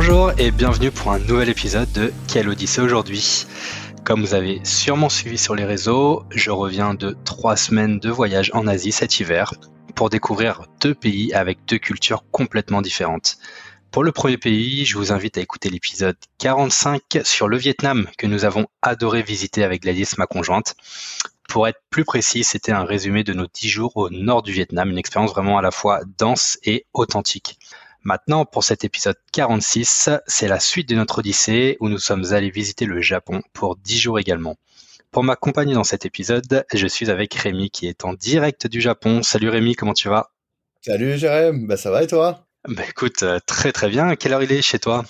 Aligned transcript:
Bonjour 0.00 0.30
et 0.38 0.52
bienvenue 0.52 0.92
pour 0.92 1.10
un 1.10 1.18
nouvel 1.18 1.48
épisode 1.48 1.90
de 1.90 2.12
Quelle 2.28 2.48
Odyssée 2.48 2.80
aujourd'hui. 2.80 3.46
Comme 4.04 4.20
vous 4.20 4.34
avez 4.34 4.60
sûrement 4.62 5.08
suivi 5.08 5.36
sur 5.36 5.56
les 5.56 5.64
réseaux, 5.64 6.22
je 6.30 6.52
reviens 6.52 6.94
de 6.94 7.16
trois 7.24 7.56
semaines 7.56 7.98
de 7.98 8.08
voyage 8.08 8.52
en 8.54 8.68
Asie 8.68 8.92
cet 8.92 9.18
hiver 9.18 9.54
pour 9.96 10.08
découvrir 10.08 10.66
deux 10.80 10.94
pays 10.94 11.32
avec 11.32 11.64
deux 11.66 11.78
cultures 11.78 12.22
complètement 12.30 12.80
différentes. 12.80 13.38
Pour 13.90 14.04
le 14.04 14.12
premier 14.12 14.38
pays, 14.38 14.84
je 14.84 14.96
vous 14.96 15.10
invite 15.10 15.36
à 15.36 15.40
écouter 15.40 15.68
l'épisode 15.68 16.16
45 16.38 17.02
sur 17.24 17.48
le 17.48 17.56
Vietnam 17.56 18.06
que 18.16 18.28
nous 18.28 18.44
avons 18.44 18.68
adoré 18.82 19.22
visiter 19.22 19.64
avec 19.64 19.82
Gladys, 19.82 20.10
ma 20.16 20.26
conjointe. 20.26 20.76
Pour 21.48 21.66
être 21.66 21.80
plus 21.90 22.04
précis, 22.04 22.44
c'était 22.44 22.70
un 22.70 22.84
résumé 22.84 23.24
de 23.24 23.32
nos 23.32 23.48
dix 23.52 23.68
jours 23.68 23.96
au 23.96 24.10
nord 24.10 24.42
du 24.44 24.52
Vietnam, 24.52 24.90
une 24.90 24.98
expérience 24.98 25.32
vraiment 25.32 25.58
à 25.58 25.62
la 25.62 25.72
fois 25.72 26.02
dense 26.18 26.56
et 26.62 26.86
authentique. 26.94 27.58
Maintenant, 28.08 28.46
pour 28.46 28.64
cet 28.64 28.84
épisode 28.84 29.18
46, 29.32 30.08
c'est 30.26 30.48
la 30.48 30.60
suite 30.60 30.88
de 30.88 30.94
notre 30.94 31.18
odyssée 31.18 31.76
où 31.78 31.90
nous 31.90 31.98
sommes 31.98 32.32
allés 32.32 32.48
visiter 32.48 32.86
le 32.86 33.02
Japon 33.02 33.42
pour 33.52 33.76
10 33.76 33.98
jours 33.98 34.18
également. 34.18 34.56
Pour 35.10 35.24
m'accompagner 35.24 35.74
dans 35.74 35.84
cet 35.84 36.06
épisode, 36.06 36.64
je 36.72 36.86
suis 36.86 37.10
avec 37.10 37.34
Rémi 37.34 37.68
qui 37.68 37.86
est 37.86 38.06
en 38.06 38.14
direct 38.14 38.66
du 38.66 38.80
Japon. 38.80 39.22
Salut 39.22 39.50
Rémi, 39.50 39.74
comment 39.74 39.92
tu 39.92 40.08
vas? 40.08 40.30
Salut 40.80 41.18
Jérém, 41.18 41.66
bah 41.66 41.76
ça 41.76 41.90
va 41.90 42.02
et 42.02 42.06
toi? 42.06 42.46
Bah 42.66 42.84
écoute, 42.88 43.24
euh, 43.24 43.40
très 43.44 43.72
très 43.72 43.90
bien. 43.90 44.16
Quelle 44.16 44.32
heure 44.32 44.42
il 44.42 44.52
est 44.52 44.62
chez 44.62 44.78
toi? 44.78 45.04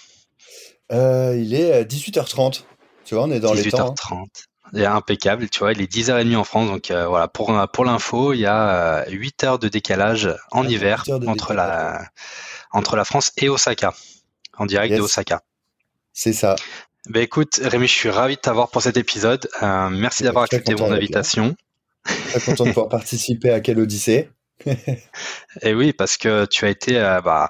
Euh, 0.90 1.36
Il 1.40 1.54
est 1.54 1.84
18h30. 1.84 2.64
Tu 3.04 3.14
vois, 3.14 3.22
on 3.22 3.30
est 3.30 3.38
dans 3.38 3.52
les 3.52 3.70
temps. 3.70 3.94
18h30. 3.94 4.26
Hein. 4.74 4.84
Impeccable, 4.84 5.48
tu 5.48 5.60
vois, 5.60 5.70
il 5.70 5.80
est 5.80 5.90
10h30 5.90 6.36
en 6.36 6.44
France, 6.44 6.68
donc 6.68 6.90
euh, 6.90 7.06
voilà, 7.06 7.26
pour, 7.28 7.54
pour 7.72 7.84
l'info, 7.84 8.34
il 8.34 8.40
y 8.40 8.46
a 8.46 9.08
8 9.08 9.44
heures 9.44 9.58
de 9.58 9.68
décalage 9.68 10.28
en 10.50 10.64
ah, 10.64 10.68
hiver 10.68 11.04
entre 11.26 11.54
la, 11.54 12.02
entre 12.72 12.96
la 12.96 13.04
France 13.04 13.32
et 13.36 13.48
Osaka, 13.48 13.94
en 14.56 14.66
direct 14.66 14.94
de 14.94 15.00
Osaka. 15.00 15.42
C'est 16.12 16.32
ça. 16.32 16.56
Ben 17.08 17.22
écoute, 17.22 17.60
Rémi, 17.62 17.86
je 17.86 17.92
suis 17.92 18.10
ravi 18.10 18.36
de 18.36 18.40
t'avoir 18.40 18.70
pour 18.70 18.82
cet 18.82 18.96
épisode. 18.96 19.48
Euh, 19.62 19.88
merci 19.88 20.24
d'avoir 20.24 20.44
accepté 20.44 20.74
mon 20.74 20.92
invitation. 20.92 21.56
Très 22.04 22.40
content 22.40 22.64
de 22.64 22.70
pouvoir 22.70 22.88
participer 22.90 23.50
à 23.50 23.60
quelle 23.60 23.78
Odyssée. 23.78 24.28
et 25.62 25.74
oui, 25.74 25.92
parce 25.94 26.18
que 26.18 26.44
tu 26.46 26.66
as 26.66 26.68
été, 26.68 26.98
euh, 26.98 27.22
bah, 27.22 27.48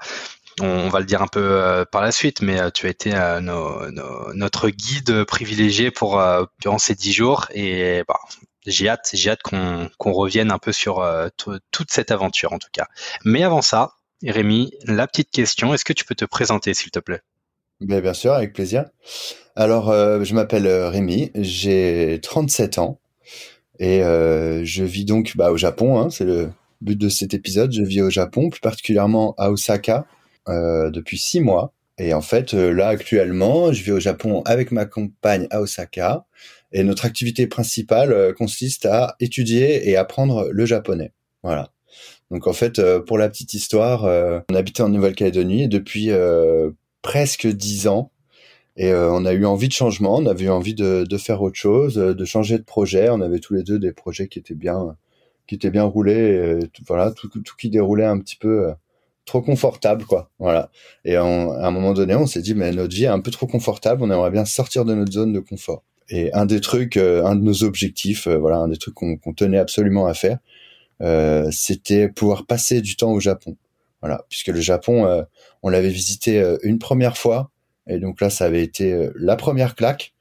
on, 0.61 0.89
va 0.91 1.01
le 1.01 1.07
dire 1.07 1.23
un 1.23 1.27
peu 1.27 1.41
euh, 1.41 1.85
par 1.85 2.03
la 2.03 2.13
suite, 2.13 2.41
mais 2.41 2.71
tu 2.71 2.87
as 2.87 2.91
été 2.91 3.11
notre 3.41 4.69
guide 4.69 5.25
privilégié 5.25 5.91
pour 5.91 6.23
durant 6.61 6.79
ces 6.79 6.95
dix 6.95 7.13
jours. 7.13 7.47
Et 7.53 8.05
bah, 8.07 8.21
j'ai 8.65 8.89
hâte, 8.89 9.11
j'ai 9.13 9.31
hâte 9.31 9.43
qu'on 9.43 10.13
revienne 10.13 10.53
un 10.53 10.59
peu 10.59 10.71
sur 10.71 11.05
toute 11.37 11.91
cette 11.91 12.13
aventure 12.13 12.53
en 12.53 12.59
tout 12.59 12.71
cas. 12.73 12.87
Mais 13.25 13.43
avant 13.43 13.63
ça, 13.63 13.95
Rémi, 14.25 14.73
la 14.85 15.07
petite 15.07 15.31
question, 15.31 15.73
est-ce 15.73 15.85
que 15.85 15.93
tu 15.93 16.05
peux 16.05 16.17
te 16.17 16.25
présenter 16.25 16.75
s'il 16.75 16.91
te 16.91 16.99
plaît? 16.99 17.21
Bien, 17.81 18.01
bien 18.01 18.15
sûr, 18.15 18.33
avec 18.33 18.53
plaisir. 18.53 18.87
Alors, 19.55 19.91
euh, 19.91 20.25
je 20.25 20.35
m'appelle 20.35 20.67
euh, 20.67 20.89
Rémi, 20.89 21.31
j'ai 21.37 22.19
37 22.23 22.79
ans 22.79 22.99
et 23.79 24.03
euh, 24.03 24.65
je 24.65 24.83
vis 24.83 25.05
donc 25.05 25.37
bah, 25.37 25.53
au 25.53 25.57
Japon, 25.57 26.01
hein, 26.01 26.11
c'est 26.11 26.25
le 26.25 26.51
but 26.81 26.99
de 26.99 27.09
cet 27.09 27.33
épisode. 27.33 27.73
Je 27.73 27.83
vis 27.83 28.03
au 28.03 28.11
Japon, 28.11 28.51
plus 28.51 28.61
particulièrement 28.61 29.35
à 29.39 29.51
Osaka, 29.51 30.07
depuis 30.49 31.19
six 31.19 31.41
mois. 31.41 31.75
Et 31.99 32.15
en 32.15 32.23
fait, 32.23 32.55
là, 32.55 32.89
actuellement, 32.89 33.73
je 33.73 33.83
vis 33.83 33.93
au 33.93 34.01
Japon 34.01 34.43
avec 34.47 34.73
ma 34.73 34.87
compagne 34.87 35.47
à 35.51 35.61
Osaka. 35.61 36.25
Et 36.73 36.83
notre 36.85 37.05
activité 37.05 37.47
principale 37.47 38.35
consiste 38.35 38.87
à 38.87 39.17
étudier 39.21 39.89
et 39.91 39.97
apprendre 39.97 40.49
le 40.51 40.67
japonais. 40.67 41.13
Voilà. 41.43 41.71
Donc 42.31 42.47
en 42.47 42.53
fait, 42.53 42.79
euh, 42.79 43.01
pour 43.01 43.19
la 43.19 43.29
petite 43.29 43.55
histoire, 43.55 44.05
euh, 44.05 44.41
on 44.51 44.55
habitait 44.55 44.83
en 44.83 44.89
Nouvelle-Calédonie 44.89 45.69
depuis 45.69 46.11
euh, 46.11 46.71
presque 47.03 47.47
dix 47.47 47.89
ans. 47.89 48.11
Et 48.81 48.95
on 48.95 49.25
a 49.25 49.33
eu 49.33 49.45
envie 49.45 49.67
de 49.67 49.73
changement, 49.73 50.19
on 50.19 50.27
avait 50.27 50.45
eu 50.45 50.51
envie 50.51 50.75
de, 50.75 51.03
de, 51.03 51.19
faire 51.19 51.43
autre 51.43 51.57
chose, 51.57 51.97
de 51.97 52.25
changer 52.25 52.59
de 52.59 52.63
projet. 52.63 53.09
On 53.11 53.21
avait 53.21 53.41
tous 53.41 53.55
les 53.55 53.65
deux 53.65 53.81
des 53.81 53.91
projets 53.91 54.29
qui 54.29 54.39
étaient 54.39 54.55
bien, 54.55 54.97
qui 55.49 55.57
étaient 55.57 55.71
bien 55.71 55.83
roulés. 55.83 56.61
Tout, 56.73 56.85
voilà, 56.87 57.11
tout, 57.11 57.29
tout, 57.29 57.57
qui 57.59 57.71
déroulait 57.71 58.05
un 58.05 58.21
petit 58.21 58.37
peu 58.37 58.73
trop 59.27 59.43
confortable, 59.43 60.05
quoi. 60.05 60.31
Voilà. 60.39 60.71
Et 61.05 61.17
à 61.17 61.25
un 61.25 61.71
moment 61.73 61.93
donné, 61.93 62.15
on 62.15 62.29
s'est 62.29 62.41
dit, 62.41 62.55
mais 62.55 62.71
notre 62.71 62.95
vie 62.95 63.03
est 63.03 63.09
un 63.09 63.19
peu 63.19 63.33
trop 63.33 63.49
confortable. 63.49 64.01
On 64.05 64.13
aimerait 64.13 64.31
bien 64.31 64.45
sortir 64.45 64.85
de 64.85 64.95
notre 64.95 65.11
zone 65.11 65.33
de 65.33 65.41
confort. 65.41 65.83
Et 66.09 66.33
un 66.33 66.47
des 66.47 66.61
trucs, 66.61 66.99
un 66.99 67.35
de 67.35 67.43
nos 67.43 67.65
objectifs, 67.65 68.29
voilà, 68.29 68.59
un 68.59 68.69
des 68.69 68.77
trucs 68.77 68.95
qu'on 68.95 69.33
tenait 69.35 69.59
absolument 69.59 70.07
à 70.07 70.15
faire, 70.15 70.39
euh, 70.39 70.39
c'était 71.51 72.09
pouvoir 72.09 72.47
passer 72.47 72.81
du 72.81 72.97
temps 72.97 73.13
au 73.13 73.21
Japon. 73.21 73.57
Voilà, 74.01 74.25
puisque 74.29 74.49
le 74.49 74.61
Japon, 74.61 75.07
euh, 75.07 75.23
on 75.63 75.69
l'avait 75.69 75.89
visité 75.89 76.41
euh, 76.41 76.57
une 76.63 76.79
première 76.79 77.19
fois, 77.19 77.51
et 77.89 77.99
donc 77.99 78.21
là, 78.21 78.31
ça 78.31 78.45
avait 78.45 78.63
été 78.63 79.09
la 79.17 79.35
première 79.37 79.75
claque. 79.75 80.15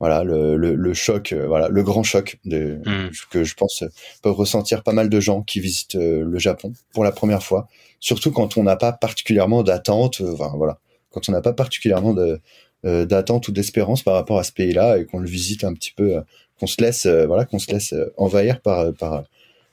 Voilà, 0.00 0.24
le, 0.24 0.56
le, 0.56 0.74
le 0.74 0.94
choc, 0.94 1.32
voilà, 1.32 1.68
le 1.68 1.82
grand 1.82 2.02
choc 2.02 2.38
de, 2.44 2.80
hmm. 2.84 3.10
que 3.30 3.44
je 3.44 3.54
pense 3.54 3.84
peuvent 4.22 4.34
ressentir 4.34 4.82
pas 4.82 4.92
mal 4.92 5.08
de 5.08 5.20
gens 5.20 5.42
qui 5.42 5.60
visitent 5.60 5.94
le 5.94 6.38
Japon 6.38 6.72
pour 6.92 7.04
la 7.04 7.12
première 7.12 7.42
fois, 7.42 7.68
surtout 8.00 8.30
quand 8.30 8.58
on 8.58 8.64
n'a 8.64 8.76
pas 8.76 8.92
particulièrement 8.92 9.62
d'attente, 9.62 10.20
enfin 10.20 10.52
voilà, 10.56 10.78
quand 11.10 11.28
on 11.28 11.32
n'a 11.32 11.40
pas 11.40 11.52
particulièrement 11.52 12.12
de 12.12 12.40
d'attente 12.82 13.48
ou 13.48 13.52
d'espérance 13.52 14.02
par 14.02 14.12
rapport 14.14 14.38
à 14.38 14.44
ce 14.44 14.52
pays-là 14.52 14.98
et 14.98 15.06
qu'on 15.06 15.20
le 15.20 15.28
visite 15.28 15.64
un 15.64 15.72
petit 15.72 15.92
peu, 15.92 16.20
qu'on 16.60 16.66
se 16.66 16.82
laisse, 16.82 17.06
voilà, 17.06 17.46
qu'on 17.46 17.60
se 17.60 17.72
laisse 17.72 17.94
envahir 18.18 18.60
par 18.60 18.92
par 18.92 19.24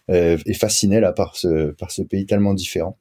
euh, 0.10 0.38
est 0.46 0.54
fasciné 0.54 1.00
là 1.00 1.14
par 1.14 1.36
ce 1.36 1.72
par 1.72 1.92
ce 1.92 2.02
pays 2.02 2.26
tellement 2.26 2.54
différent. 2.54 2.98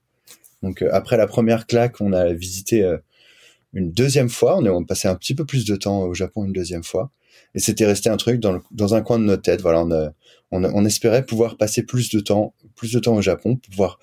Donc 0.62 0.82
euh, 0.82 0.90
après 0.92 1.16
la 1.16 1.26
première 1.26 1.66
claque, 1.66 2.00
on 2.00 2.12
a 2.12 2.32
visité 2.32 2.82
euh, 2.82 2.98
une 3.72 3.90
deuxième 3.92 4.28
fois. 4.28 4.58
On 4.58 4.82
est 4.82 4.86
passé 4.86 5.08
un 5.08 5.14
petit 5.14 5.34
peu 5.34 5.44
plus 5.44 5.64
de 5.64 5.76
temps 5.76 6.02
au 6.02 6.14
Japon 6.14 6.44
une 6.44 6.52
deuxième 6.52 6.84
fois. 6.84 7.10
Et 7.54 7.58
c'était 7.58 7.86
resté 7.86 8.10
un 8.10 8.16
truc 8.16 8.40
dans, 8.40 8.94
un 8.94 9.02
coin 9.02 9.18
de 9.18 9.24
notre 9.24 9.42
tête. 9.42 9.60
Voilà, 9.60 9.84
on, 10.50 10.84
espérait 10.84 11.24
pouvoir 11.24 11.56
passer 11.56 11.82
plus 11.82 12.10
de 12.10 12.20
temps, 12.20 12.54
plus 12.76 12.92
de 12.92 12.98
temps 12.98 13.16
au 13.16 13.22
Japon, 13.22 13.56
pouvoir 13.56 13.98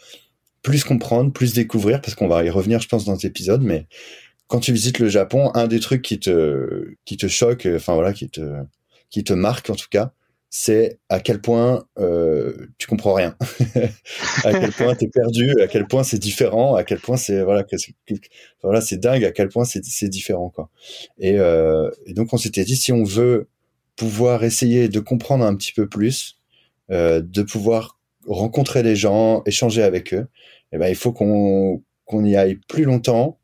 plus 0.64 0.84
comprendre, 0.84 1.31
plus 1.31 1.53
découvrir, 1.53 2.02
parce 2.02 2.16
qu'on 2.16 2.28
va 2.28 2.44
y 2.44 2.50
revenir, 2.50 2.81
je 2.81 2.88
pense, 2.88 3.06
dans 3.06 3.16
cet 3.16 3.25
épisode. 3.25 3.62
Mais 3.62 3.85
quand 4.47 4.59
tu 4.59 4.74
visites 4.74 5.00
le 5.00 5.08
Japon, 5.08 5.52
un 5.53 5.68
des 5.68 5.79
trucs 5.79 6.02
qui 6.02 6.19
te, 6.19 6.96
qui 7.06 7.16
te 7.16 7.28
choque, 7.28 7.68
enfin 7.74 7.94
voilà, 7.94 8.12
qui 8.12 8.29
te, 8.29 8.41
qui 9.09 9.24
te 9.24 9.34
marque 9.34 9.69
en 9.69 9.75
tout 9.75 9.88
cas, 9.90 10.14
c'est 10.50 11.00
à 11.09 11.19
quel 11.19 11.41
point 11.41 11.85
euh, 12.00 12.68
tu 12.78 12.88
comprends 12.88 13.13
rien, 13.13 13.35
à 14.46 14.53
quel 14.53 14.72
point 14.72 14.96
tu 14.96 15.06
es 15.06 15.09
perdu, 15.09 15.62
à 15.62 15.68
quel 15.68 15.88
point 15.88 16.03
c'est 16.03 16.19
différent, 16.19 16.75
à 16.75 16.84
quel 16.84 17.00
point 17.00 17.18
c'est 17.18 17.44
voilà, 17.44 17.66
voilà 18.63 18.81
c'est 18.81 18.97
dingue, 18.97 19.25
à 19.25 19.31
quel 19.31 19.50
point 19.50 19.66
c'est 19.66 20.09
différent 20.09 20.50
quoi. 20.50 20.69
Et, 21.19 21.38
euh, 21.38 21.90
et, 22.06 22.13
donc 22.13 22.34
on 22.34 22.38
s'était 22.38 22.63
dit 22.63 22.78
si 22.78 22.94
on 22.94 23.03
veut 23.03 23.50
pouvoir 23.97 24.44
essayer 24.44 24.88
de 24.88 25.00
comprendre 25.00 25.44
un 25.46 25.56
petit 25.56 25.74
peu 25.74 25.88
plus, 25.88 26.38
euh, 26.91 27.22
de 27.22 27.41
pouvoir 27.41 28.00
rencontrer 28.25 28.84
les 28.84 28.96
gens, 28.96 29.44
échanger 29.46 29.84
avec 29.84 30.14
eux, 30.14 30.28
eh 30.72 30.78
ben 30.78 30.88
il 30.88 30.96
faut 30.96 31.12
qu'on 31.12 31.84
qu'on 32.06 32.24
y 32.24 32.38
aille 32.38 32.59
plus 32.69 32.85
longtemps 32.85 33.38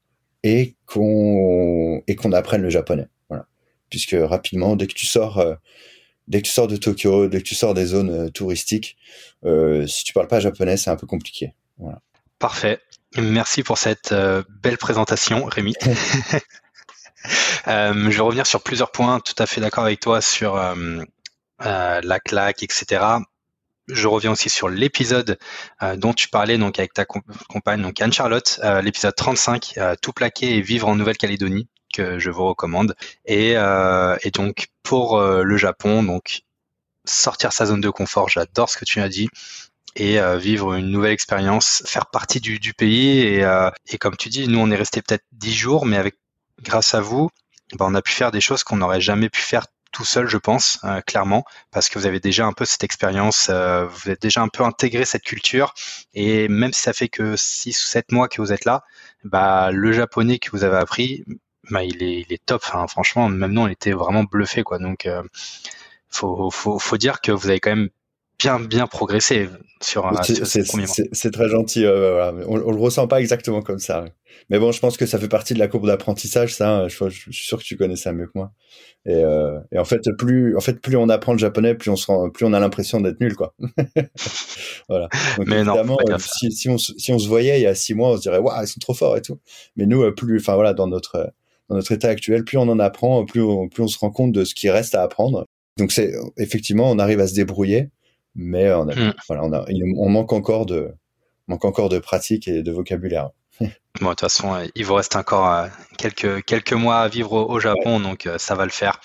et 0.44 0.76
qu'on 0.86 2.02
et 2.08 2.16
qu'on 2.16 2.32
apprenne 2.32 2.62
le 2.62 2.70
japonais. 2.70 3.08
Voilà, 3.30 3.46
puisque 3.90 4.16
rapidement 4.18 4.78
dès 4.78 4.88
que 4.88 4.94
tu 4.94 5.06
sors 5.06 5.40
euh, 5.40 5.56
dès 6.28 6.42
que 6.42 6.48
tu 6.48 6.54
sors 6.54 6.68
de 6.68 6.78
Tokyo, 6.78 7.28
dès 7.28 7.40
que 7.40 7.44
tu 7.44 7.56
sors 7.56 7.74
des 7.74 7.88
zones 7.88 8.10
euh, 8.10 8.30
touristiques, 8.30 8.98
euh, 9.46 9.86
si 9.88 10.04
tu 10.04 10.14
parles 10.14 10.28
pas 10.28 10.40
japonais, 10.40 10.78
c'est 10.78 10.90
un 10.90 10.96
peu 10.96 11.08
compliqué. 11.08 11.54
Voilà. 11.78 12.00
Parfait. 12.40 12.80
Merci 13.18 13.64
pour 13.64 13.78
cette 13.78 14.12
euh, 14.12 14.44
belle 14.62 14.78
présentation, 14.78 15.46
Rémi. 15.46 15.76
je 17.66 18.10
vais 18.10 18.22
revenir 18.22 18.48
sur 18.48 18.62
plusieurs 18.62 18.92
points. 18.92 19.20
Tout 19.20 19.36
à 19.38 19.46
fait 19.46 19.62
d'accord 19.62 19.86
avec 19.86 20.00
toi 20.00 20.22
sur 20.22 20.56
la 21.60 22.20
claque, 22.20 22.64
etc. 22.64 23.06
Je 23.88 24.08
reviens 24.08 24.32
aussi 24.32 24.50
sur 24.50 24.68
l'épisode 24.68 25.38
dont 25.98 26.14
tu 26.14 26.28
parlais 26.28 26.58
donc 26.58 26.80
avec 26.80 26.94
ta 26.94 27.06
compagne, 27.06 27.82
donc 27.82 28.02
Anne 28.02 28.12
Charlotte, 28.12 28.60
l'épisode 28.82 29.16
35, 29.16 29.80
tout 30.02 30.12
plaquer 30.12 30.56
et 30.56 30.62
vivre 30.62 30.90
en 30.90 30.96
Nouvelle-Calédonie 30.96 31.70
je 31.98 32.30
vous 32.30 32.46
recommande. 32.46 32.96
Et, 33.26 33.54
euh, 33.56 34.18
donc 34.34 34.68
pour 34.84 35.18
euh, 35.18 35.44
le 35.44 35.58
Japon, 35.58 36.04
donc 36.04 36.42
sortir 37.06 37.54
sa 37.54 37.66
zone 37.66 37.82
de 37.82 37.90
confort, 37.90 38.30
j'adore 38.30 38.70
ce 38.70 38.78
que 38.78 38.86
tu 38.86 39.02
as 39.02 39.10
dit. 39.10 39.30
Et 39.96 40.20
euh, 40.20 40.38
vivre 40.38 40.74
une 40.74 40.90
nouvelle 40.90 41.12
expérience, 41.12 41.84
faire 41.86 42.08
partie 42.08 42.40
du, 42.40 42.74
pays. 42.74 43.22
Et, 43.22 43.98
comme 44.00 44.18
tu 44.18 44.30
dis, 44.30 44.48
nous 44.48 44.60
on 44.60 44.72
est 44.72 44.76
resté 44.76 45.02
peut-être 45.02 45.26
dix 45.32 45.54
jours, 45.54 45.86
mais 45.86 45.98
avec 45.98 46.16
grâce 46.62 46.96
à 46.96 47.02
vous, 47.02 47.30
ben, 47.78 47.86
on 47.90 47.96
a 47.96 48.02
pu 48.02 48.12
faire 48.12 48.32
des 48.32 48.42
choses 48.42 48.64
qu'on 48.64 48.78
n'aurait 48.78 49.02
jamais 49.02 49.30
pu 49.30 49.42
faire 49.42 49.68
tout 49.92 50.06
seul, 50.06 50.28
je 50.28 50.38
pense, 50.38 50.80
clairement, 51.06 51.46
parce 51.70 51.88
que 51.88 52.00
vous 52.00 52.08
avez 52.08 52.20
déjà 52.20 52.48
un 52.48 52.54
peu 52.54 52.66
cette 52.66 52.84
expérience, 52.84 53.52
vous 53.52 54.10
êtes 54.10 54.22
déjà 54.22 54.42
un 54.42 54.48
peu 54.48 54.64
intégré 54.64 55.06
cette 55.06 55.22
culture, 55.22 55.76
et 56.16 56.48
même 56.48 56.74
si 56.74 56.82
ça 56.82 56.94
fait 56.94 57.10
que 57.10 57.36
6 57.38 57.80
ou 57.80 57.88
7 57.88 58.12
mois 58.12 58.28
que 58.28 58.42
vous 58.42 58.52
êtes 58.52 58.66
là, 58.66 58.82
bah, 59.24 59.70
le 59.72 59.92
japonais 59.94 60.40
que 60.40 60.50
vous 60.52 60.64
avez 60.64 60.78
appris, 60.78 61.24
bah, 61.72 61.84
il, 61.84 62.04
est, 62.04 62.22
il 62.22 62.34
est 62.34 62.46
top. 62.46 62.64
franchement, 62.64 63.30
même 63.30 63.52
nous, 63.52 63.62
on 63.62 63.68
était 63.68 63.92
vraiment 63.92 64.24
bluffé, 64.24 64.64
quoi. 64.64 64.80
Donc, 64.80 65.08
faut, 66.10 66.50
faut, 66.52 66.80
faut 66.80 66.98
dire 66.98 67.22
que 67.22 67.32
vous 67.32 67.50
avez 67.50 67.60
quand 67.60 67.72
même 67.72 67.90
bien 68.40 68.60
bien 68.60 68.88
progressé 68.88 69.50
sur, 69.82 70.06
un 70.06 70.22
C'est 70.24 71.32
très 71.32 71.50
gentil. 71.50 71.86
on, 71.86 72.46
on, 72.48 72.72
le 72.72 72.80
ressent 72.80 73.08
pas 73.08 73.22
exactement 73.22 73.62
comme 73.62 73.80
ça. 73.80 74.06
Mais 74.50 74.60
bon, 74.60 74.72
je 74.72 74.80
pense 74.80 74.98
que 74.98 75.06
ça 75.06 75.20
fait 75.20 75.28
partie 75.28 75.54
de 75.54 75.60
la 75.60 75.68
courbe 75.68 75.88
d'apprentissage. 75.88 76.56
Ça, 76.56 76.88
je, 76.88 77.10
je, 77.10 77.32
suis 77.32 77.46
sûr 77.46 77.58
que 77.58 77.64
tu 77.64 77.78
connais 77.78 77.96
ça 77.96 78.14
mieux 78.14 78.26
que 78.26 78.32
moi. 78.36 78.52
Et, 79.06 79.14
euh, 79.16 79.60
et, 79.72 79.78
en 79.78 79.86
fait, 79.86 80.02
plus 80.18 80.56
en 80.56 80.62
fait 80.62 80.82
plus 80.82 80.96
on 80.96 81.10
apprend 81.10 81.34
le 81.34 81.38
japonais, 81.38 81.76
plus 81.76 81.90
on 81.90 81.96
se 81.96 82.08
rend, 82.08 82.30
plus 82.30 82.46
on 82.46 82.54
a 82.54 82.60
l'impression 82.60 83.02
d'être 83.02 83.20
nul, 83.20 83.36
quoi. 83.36 83.54
voilà. 84.90 85.10
Donc, 85.38 85.48
Mais 85.48 85.58
évidemment, 85.58 85.98
non, 86.08 86.18
si, 86.20 86.52
si, 86.52 86.70
on, 86.70 86.78
si 86.78 87.12
on 87.12 87.20
se 87.20 87.28
voyait 87.28 87.60
il 87.60 87.64
y 87.64 87.68
a 87.68 87.76
six 87.76 87.94
mois, 87.94 88.12
on 88.12 88.18
se 88.18 88.22
dirait 88.22 88.40
waouh, 88.40 88.64
ils 88.64 88.68
sont 88.68 88.80
trop 88.80 88.94
forts 88.94 89.18
et 89.18 89.22
tout. 89.22 89.40
Mais 89.76 89.86
nous, 89.86 90.04
euh, 90.04 90.12
plus, 90.12 90.40
enfin 90.40 90.56
voilà, 90.56 90.74
dans 90.74 90.88
notre 90.88 91.34
dans 91.74 91.78
notre 91.78 91.92
état 91.92 92.10
actuel, 92.10 92.44
plus 92.44 92.58
on 92.58 92.70
en 92.70 92.80
apprend, 92.80 93.26
plus 93.26 93.42
on, 93.42 93.68
plus 93.68 93.84
on 93.84 93.88
se 93.88 94.00
rend 94.00 94.12
compte 94.12 94.32
de 94.32 94.46
ce 94.46 94.54
qui 94.54 94.70
reste 94.70 94.96
à 94.96 95.02
apprendre. 95.02 95.46
Donc 95.78 95.92
c'est 95.92 96.14
effectivement, 96.38 96.90
on 96.90 97.00
arrive 97.00 97.20
à 97.20 97.28
se 97.28 97.34
débrouiller 97.34 97.90
mais 98.36 98.72
on, 98.74 98.86
hmm. 98.86 99.14
voilà, 99.28 99.44
on, 99.44 99.54
a, 99.54 99.66
on 99.98 100.10
manque 100.10 100.34
encore 100.34 100.66
de 100.66 100.94
manque 101.48 101.66
encore 101.66 101.90
de 101.90 102.00
pratique 102.00 102.48
et 102.48 102.64
de 102.64 102.72
vocabulaire. 102.72 103.30
bon, 103.60 103.68
de 103.70 104.10
toute 104.10 104.22
façon, 104.22 104.54
euh, 104.56 104.66
il 104.76 104.86
vous 104.86 104.96
reste 104.96 105.16
encore 105.16 105.48
euh, 105.48 105.68
quelques 105.98 106.44
quelques 106.46 106.74
mois 106.74 107.02
à 107.02 107.08
vivre 107.08 107.34
au, 107.34 107.60
Japon, 107.60 108.00
donc 108.00 108.26
euh, 108.26 108.38
ça 108.38 108.56
va 108.56 108.66
le 108.66 108.72
faire. 108.72 109.00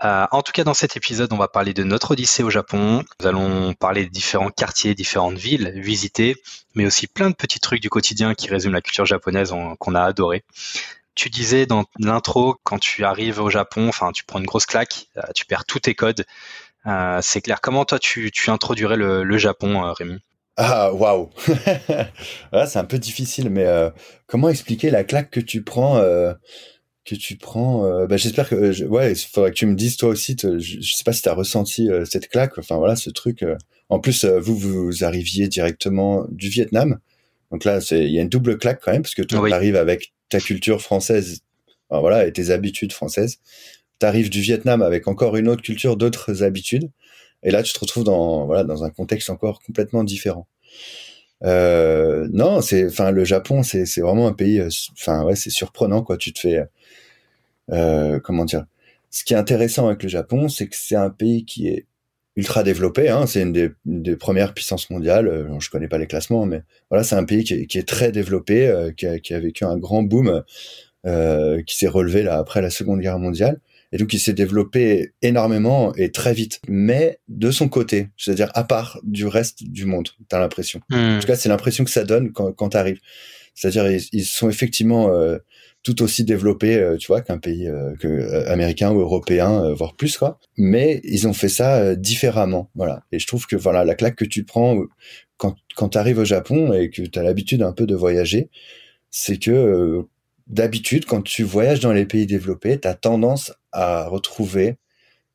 en 0.00 0.42
tout 0.42 0.52
cas, 0.52 0.64
dans 0.64 0.74
cet 0.74 0.96
épisode, 0.96 1.32
on 1.32 1.38
va 1.38 1.48
parler 1.48 1.72
de 1.72 1.84
notre 1.84 2.10
odyssée 2.10 2.42
au 2.42 2.50
Japon. 2.50 3.02
Nous 3.20 3.26
allons 3.26 3.72
parler 3.74 4.04
des 4.04 4.10
différents 4.10 4.50
quartiers, 4.50 4.94
différentes 4.94 5.38
villes 5.38 5.72
visitées, 5.76 6.36
mais 6.74 6.84
aussi 6.84 7.06
plein 7.06 7.30
de 7.30 7.34
petits 7.34 7.60
trucs 7.60 7.80
du 7.80 7.88
quotidien 7.88 8.34
qui 8.34 8.48
résument 8.50 8.74
la 8.74 8.82
culture 8.82 9.06
japonaise 9.06 9.54
qu'on 9.78 9.94
a 9.94 10.02
adoré. 10.02 10.44
Tu 11.16 11.30
disais 11.30 11.66
dans 11.66 11.84
l'intro, 11.98 12.56
quand 12.62 12.78
tu 12.78 13.04
arrives 13.04 13.40
au 13.40 13.50
Japon, 13.50 13.88
enfin, 13.88 14.12
tu 14.12 14.24
prends 14.24 14.38
une 14.38 14.46
grosse 14.46 14.66
claque, 14.66 15.08
tu 15.34 15.44
perds 15.46 15.64
tous 15.64 15.80
tes 15.80 15.94
codes. 15.94 16.24
Euh, 16.86 17.18
c'est 17.22 17.40
clair. 17.40 17.60
Comment 17.60 17.84
toi 17.84 17.98
tu, 17.98 18.30
introduirais 18.48 18.96
le, 18.96 19.38
Japon, 19.38 19.84
euh, 19.84 19.92
Rémi? 19.92 20.18
Ah 20.58 20.92
waouh, 20.94 21.28
c'est 22.66 22.78
un 22.78 22.84
peu 22.84 22.98
difficile, 22.98 23.50
mais 23.50 23.66
euh, 23.66 23.90
comment 24.26 24.48
expliquer 24.48 24.88
la 24.88 25.04
claque 25.04 25.30
que 25.30 25.40
tu 25.40 25.62
prends 25.62 26.00
que 27.04 27.14
tu 27.14 27.36
prends 27.36 28.06
bah, 28.06 28.16
j'espère 28.16 28.48
que 28.48 28.84
ouais 28.86 29.12
il 29.12 29.16
faudrait 29.16 29.50
que 29.50 29.56
tu 29.56 29.66
me 29.66 29.74
dises 29.76 29.96
toi 29.96 30.08
aussi 30.08 30.34
je, 30.42 30.58
je, 30.58 30.94
sais 30.94 31.04
pas 31.04 31.12
si 31.12 31.22
tu 31.22 31.28
as 31.28 31.34
ressenti 31.34 31.90
cette 32.06 32.28
claque. 32.28 32.56
Enfin 32.56 32.78
voilà 32.78 32.96
ce 32.96 33.10
truc 33.10 33.44
en 33.90 34.00
plus 34.00 34.24
vous 34.24 34.56
vous 34.56 35.04
arriviez 35.04 35.46
directement 35.48 36.24
du 36.30 36.48
Vietnam. 36.48 37.00
Donc 37.52 37.64
là 37.64 37.80
il 37.90 38.08
y 38.08 38.18
a 38.18 38.22
une 38.22 38.30
double 38.30 38.56
claque 38.56 38.80
quand 38.82 38.92
même 38.92 39.02
parce 39.02 39.14
que 39.14 39.22
tu 39.22 39.36
arrives 39.36 39.76
avec 39.76 40.14
ta 40.28 40.40
culture 40.40 40.80
française 40.80 41.40
voilà 41.90 42.26
et 42.26 42.32
tes 42.32 42.50
habitudes 42.50 42.92
françaises 42.92 43.38
t'arrives 43.98 44.30
du 44.30 44.40
Vietnam 44.40 44.82
avec 44.82 45.08
encore 45.08 45.36
une 45.36 45.48
autre 45.48 45.62
culture, 45.62 45.96
d'autres 45.96 46.42
habitudes, 46.42 46.90
et 47.42 47.50
là 47.50 47.62
tu 47.62 47.72
te 47.72 47.78
retrouves 47.80 48.04
dans 48.04 48.46
voilà 48.46 48.64
dans 48.64 48.84
un 48.84 48.90
contexte 48.90 49.30
encore 49.30 49.60
complètement 49.62 50.04
différent. 50.04 50.46
Euh, 51.44 52.28
non, 52.32 52.60
c'est 52.62 52.86
enfin 52.86 53.10
le 53.10 53.24
Japon, 53.24 53.62
c'est 53.62 53.86
c'est 53.86 54.00
vraiment 54.00 54.26
un 54.28 54.32
pays, 54.32 54.60
euh, 54.60 54.68
enfin 54.92 55.24
ouais, 55.24 55.36
c'est 55.36 55.50
surprenant 55.50 56.02
quoi. 56.02 56.16
Tu 56.16 56.32
te 56.32 56.40
fais 56.40 56.64
euh, 57.70 58.20
comment 58.20 58.44
dire? 58.44 58.66
Ce 59.10 59.24
qui 59.24 59.34
est 59.34 59.36
intéressant 59.36 59.86
avec 59.88 60.02
le 60.02 60.08
Japon, 60.08 60.48
c'est 60.48 60.68
que 60.68 60.76
c'est 60.76 60.96
un 60.96 61.10
pays 61.10 61.44
qui 61.44 61.68
est 61.68 61.86
ultra 62.36 62.62
développé. 62.62 63.08
Hein, 63.08 63.26
c'est 63.26 63.42
une 63.42 63.52
des, 63.52 63.70
des, 63.84 64.16
premières 64.16 64.54
puissances 64.54 64.90
mondiales. 64.90 65.28
Euh, 65.28 65.58
je 65.58 65.70
connais 65.70 65.88
pas 65.88 65.98
les 65.98 66.06
classements, 66.06 66.46
mais 66.46 66.62
voilà, 66.90 67.02
c'est 67.02 67.16
un 67.16 67.24
pays 67.24 67.44
qui 67.44 67.54
est, 67.54 67.66
qui 67.66 67.78
est 67.78 67.88
très 67.88 68.12
développé, 68.12 68.68
euh, 68.68 68.92
qui, 68.92 69.06
a, 69.06 69.18
qui, 69.18 69.34
a, 69.34 69.40
vécu 69.40 69.64
un 69.64 69.76
grand 69.76 70.02
boom, 70.02 70.42
euh, 71.06 71.62
qui 71.62 71.76
s'est 71.76 71.88
relevé 71.88 72.22
là 72.22 72.38
après 72.38 72.62
la 72.62 72.70
Seconde 72.70 73.00
Guerre 73.00 73.18
mondiale. 73.18 73.60
Et 73.92 73.98
donc, 73.98 74.12
il 74.12 74.18
s'est 74.18 74.32
développé 74.32 75.12
énormément 75.22 75.94
et 75.94 76.10
très 76.10 76.34
vite, 76.34 76.60
mais 76.68 77.20
de 77.28 77.50
son 77.50 77.68
côté, 77.68 78.08
c'est-à-dire 78.16 78.50
à 78.54 78.64
part 78.64 78.98
du 79.04 79.26
reste 79.26 79.62
du 79.62 79.86
monde, 79.86 80.08
t'as 80.28 80.40
l'impression. 80.40 80.80
Hmm. 80.90 81.16
En 81.16 81.18
tout 81.20 81.26
cas, 81.26 81.36
c'est 81.36 81.48
l'impression 81.48 81.84
que 81.84 81.90
ça 81.90 82.04
donne 82.04 82.32
quand, 82.32 82.52
quand 82.52 82.70
t'arrives. 82.70 83.00
C'est-à-dire, 83.56 83.90
ils, 84.12 84.24
sont 84.24 84.50
effectivement 84.50 85.08
euh, 85.08 85.38
tout 85.82 86.02
aussi 86.02 86.24
développés, 86.24 86.76
euh, 86.76 86.96
tu 86.98 87.06
vois, 87.08 87.22
qu'un 87.22 87.38
pays 87.38 87.66
euh, 87.66 87.96
que, 87.96 88.46
américain 88.48 88.92
ou 88.92 89.00
européen, 89.00 89.72
voire 89.72 89.96
plus, 89.96 90.18
quoi. 90.18 90.38
Mais 90.58 91.00
ils 91.04 91.26
ont 91.26 91.32
fait 91.32 91.48
ça 91.48 91.96
différemment, 91.96 92.70
voilà. 92.74 93.02
Et 93.12 93.18
je 93.18 93.26
trouve 93.26 93.46
que 93.46 93.56
voilà, 93.56 93.84
la 93.84 93.94
claque 93.94 94.16
que 94.16 94.26
tu 94.26 94.44
prends 94.44 94.78
quand 95.38 95.56
quand 95.74 95.90
t'arrives 95.90 96.18
au 96.18 96.24
Japon 96.24 96.72
et 96.72 96.90
que 96.90 97.02
t'as 97.02 97.22
l'habitude 97.22 97.62
un 97.62 97.72
peu 97.72 97.86
de 97.86 97.94
voyager, 97.94 98.50
c'est 99.10 99.38
que 99.38 100.06
d'habitude, 100.46 101.06
quand 101.06 101.22
tu 101.22 101.42
voyages 101.42 101.80
dans 101.80 101.92
les 101.92 102.06
pays 102.06 102.26
développés, 102.26 102.78
tu 102.80 102.88
as 102.88 102.94
tendance 102.94 103.52
à 103.72 104.06
retrouver 104.08 104.76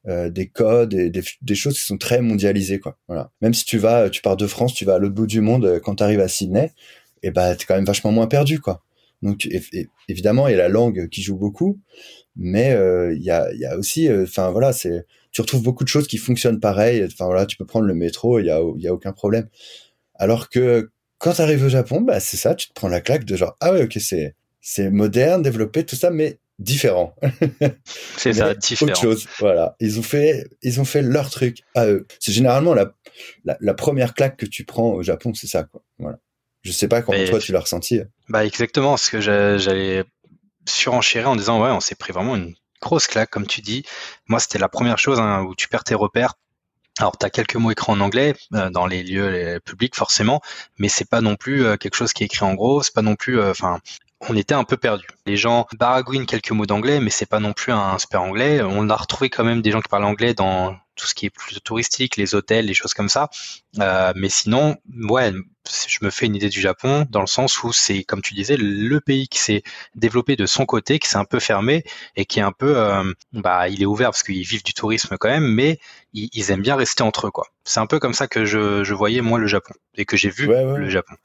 euh, 0.08 0.32
des 0.32 0.48
codes 0.48 0.96
et 0.96 1.12
des, 1.12 1.56
choses 1.56 1.76
qui 1.76 1.86
sont 1.86 2.00
très 2.00 2.22
mondialisées 2.22 2.80
quoi 2.80 2.98
voilà 3.08 3.30
même 3.40 3.54
si 3.54 3.66
tu 3.66 3.78
vas 3.78 4.10
tu 4.10 4.24
pars 4.24 4.36
de 4.36 4.48
France 4.48 4.74
tu 4.74 4.84
vas 4.84 4.96
à 4.96 4.98
l'autre 4.98 5.14
bout 5.14 5.28
du 5.28 5.42
monde 5.42 5.64
euh, 5.64 5.80
quand 5.80 5.98
tu 5.98 6.04
arrives 6.04 6.22
à 6.22 6.28
Sydney 6.28 6.72
et 7.24 7.32
ben 7.32 7.56
t'es 7.56 7.66
quand 7.66 7.76
même 7.76 7.86
vachement 7.86 8.12
moins 8.12 8.28
perdu 8.28 8.60
quoi 8.60 8.84
donc 9.22 9.48
évidemment 10.08 10.48
il 10.48 10.52
y 10.52 10.56
a 10.56 10.58
la 10.58 10.70
langue 10.70 11.08
qui 11.10 11.22
joue 11.22 11.38
beaucoup 11.38 11.80
mais 12.36 12.72
euh, 12.72 13.14
il 13.14 13.24
y 13.24 13.32
a 13.32 13.52
il 13.54 13.60
y 13.60 13.66
a 13.66 13.78
aussi 13.78 14.10
enfin 14.12 14.52
voilà 14.52 14.74
c'est 14.74 15.06
tu 15.32 15.42
retrouves 15.42 15.64
beaucoup 15.64 15.84
de 15.84 15.90
choses 15.90 16.08
qui 16.08 16.18
fonctionnent 16.18 16.60
pareil 16.60 17.04
enfin 17.06 17.26
voilà 17.26 17.46
tu 17.46 17.58
peux 17.58 17.66
prendre 17.66 17.86
le 17.86 17.94
métro 17.94 18.40
il 18.40 18.46
y 18.46 18.52
a 18.52 18.62
il 18.76 18.82
y 18.82 18.88
a 18.88 18.94
aucun 18.94 19.14
problème 19.14 19.48
alors 20.16 20.50
que 20.50 20.92
quand 21.20 21.34
tu 21.34 21.42
arrives 21.42 21.64
au 21.64 21.70
Japon 21.70 22.02
bah 22.02 22.20
c'est 22.20 22.38
ça 22.38 22.56
tu 22.56 22.68
te 22.68 22.74
prends 22.74 22.88
la 22.88 23.02
claque 23.02 23.26
de 23.26 23.36
genre 23.36 23.56
ah 23.60 23.74
ouais 23.74 23.84
ok 23.84 23.98
c'est 24.00 24.36
c'est 24.60 24.90
moderne 24.90 25.42
développé 25.42 25.86
tout 25.86 25.96
ça 25.96 26.10
mais 26.10 26.40
différent. 26.62 27.16
C'est 28.18 28.34
ça, 28.34 28.54
différent. 28.54 28.92
Autre 28.92 29.02
chose, 29.02 29.28
voilà. 29.40 29.76
Ils 29.80 30.00
ont 30.00 30.04
fait, 30.04 30.46
ils 30.62 30.80
ont 30.80 30.86
fait 30.86 31.02
leur 31.02 31.30
truc 31.30 31.64
à 31.76 31.88
eux. 31.88 32.08
C'est 32.20 32.32
généralement 32.32 32.74
la, 32.74 32.94
la, 33.44 33.74
première 33.74 34.14
claque 34.14 34.38
que 34.38 34.46
tu 34.46 34.64
prends 34.64 34.94
au 34.94 35.04
Japon, 35.04 35.34
c'est 35.34 35.48
ça, 35.48 35.64
quoi. 35.64 35.82
Voilà. 36.00 36.20
Je 36.64 36.72
sais 36.72 36.88
pas 36.88 37.02
comment 37.02 37.24
toi 37.26 37.40
tu 37.40 37.52
l'as 37.52 37.62
ressenti. 37.62 38.02
Bah 38.30 38.46
exactement, 38.46 38.98
ce 38.98 39.10
que 39.10 39.20
j'allais 39.22 40.04
surenchérir 40.68 41.30
en 41.30 41.36
disant 41.36 41.62
ouais, 41.62 41.72
on 41.72 41.80
s'est 41.80 41.96
pris 41.96 42.14
vraiment 42.14 42.36
une 42.36 42.54
grosse 42.82 43.08
claque, 43.08 43.30
comme 43.30 43.48
tu 43.48 43.62
dis. 43.62 43.84
Moi, 44.28 44.40
c'était 44.40 44.60
la 44.60 44.70
première 44.70 44.98
chose 44.98 45.20
hein, 45.20 45.44
où 45.44 45.56
tu 45.56 45.68
perds 45.68 45.84
tes 45.84 45.96
repères. 45.96 46.34
Alors, 47.00 47.18
tu 47.18 47.26
as 47.26 47.30
quelques 47.30 47.56
mots 47.56 47.72
écrits 47.72 47.92
en 47.92 48.02
anglais 48.02 48.36
euh, 48.54 48.70
dans 48.70 48.86
les 48.86 49.04
lieux 49.04 49.60
publics 49.64 49.96
forcément, 49.96 50.42
mais 50.78 50.90
c'est 50.90 51.10
pas 51.10 51.22
non 51.22 51.36
plus 51.36 51.66
euh, 51.66 51.78
quelque 51.78 51.96
chose 51.96 52.14
qui 52.14 52.24
est 52.24 52.26
écrit 52.26 52.46
en 52.46 52.54
gros. 52.54 52.84
C'est 52.84 52.94
pas 52.94 53.02
non 53.02 53.16
plus, 53.16 53.40
euh, 53.40 53.52
enfin, 53.52 53.80
on 54.28 54.36
était 54.36 54.54
un 54.54 54.64
peu 54.64 54.78
perdu. 54.78 55.06
Les 55.26 55.38
gens 55.38 55.68
baragouinent 55.80 56.26
quelques 56.26 56.52
mots 56.52 56.66
d'anglais, 56.66 57.00
mais 57.00 57.10
c'est 57.10 57.26
pas 57.26 57.40
non 57.40 57.54
plus 57.54 57.72
un 57.72 57.98
super 57.98 58.22
anglais. 58.22 58.62
On 58.62 58.90
a 58.90 58.96
retrouvé 58.96 59.30
quand 59.30 59.44
même 59.44 59.62
des 59.62 59.72
gens 59.72 59.82
qui 59.82 59.90
parlent 59.90 60.04
anglais 60.04 60.34
dans 60.34 60.76
tout 60.96 61.08
ce 61.08 61.16
qui 61.16 61.26
est 61.26 61.30
plus 61.32 61.60
touristique, 61.62 62.18
les 62.18 62.36
hôtels, 62.36 62.66
les 62.66 62.74
choses 62.74 62.94
comme 62.94 63.10
ça. 63.10 63.30
Euh, 63.80 64.14
mais 64.16 64.30
sinon, 64.30 64.78
ouais, 65.10 65.34
je 65.88 66.00
me 66.02 66.10
fais 66.10 66.26
une 66.26 66.36
idée 66.36 66.50
du 66.50 66.60
Japon 66.60 67.06
dans 67.10 67.22
le 67.22 67.28
sens 67.28 67.64
où 67.64 67.74
c'est, 67.74 68.04
comme 68.04 68.22
tu 68.22 68.34
disais, 68.34 68.58
le 68.58 69.00
pays 69.00 69.28
qui 69.28 69.40
s'est 69.40 69.64
développé 69.96 70.36
de 70.36 70.46
son 70.46 70.66
côté, 70.66 71.00
qui 71.00 71.08
s'est 71.08 71.18
un 71.18 71.26
peu 71.26 71.40
fermé 71.40 71.84
et 72.16 72.26
qui 72.26 72.40
est 72.40 72.44
un 72.44 72.52
peu, 72.52 72.78
euh, 72.78 73.04
bah, 73.34 73.70
il 73.70 73.82
est 73.82 73.86
ouvert 73.86 74.10
parce 74.10 74.24
qu'ils 74.24 74.46
vivent 74.46 74.64
du 74.64 74.74
tourisme 74.74 75.18
quand 75.20 75.30
même, 75.30 75.48
mais 75.48 75.80
ils, 76.14 76.52
aiment 76.52 76.62
bien 76.62 76.76
rester 76.76 77.04
entre 77.04 77.28
eux, 77.28 77.32
quoi. 77.32 77.48
C'est 77.64 77.80
un 77.80 77.88
peu 77.88 78.00
comme 78.00 78.14
ça 78.14 78.28
que 78.28 78.46
je, 78.46 78.94
voyais 78.94 79.22
moi 79.22 79.40
le 79.40 79.48
Japon 79.48 79.74
et 79.96 80.06
que 80.06 80.18
j'ai 80.18 80.30
vu 80.30 80.48
le 80.48 80.90
Japon. 80.90 81.16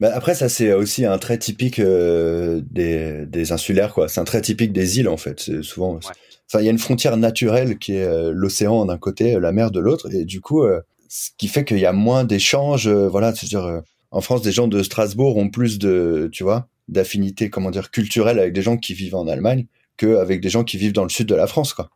Bah 0.00 0.10
après, 0.14 0.36
ça 0.36 0.48
c'est 0.48 0.72
aussi 0.72 1.04
un 1.04 1.18
trait 1.18 1.38
typique 1.38 1.80
euh, 1.80 2.60
des, 2.70 3.26
des, 3.26 3.50
insulaires, 3.50 3.92
quoi. 3.92 4.08
C'est 4.08 4.20
un 4.20 4.24
trait 4.24 4.40
typique 4.40 4.72
des 4.72 5.00
îles, 5.00 5.08
en 5.08 5.16
fait. 5.16 5.40
C'est 5.40 5.62
souvent. 5.62 5.98
Enfin, 5.98 6.60
il 6.60 6.64
y 6.64 6.68
a 6.68 6.70
une 6.70 6.78
frontière 6.78 7.16
naturelle 7.16 7.78
qui 7.78 7.94
est 7.94 8.04
euh, 8.04 8.30
l'océan 8.32 8.84
d'un 8.86 8.96
côté, 8.96 9.38
la 9.40 9.50
mer 9.50 9.70
de 9.72 9.80
l'autre, 9.80 10.08
et 10.14 10.24
du 10.24 10.40
coup, 10.40 10.62
euh, 10.62 10.80
ce 11.08 11.30
qui 11.36 11.48
fait 11.48 11.64
qu'il 11.64 11.78
y 11.78 11.86
a 11.86 11.92
moins 11.92 12.24
d'échanges. 12.24 12.88
voilà, 12.88 13.34
c'est-à-dire, 13.34 13.82
en 14.10 14.20
France, 14.20 14.42
des 14.42 14.52
gens 14.52 14.68
de 14.68 14.82
Strasbourg 14.82 15.36
ont 15.36 15.48
plus 15.48 15.78
de, 15.78 16.28
tu 16.32 16.42
vois, 16.42 16.68
d'affinité, 16.88 17.50
comment 17.50 17.70
dire, 17.70 17.90
culturelle 17.90 18.38
avec 18.38 18.52
des 18.52 18.62
gens 18.62 18.76
qui 18.76 18.94
vivent 18.94 19.14
en 19.14 19.26
Allemagne 19.28 19.66
qu'avec 19.96 20.40
des 20.40 20.48
gens 20.48 20.64
qui 20.64 20.78
vivent 20.78 20.92
dans 20.92 21.02
le 21.02 21.08
sud 21.10 21.26
de 21.26 21.34
la 21.34 21.46
France, 21.46 21.74
quoi. 21.74 21.90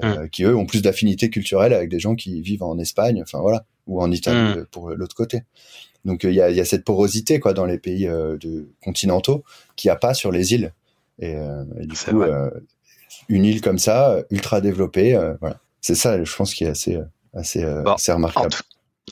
Hum. 0.00 0.28
qui 0.30 0.44
eux 0.44 0.54
ont 0.54 0.64
plus 0.64 0.80
d'affinité 0.80 1.28
culturelle 1.28 1.72
avec 1.72 1.88
des 1.88 1.98
gens 1.98 2.14
qui 2.14 2.40
vivent 2.40 2.62
en 2.62 2.78
Espagne, 2.78 3.20
enfin 3.20 3.40
voilà, 3.40 3.64
ou 3.88 4.00
en 4.00 4.12
Italie 4.12 4.58
hum. 4.58 4.66
pour 4.70 4.90
l'autre 4.90 5.16
côté. 5.16 5.42
Donc 6.04 6.24
euh, 6.24 6.30
il 6.30 6.36
y 6.36 6.40
a, 6.40 6.50
y, 6.50 6.60
a, 6.60 6.64
cette 6.64 6.84
porosité 6.84 7.40
quoi 7.40 7.52
dans 7.52 7.64
les 7.64 7.78
pays 7.78 8.06
euh, 8.06 8.36
de, 8.36 8.68
continentaux 8.80 9.42
qu'il 9.74 9.88
n'y 9.88 9.92
a 9.92 9.96
pas 9.96 10.14
sur 10.14 10.30
les 10.30 10.54
îles. 10.54 10.72
Et, 11.18 11.34
euh, 11.34 11.64
du 11.80 11.96
coup, 11.96 12.22
une 13.28 13.44
île 13.44 13.60
comme 13.60 13.78
ça, 13.78 14.22
ultra 14.30 14.60
développée, 14.60 15.18
voilà. 15.40 15.58
C'est 15.80 15.94
ça, 15.94 16.22
je 16.22 16.36
pense, 16.36 16.54
qui 16.54 16.64
est 16.64 16.68
assez, 16.68 16.98
assez, 17.34 17.64
assez 17.64 18.12
remarquable. 18.12 18.54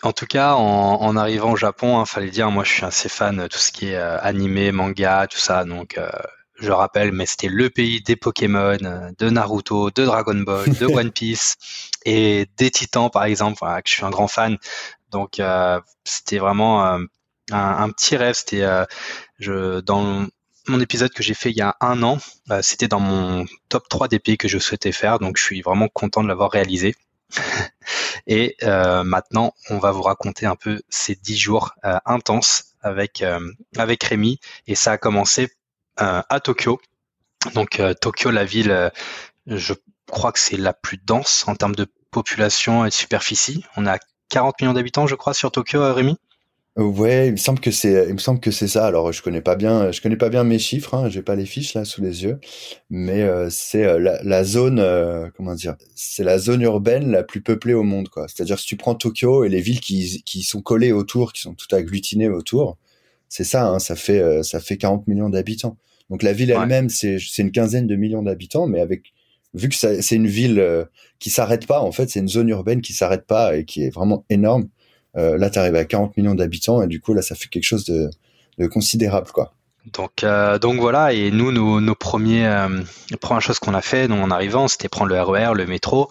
En 0.02 0.12
tout, 0.12 0.26
cas, 0.26 0.54
en, 0.54 1.00
en, 1.00 1.16
arrivant 1.16 1.52
au 1.52 1.56
Japon, 1.56 1.96
il 1.96 2.02
hein, 2.02 2.04
fallait 2.04 2.30
dire, 2.30 2.50
moi, 2.50 2.64
je 2.64 2.72
suis 2.72 2.84
assez 2.84 3.08
fan 3.08 3.36
de 3.38 3.46
tout 3.46 3.58
ce 3.58 3.72
qui 3.72 3.88
est 3.88 3.96
animé, 3.96 4.70
manga, 4.70 5.26
tout 5.26 5.38
ça. 5.38 5.64
Donc, 5.64 5.98
je 6.58 6.72
rappelle, 6.72 7.12
mais 7.12 7.26
c'était 7.26 7.48
le 7.48 7.70
pays 7.70 8.00
des 8.00 8.16
Pokémon, 8.16 8.76
de 9.18 9.30
Naruto, 9.30 9.90
de 9.90 10.04
Dragon 10.04 10.34
Ball, 10.34 10.70
de 10.70 10.86
One 10.92 11.10
Piece 11.12 11.56
et 12.04 12.46
des 12.56 12.70
Titans 12.70 13.10
par 13.10 13.24
exemple, 13.24 13.60
que 13.60 13.88
je 13.88 13.92
suis 13.92 14.04
un 14.04 14.10
grand 14.10 14.28
fan. 14.28 14.56
Donc 15.10 15.40
c'était 16.04 16.38
vraiment 16.38 16.84
un, 16.84 17.06
un, 17.52 17.90
petit 17.90 18.16
rêve. 18.16 18.34
C'était 18.34 18.66
je 19.38 19.80
dans 19.80 20.26
mon 20.68 20.80
épisode 20.80 21.12
que 21.12 21.22
j'ai 21.22 21.34
fait 21.34 21.50
il 21.50 21.56
y 21.56 21.62
a 21.62 21.76
un 21.80 22.02
an, 22.02 22.18
c'était 22.62 22.88
dans 22.88 23.00
mon 23.00 23.44
top 23.68 23.88
3 23.88 24.08
des 24.08 24.18
pays 24.18 24.38
que 24.38 24.48
je 24.48 24.58
souhaitais 24.58 24.92
faire, 24.92 25.18
donc 25.18 25.36
je 25.36 25.44
suis 25.44 25.62
vraiment 25.62 25.88
content 25.88 26.22
de 26.22 26.28
l'avoir 26.28 26.50
réalisé. 26.50 26.94
Et 28.26 28.56
euh, 28.62 29.04
maintenant, 29.04 29.54
on 29.70 29.78
va 29.78 29.92
vous 29.92 30.02
raconter 30.02 30.46
un 30.46 30.56
peu 30.56 30.80
ces 30.88 31.14
dix 31.14 31.36
jours 31.36 31.74
euh, 31.84 31.98
intenses 32.04 32.74
avec 32.80 33.22
euh, 33.22 33.40
avec 33.76 34.02
Rémi. 34.04 34.40
Et 34.66 34.74
ça 34.74 34.92
a 34.92 34.98
commencé 34.98 35.50
à 35.98 36.40
Tokyo. 36.40 36.78
Donc 37.54 37.80
Tokyo, 38.02 38.30
la 38.30 38.44
ville, 38.44 38.92
je 39.46 39.72
crois 40.10 40.30
que 40.30 40.38
c'est 40.38 40.58
la 40.58 40.74
plus 40.74 40.98
dense 40.98 41.48
en 41.48 41.54
termes 41.54 41.74
de 41.74 41.86
population 42.10 42.84
et 42.84 42.88
de 42.88 42.94
superficie. 42.94 43.64
On 43.78 43.86
a 43.86 43.98
40 44.28 44.60
millions 44.60 44.74
d'habitants, 44.74 45.06
je 45.06 45.14
crois, 45.14 45.32
sur 45.32 45.50
Tokyo, 45.50 45.94
Rémi? 45.94 46.18
Ouais, 46.76 47.28
il 47.28 47.32
me 47.32 47.36
semble 47.38 47.58
que 47.58 47.70
c'est, 47.70 48.06
il 48.06 48.12
me 48.12 48.18
semble 48.18 48.38
que 48.38 48.50
c'est 48.50 48.68
ça. 48.68 48.86
Alors, 48.86 49.10
je 49.10 49.22
connais 49.22 49.40
pas 49.40 49.56
bien, 49.56 49.90
je 49.92 50.02
connais 50.02 50.16
pas 50.16 50.28
bien 50.28 50.44
mes 50.44 50.58
chiffres. 50.58 50.92
Hein, 50.92 51.08
J'ai 51.08 51.22
pas 51.22 51.34
les 51.34 51.46
fiches 51.46 51.72
là 51.72 51.86
sous 51.86 52.02
les 52.02 52.22
yeux, 52.22 52.38
mais 52.90 53.22
euh, 53.22 53.48
c'est 53.50 53.84
euh, 53.84 53.98
la, 53.98 54.22
la, 54.22 54.44
zone, 54.44 54.78
euh, 54.78 55.30
comment 55.34 55.54
dire, 55.54 55.76
c'est 55.94 56.22
la 56.22 56.38
zone 56.38 56.60
urbaine 56.60 57.10
la 57.10 57.22
plus 57.22 57.40
peuplée 57.40 57.72
au 57.72 57.82
monde, 57.82 58.10
quoi. 58.10 58.28
C'est-à-dire 58.28 58.58
si 58.58 58.66
tu 58.66 58.76
prends 58.76 58.94
Tokyo 58.94 59.44
et 59.44 59.48
les 59.48 59.62
villes 59.62 59.80
qui, 59.80 60.22
qui 60.26 60.42
sont 60.42 60.60
collées 60.60 60.92
autour, 60.92 61.32
qui 61.32 61.40
sont 61.40 61.54
toutes 61.54 61.72
agglutinées 61.72 62.28
autour, 62.28 62.76
c'est 63.30 63.44
ça. 63.44 63.66
Hein, 63.68 63.78
ça 63.78 63.96
fait 63.96 64.42
ça 64.42 64.60
fait 64.60 64.76
40 64.76 65.08
millions 65.08 65.30
d'habitants. 65.30 65.78
Donc 66.10 66.22
la 66.22 66.34
ville 66.34 66.50
elle-même, 66.50 66.90
c'est 66.90 67.18
c'est 67.18 67.42
une 67.42 67.52
quinzaine 67.52 67.86
de 67.86 67.96
millions 67.96 68.22
d'habitants, 68.22 68.66
mais 68.66 68.80
avec 68.80 69.14
vu 69.54 69.70
que 69.70 69.74
c'est 69.74 70.16
une 70.16 70.26
ville 70.26 70.86
qui 71.20 71.30
s'arrête 71.30 71.66
pas, 71.66 71.80
en 71.80 71.92
fait, 71.92 72.10
c'est 72.10 72.20
une 72.20 72.28
zone 72.28 72.50
urbaine 72.50 72.82
qui 72.82 72.92
s'arrête 72.92 73.26
pas 73.26 73.56
et 73.56 73.64
qui 73.64 73.84
est 73.84 73.90
vraiment 73.90 74.26
énorme 74.28 74.68
euh, 74.68 74.75
là, 75.16 75.50
tu 75.50 75.58
arrives 75.58 75.74
à 75.74 75.84
40 75.84 76.16
millions 76.16 76.34
d'habitants 76.34 76.82
et 76.82 76.86
du 76.86 77.00
coup, 77.00 77.14
là, 77.14 77.22
ça 77.22 77.34
fait 77.34 77.48
quelque 77.48 77.64
chose 77.64 77.84
de, 77.84 78.10
considérable, 78.68 79.30
quoi. 79.32 79.52
Donc, 79.92 80.24
euh, 80.24 80.58
donc 80.58 80.80
voilà, 80.80 81.12
et 81.12 81.30
nous, 81.30 81.52
nos, 81.52 81.80
nos 81.80 81.94
premiers, 81.94 82.46
euh, 82.46 82.82
les 83.10 83.16
premières 83.16 83.40
choses 83.40 83.60
qu'on 83.60 83.74
a 83.74 83.82
fait 83.82 84.10
en 84.10 84.30
arrivant, 84.32 84.66
c'était 84.66 84.88
prendre 84.88 85.10
le 85.10 85.20
RER, 85.20 85.52
e 85.52 85.54
le 85.54 85.66
métro, 85.66 86.10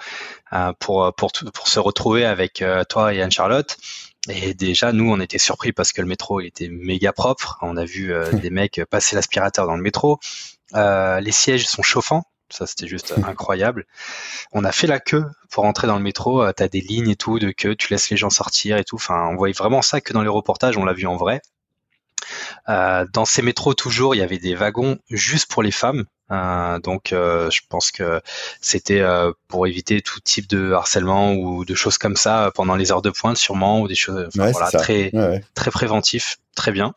pour, 0.79 1.13
pour, 1.15 1.31
pour 1.53 1.67
se 1.67 1.79
retrouver 1.79 2.23
avec 2.25 2.63
toi 2.87 3.13
et 3.13 3.21
Anne-Charlotte. 3.21 3.77
Et 4.29 4.53
déjà, 4.53 4.93
nous, 4.93 5.11
on 5.11 5.19
était 5.19 5.37
surpris 5.37 5.73
parce 5.73 5.91
que 5.91 6.01
le 6.01 6.07
métro 6.07 6.39
il 6.39 6.47
était 6.47 6.69
méga 6.69 7.11
propre. 7.11 7.57
On 7.61 7.75
a 7.75 7.83
vu 7.83 8.13
des 8.41 8.49
mecs 8.49 8.81
passer 8.89 9.17
l'aspirateur 9.17 9.67
dans 9.67 9.75
le 9.75 9.83
métro. 9.83 10.19
les 10.73 11.31
sièges 11.31 11.67
sont 11.67 11.83
chauffants, 11.83 12.23
ça, 12.49 12.67
c'était 12.67 12.87
juste 12.87 13.13
incroyable. 13.27 13.85
On 14.51 14.63
a 14.63 14.71
fait 14.71 14.87
la 14.87 14.99
queue 14.99 15.25
pour 15.49 15.63
rentrer 15.63 15.87
dans 15.87 15.97
le 15.97 16.03
métro. 16.03 16.43
Euh, 16.43 16.53
tu 16.55 16.63
as 16.63 16.67
des 16.67 16.81
lignes 16.81 17.09
et 17.09 17.15
tout 17.15 17.39
de 17.39 17.51
queue, 17.51 17.75
tu 17.75 17.91
laisses 17.91 18.09
les 18.09 18.17
gens 18.17 18.29
sortir 18.29 18.77
et 18.77 18.83
tout. 18.83 18.95
Enfin, 18.95 19.27
on 19.31 19.35
voyait 19.35 19.53
vraiment 19.53 19.81
ça 19.81 20.01
que 20.01 20.13
dans 20.13 20.21
les 20.21 20.29
reportages, 20.29 20.77
on 20.77 20.85
l'a 20.85 20.93
vu 20.93 21.07
en 21.07 21.17
vrai. 21.17 21.41
Euh, 22.69 23.05
dans 23.13 23.25
ces 23.25 23.41
métros, 23.41 23.73
toujours, 23.73 24.15
il 24.15 24.19
y 24.19 24.23
avait 24.23 24.39
des 24.39 24.55
wagons 24.55 24.97
juste 25.09 25.51
pour 25.51 25.63
les 25.63 25.71
femmes. 25.71 26.05
Euh, 26.31 26.79
donc, 26.79 27.09
je 27.11 27.59
pense 27.69 27.91
que 27.91 28.21
c'était 28.61 29.03
pour 29.47 29.67
éviter 29.67 30.01
tout 30.01 30.19
type 30.19 30.47
de 30.47 30.71
harcèlement 30.71 31.33
ou 31.33 31.65
de 31.65 31.75
choses 31.75 31.97
comme 31.97 32.15
ça 32.15 32.51
pendant 32.55 32.75
les 32.75 32.91
heures 32.91 33.03
de 33.03 33.11
pointe, 33.11 33.37
sûrement, 33.37 33.81
ou 33.81 33.87
des 33.87 33.95
choses 33.95 34.29
voilà, 34.33 34.71
très, 34.71 35.11
très 35.53 35.71
préventif, 35.71 36.37
très 36.55 36.71
bien. 36.71 36.93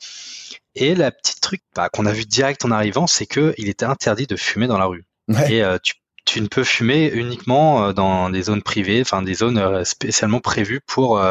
Et 0.75 0.95
la 0.95 1.11
petite 1.11 1.41
truc 1.41 1.61
bah, 1.75 1.89
qu'on 1.89 2.07
a 2.07 2.13
vu 2.13 2.25
direct 2.25 2.65
en 2.65 2.71
arrivant, 2.71 3.07
c'est 3.07 3.27
que 3.27 3.53
il 3.59 3.69
était 3.69 3.85
interdit 3.85 4.29
de 4.29 4.37
fumer 4.37 4.69
dans 4.69 4.79
la 4.79 4.87
rue. 4.87 5.05
Et 5.51 5.63
euh, 5.63 5.79
tu, 5.83 5.95
tu, 6.25 6.41
ne 6.41 6.47
peux 6.47 6.65
fumer 6.65 7.11
uniquement 7.13 7.87
euh, 7.87 7.93
dans 7.93 8.31
des 8.31 8.43
zones 8.43 8.63
privées, 8.63 9.01
enfin 9.01 9.23
des 9.23 9.35
zones 9.35 9.59
euh, 9.59 9.85
spécialement 9.85 10.41
prévues 10.41 10.81
pour 10.87 11.23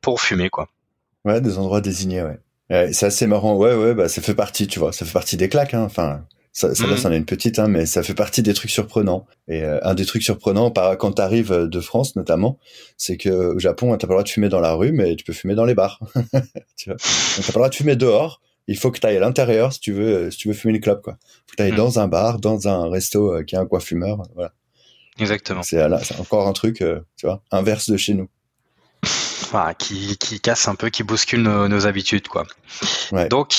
pour 0.00 0.20
fumer 0.20 0.50
quoi. 0.50 0.68
Ouais, 1.24 1.40
des 1.40 1.58
endroits 1.58 1.80
désignés, 1.80 2.22
ouais. 2.22 2.92
c'est 2.92 3.06
assez 3.06 3.26
marrant. 3.26 3.56
Ouais, 3.56 3.74
ouais, 3.74 3.94
bah 3.94 4.08
ça 4.08 4.22
fait 4.22 4.34
partie, 4.34 4.66
tu 4.66 4.78
vois, 4.78 4.92
ça 4.92 5.04
fait 5.04 5.12
partie 5.12 5.36
des 5.36 5.48
claques. 5.48 5.74
Hein. 5.74 5.82
Enfin, 5.82 6.24
ça, 6.52 6.74
ça, 6.74 6.86
mmh. 6.86 7.12
est 7.12 7.16
une 7.16 7.24
petite, 7.24 7.58
hein, 7.58 7.68
mais 7.68 7.86
ça 7.86 8.02
fait 8.02 8.14
partie 8.14 8.42
des 8.42 8.54
trucs 8.54 8.70
surprenants. 8.70 9.26
Et 9.48 9.64
un 9.64 9.94
des 9.94 10.06
trucs 10.06 10.22
surprenants, 10.22 10.70
par, 10.70 10.96
quand 10.96 11.12
tu 11.12 11.22
arrives 11.22 11.52
de 11.52 11.80
France 11.80 12.16
notamment, 12.16 12.58
c'est 12.96 13.16
que 13.16 13.28
au 13.28 13.58
Japon, 13.58 13.90
t'as 13.96 14.06
pas 14.06 14.12
le 14.12 14.16
droit 14.16 14.22
de 14.22 14.28
fumer 14.28 14.48
dans 14.48 14.60
la 14.60 14.72
rue, 14.72 14.92
mais 14.92 15.16
tu 15.16 15.24
peux 15.24 15.32
fumer 15.32 15.54
dans 15.54 15.64
les 15.64 15.74
bars. 15.74 16.00
tu 16.76 16.90
vois, 16.90 16.96
t'as 16.96 17.42
pas 17.42 17.48
le 17.48 17.52
droit 17.52 17.68
de 17.68 17.74
fumer 17.74 17.96
dehors, 17.96 18.40
il 18.68 18.76
faut 18.76 18.90
que 18.90 19.00
tu 19.00 19.06
ailles 19.06 19.16
à 19.16 19.20
l'intérieur 19.20 19.72
si 19.72 19.80
tu 19.80 19.92
veux 19.92 20.14
euh, 20.14 20.30
si 20.30 20.38
tu 20.38 20.48
veux 20.48 20.54
fumer 20.54 20.74
une 20.74 20.80
clope 20.80 21.02
quoi. 21.02 21.14
Faut 21.46 21.52
que 21.52 21.56
tu 21.56 21.62
ailles 21.62 21.72
mm. 21.72 21.76
dans 21.76 21.98
un 21.98 22.06
bar, 22.06 22.38
dans 22.38 22.68
un 22.68 22.88
resto 22.88 23.34
euh, 23.34 23.42
qui 23.42 23.56
a 23.56 23.60
un 23.60 23.66
coiffumeur, 23.66 24.22
voilà. 24.34 24.52
Exactement. 25.18 25.62
C'est 25.64 25.82
encore 26.20 26.46
un 26.46 26.52
truc 26.52 26.80
euh, 26.82 27.00
tu 27.16 27.26
vois, 27.26 27.42
inverse 27.50 27.90
de 27.90 27.96
chez 27.96 28.14
nous. 28.14 28.28
qui, 29.78 30.16
qui 30.18 30.40
casse 30.40 30.68
un 30.68 30.74
peu, 30.74 30.90
qui 30.90 31.02
bouscule 31.02 31.42
nos, 31.42 31.86
habitudes 31.86 32.28
quoi. 32.28 32.46
Donc 33.30 33.54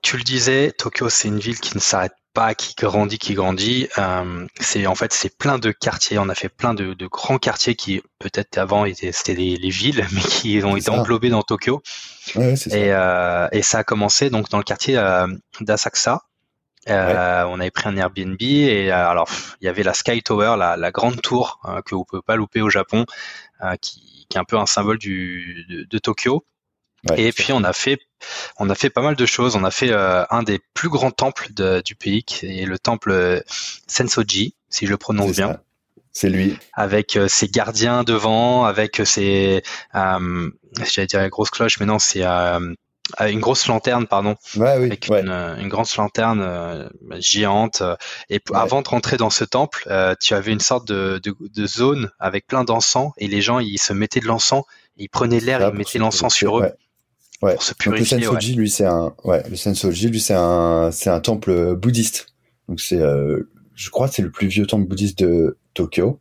tu 0.00 0.16
le 0.16 0.22
disais, 0.22 0.72
Tokyo 0.76 1.08
c'est 1.08 1.28
une 1.28 1.38
ville 1.38 1.60
qui 1.60 1.76
ne 1.76 1.80
s'arrête 1.80 2.14
pas 2.32 2.54
qui 2.54 2.74
grandit, 2.74 3.18
qui 3.18 3.34
grandit. 3.34 3.88
Euh, 3.98 4.46
c'est 4.60 4.86
en 4.86 4.94
fait 4.94 5.12
c'est 5.12 5.36
plein 5.36 5.58
de 5.58 5.70
quartiers. 5.70 6.18
On 6.18 6.28
a 6.28 6.34
fait 6.34 6.48
plein 6.48 6.74
de, 6.74 6.94
de 6.94 7.06
grands 7.06 7.38
quartiers 7.38 7.74
qui 7.74 8.02
peut-être 8.18 8.58
avant 8.58 8.84
étaient 8.84 9.12
c'était 9.12 9.34
les, 9.34 9.70
villes, 9.70 10.06
mais 10.12 10.20
qui 10.20 10.60
ont 10.64 10.76
été 10.76 10.90
englobés 10.90 11.28
dans 11.28 11.42
Tokyo. 11.42 11.82
Ouais, 12.34 12.52
et, 12.52 12.56
ça. 12.56 12.70
Euh, 12.74 13.48
et 13.52 13.62
ça 13.62 13.78
a 13.78 13.84
commencé 13.84 14.30
donc 14.30 14.48
dans 14.48 14.58
le 14.58 14.64
quartier 14.64 14.96
euh, 14.96 15.26
d'Asakusa. 15.60 16.22
Euh, 16.88 17.44
On 17.48 17.60
avait 17.60 17.70
pris 17.70 17.88
un 17.88 17.96
Airbnb 17.96 18.42
et 18.42 18.90
euh, 18.90 19.08
alors 19.08 19.28
il 19.60 19.66
y 19.66 19.68
avait 19.68 19.84
la 19.84 19.94
Sky 19.94 20.20
Tower, 20.22 20.56
la, 20.58 20.76
la 20.76 20.90
grande 20.90 21.22
tour 21.22 21.60
que 21.86 21.94
vous 21.94 22.04
pouvez 22.04 22.22
pas 22.22 22.34
louper 22.34 22.60
au 22.60 22.70
Japon, 22.70 23.04
qui, 23.80 24.26
qui, 24.28 24.36
est 24.36 24.40
un 24.40 24.44
peu 24.44 24.58
un 24.58 24.66
symbole 24.66 24.98
du, 24.98 25.64
de, 25.68 25.84
de 25.84 25.98
Tokyo 25.98 26.44
et 27.16 27.32
puis 27.32 27.52
on 27.52 27.64
a 27.64 27.72
fait 27.72 27.98
on 28.58 28.70
a 28.70 28.74
fait 28.74 28.90
pas 28.90 29.02
mal 29.02 29.16
de 29.16 29.26
choses. 29.26 29.56
On 29.56 29.64
a 29.64 29.70
fait 29.70 29.90
euh, 29.90 30.24
un 30.30 30.42
des 30.42 30.60
plus 30.74 30.88
grands 30.88 31.10
temples 31.10 31.48
du 31.84 31.94
pays, 31.94 32.24
qui 32.24 32.60
est 32.60 32.66
le 32.66 32.78
temple 32.78 33.10
euh, 33.10 33.40
Sensoji, 33.86 34.54
si 34.68 34.86
je 34.86 34.90
le 34.90 34.96
prononce 34.96 35.32
bien. 35.32 35.58
C'est 36.12 36.28
lui. 36.28 36.58
Avec 36.74 37.16
euh, 37.16 37.26
ses 37.26 37.48
gardiens 37.48 38.04
devant, 38.04 38.64
avec 38.64 39.00
ses, 39.04 39.62
euh, 39.94 40.50
j'allais 40.84 41.06
dire 41.06 41.28
grosse 41.30 41.50
cloche, 41.50 41.80
mais 41.80 41.86
non, 41.86 41.98
c'est 41.98 42.22
une 42.22 43.40
grosse 43.40 43.66
lanterne, 43.66 44.06
pardon. 44.06 44.36
Ouais, 44.56 44.76
oui, 44.78 44.86
avec 44.86 45.08
Une, 45.08 45.30
une, 45.30 45.68
grosse 45.68 45.96
lanterne 45.96 46.90
géante. 47.18 47.82
Et 48.28 48.40
avant 48.52 48.82
de 48.82 48.88
rentrer 48.88 49.16
dans 49.16 49.30
ce 49.30 49.44
temple, 49.44 49.88
tu 50.20 50.34
avais 50.34 50.52
une 50.52 50.60
sorte 50.60 50.86
de, 50.86 51.18
de, 51.22 51.34
de 51.40 51.66
zone 51.66 52.10
avec 52.18 52.46
plein 52.46 52.64
d'encens 52.64 53.12
et 53.16 53.26
les 53.26 53.40
gens 53.40 53.58
ils 53.58 53.78
se 53.78 53.94
mettaient 53.94 54.20
de 54.20 54.26
l'encens, 54.26 54.64
ils 54.96 55.08
prenaient 55.08 55.40
l'air, 55.40 55.66
ils 55.66 55.76
mettaient 55.76 55.98
l'encens 55.98 56.34
sur 56.34 56.58
eux. 56.60 56.72
Ouais. 57.42 57.56
le 57.86 58.04
Sensoji, 58.04 58.54
lui, 58.54 58.70
c'est 58.70 58.84
un, 58.84 59.14
ouais, 59.24 59.42
le 59.50 59.56
Sensoji, 59.56 60.08
lui, 60.08 60.20
c'est 60.20 60.34
un, 60.34 60.90
c'est 60.92 61.10
un 61.10 61.20
temple 61.20 61.74
bouddhiste. 61.74 62.28
Donc 62.68 62.80
c'est, 62.80 63.00
euh, 63.00 63.48
je 63.74 63.90
crois, 63.90 64.06
c'est 64.06 64.22
le 64.22 64.30
plus 64.30 64.46
vieux 64.46 64.66
temple 64.66 64.86
bouddhiste 64.86 65.18
de 65.18 65.58
Tokyo. 65.74 66.20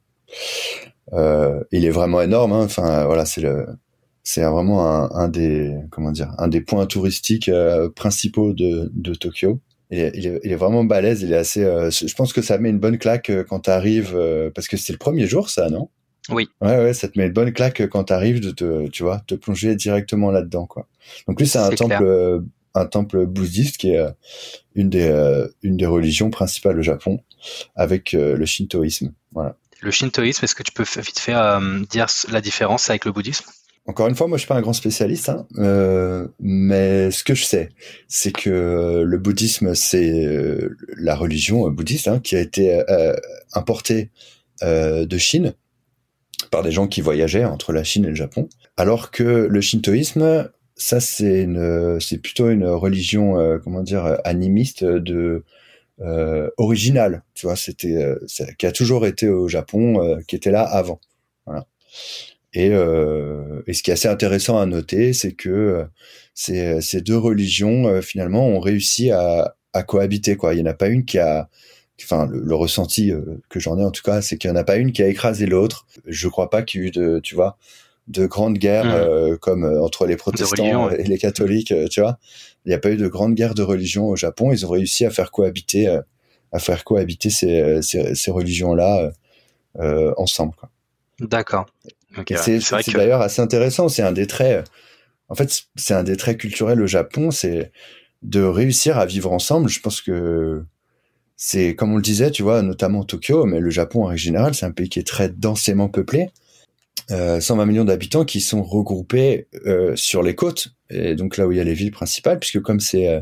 Euh, 1.14 1.64
il 1.72 1.86
est 1.86 1.92
vraiment 1.92 2.22
énorme. 2.22 2.54
Hein. 2.54 2.64
Enfin, 2.64 3.06
voilà, 3.06 3.26
c'est 3.26 3.42
le, 3.42 3.68
c'est 4.24 4.42
vraiment 4.44 4.86
un, 4.88 5.12
un, 5.12 5.28
des, 5.28 5.76
comment 5.92 6.12
dire, 6.12 6.34
un 6.40 6.48
des 6.48 6.62
points 6.62 6.88
touristiques 6.88 7.50
euh, 7.50 7.90
principaux 7.90 8.54
de, 8.54 8.92
de 8.94 9.14
Tokyo. 9.14 9.60
Il 9.92 10.00
est, 10.00 10.12
il, 10.16 10.26
est, 10.26 10.40
il 10.44 10.52
est, 10.52 10.56
vraiment 10.56 10.84
balèze. 10.84 11.22
Il 11.22 11.34
est 11.34 11.38
assez. 11.38 11.64
Euh, 11.64 11.92
je 11.92 12.14
pense 12.16 12.34
que 12.34 12.42
ça 12.42 12.58
met 12.58 12.70
une 12.70 12.80
bonne 12.80 12.98
claque 12.98 13.30
euh, 13.30 13.44
quand 13.48 13.62
tu 13.62 13.70
arrives, 13.70 14.18
parce 14.56 14.68
que 14.68 14.78
c'est 14.78 14.94
le 14.94 15.00
premier 15.00 15.28
jour, 15.28 15.50
ça, 15.50 15.70
non? 15.70 15.90
Oui. 16.30 16.50
Ouais, 16.62 16.78
ouais, 16.78 16.94
ça 16.94 17.08
te 17.08 17.18
met 17.18 17.28
une 17.28 17.34
bonne 17.34 17.52
claque 17.52 17.88
quand 17.90 18.06
t'arrives 18.06 18.40
de 18.40 18.52
te, 18.52 18.88
tu 18.88 19.04
vois, 19.04 19.22
te 19.28 19.36
plonger 19.36 19.76
directement 19.76 20.32
là-dedans, 20.32 20.66
quoi. 20.66 20.88
Donc 21.28 21.40
lui, 21.40 21.48
c'est 21.48 21.60
un 21.60 21.70
temple, 21.72 22.04
euh, 22.04 22.40
un 22.76 22.86
temple 22.86 23.26
bouddhiste 23.26 23.78
qui 23.78 23.92
est 23.92 23.98
euh, 23.98 24.12
une 24.76 24.90
des, 24.90 25.10
euh, 25.10 25.48
une 25.64 25.78
des 25.78 25.86
religions 25.86 26.30
principales 26.30 26.78
au 26.78 26.84
Japon, 26.84 27.22
avec 27.76 28.14
le 28.14 28.46
shintoïsme. 28.46 29.14
Voilà. 29.32 29.56
Le 29.82 29.90
shintoïsme, 29.90 30.46
est-ce 30.46 30.56
que 30.56 30.64
tu 30.64 30.72
peux 30.72 30.84
vite 30.84 31.20
faire 31.20 31.60
dire 31.90 32.06
la 32.30 32.42
différence 32.42 32.90
avec 32.90 33.06
le 33.06 33.12
bouddhisme? 33.12 33.46
Encore 33.88 34.08
une 34.08 34.16
fois, 34.16 34.28
moi 34.28 34.38
je 34.38 34.42
suis 34.42 34.48
pas 34.48 34.56
un 34.56 34.62
grand 34.62 34.74
spécialiste, 34.74 35.30
hein, 35.30 35.48
euh, 35.58 36.28
mais 36.40 37.10
ce 37.10 37.24
que 37.24 37.34
je 37.34 37.44
sais, 37.44 37.70
c'est 38.08 38.32
que 38.32 39.02
le 39.04 39.18
bouddhisme, 39.18 39.74
c'est 39.74 40.30
la 40.98 41.16
religion 41.16 41.68
bouddhiste 41.72 42.08
hein, 42.08 42.20
qui 42.20 42.36
a 42.36 42.40
été 42.40 42.84
euh, 42.90 43.16
importée 43.54 44.12
euh, 44.62 45.06
de 45.08 45.18
Chine 45.18 45.56
par 46.50 46.64
des 46.64 46.72
gens 46.72 46.88
qui 46.88 47.02
voyageaient 47.02 47.46
entre 47.46 47.74
la 47.74 47.84
Chine 47.84 48.06
et 48.06 48.10
le 48.10 48.16
Japon. 48.16 48.50
Alors 48.78 49.12
que 49.12 49.24
le 49.24 49.62
shintoïsme, 49.62 50.50
ça 50.76 51.00
c'est 51.00 51.44
une, 51.44 52.00
c'est 52.00 52.18
plutôt 52.18 52.50
une 52.50 52.66
religion, 52.66 53.40
euh, 53.40 53.58
comment 53.60 53.84
dire, 53.84 54.18
animiste 54.24 54.84
de 54.84 55.44
euh, 56.02 56.50
originale. 56.58 57.24
Tu 57.34 57.46
vois, 57.46 57.56
c'était, 57.56 57.96
euh, 57.96 58.16
qui 58.58 58.66
a 58.66 58.72
toujours 58.72 59.06
été 59.06 59.30
au 59.30 59.48
Japon, 59.48 60.04
euh, 60.04 60.20
qui 60.28 60.36
était 60.36 60.52
là 60.52 60.64
avant. 60.64 61.00
Voilà. 61.46 61.68
Et, 62.54 62.68
et 62.68 63.74
ce 63.74 63.82
qui 63.82 63.92
est 63.92 63.94
assez 63.94 64.10
intéressant 64.10 64.60
à 64.60 64.66
noter, 64.66 65.14
c'est 65.14 65.32
que 65.32 65.86
ces, 66.34 66.82
ces 66.82 67.00
deux 67.00 67.18
religions 67.18 68.02
finalement 68.02 68.46
ont 68.46 68.60
réussi 68.60 69.10
à, 69.10 69.56
à 69.72 69.84
cohabiter 69.84 70.36
quoi. 70.36 70.54
Il 70.54 70.60
y 70.60 70.62
en 70.62 70.66
a 70.66 70.74
pas 70.74 70.90
une 70.90 71.06
qui 71.06 71.18
a 71.18 71.50
enfin 72.04 72.28
le, 72.32 72.56
ressenti 72.56 73.12
que 73.50 73.60
j'en 73.60 73.78
ai 73.78 73.84
en 73.84 73.92
tout 73.92 74.04
cas, 74.04 74.22
c'est 74.22 74.38
qu'il 74.38 74.50
y 74.50 74.54
en 74.54 74.56
a 74.56 74.64
pas 74.64 74.78
une 74.78 74.92
qui 74.92 75.04
a 75.04 75.08
écrasé 75.08 75.46
l'autre. 75.46 75.86
Je 76.06 76.28
crois 76.28 76.50
pas 76.50 76.62
qu'il 76.62 76.82
y 76.82 76.84
ait 76.84 76.88
eu 76.88 76.92
de 76.92 77.20
tu 77.20 77.36
vois 77.36 77.58
de 78.08 78.26
grandes 78.26 78.58
guerres 78.58 79.08
mmh. 79.08 79.38
comme 79.38 79.64
entre 79.64 80.06
les 80.06 80.18
protestants 80.18 80.90
et 80.90 81.04
les 81.04 81.18
catholiques, 81.18 81.74
tu 81.90 82.02
vois. 82.02 82.18
Il 82.66 82.70
n'y 82.70 82.76
a 82.76 82.80
pas 82.80 82.92
eu 82.92 82.98
de 82.98 83.08
grandes 83.08 83.36
guerres 83.36 83.56
de 83.56 83.64
religion 83.64 84.08
au 84.08 84.16
Japon. 84.16 84.52
Ils 84.52 84.66
ont 84.66 84.70
réussi 84.70 85.06
à 85.06 85.12
faire 85.12 85.32
cohabiter 85.32 86.00
à 86.52 86.60
faire 86.60 86.84
cohabiter 86.84 87.30
ces, 87.30 87.82
ces, 87.82 88.16
ces 88.16 88.32
religions-là 88.32 89.12
euh, 89.80 90.14
ensemble. 90.18 90.54
D'accord. 91.20 91.66
c'est 92.36 92.60
d'ailleurs 92.94 93.22
assez 93.22 93.42
intéressant. 93.42 93.88
C'est 93.88 94.02
un 94.02 94.12
des 94.12 94.28
traits. 94.28 94.70
En 95.30 95.36
fait, 95.36 95.64
c'est 95.76 95.94
un 95.94 96.04
des 96.04 96.18
traits 96.18 96.38
culturels 96.38 96.82
au 96.82 96.88
Japon, 96.88 97.32
c'est 97.32 97.72
de 98.22 98.42
réussir 98.42 98.98
à 98.98 99.06
vivre 99.06 99.32
ensemble. 99.32 99.70
Je 99.70 99.80
pense 99.80 100.02
que 100.02 100.66
c'est 101.38 101.76
comme 101.76 101.94
on 101.94 101.98
le 101.98 102.02
disait, 102.02 102.32
tu 102.32 102.44
vois, 102.44 102.62
notamment 102.62 103.04
Tokyo, 103.04 103.46
mais 103.46 103.60
le 103.60 103.70
Japon 103.70 104.04
en 104.04 104.08
règle 104.08 104.22
générale, 104.22 104.54
c'est 104.54 104.66
un 104.66 104.72
pays 104.72 104.90
qui 104.90 105.00
est 105.00 105.08
très 105.08 105.30
densément 105.30 105.90
peuplé. 105.90 106.30
120 107.10 107.60
euh, 107.60 107.66
millions 107.66 107.86
d'habitants 107.86 108.26
qui 108.26 108.42
sont 108.42 108.64
regroupés 108.64 109.48
euh, 109.66 109.96
sur 109.96 110.24
les 110.24 110.36
côtes 110.36 110.70
et 110.90 111.16
donc 111.16 111.38
là 111.38 111.48
où 111.48 111.52
il 111.52 111.58
y 111.58 111.62
a 111.62 111.64
les 111.64 111.74
villes 111.74 111.92
principales 111.92 112.40
puisque 112.40 112.62
comme 112.62 112.80
c'est 112.80 113.22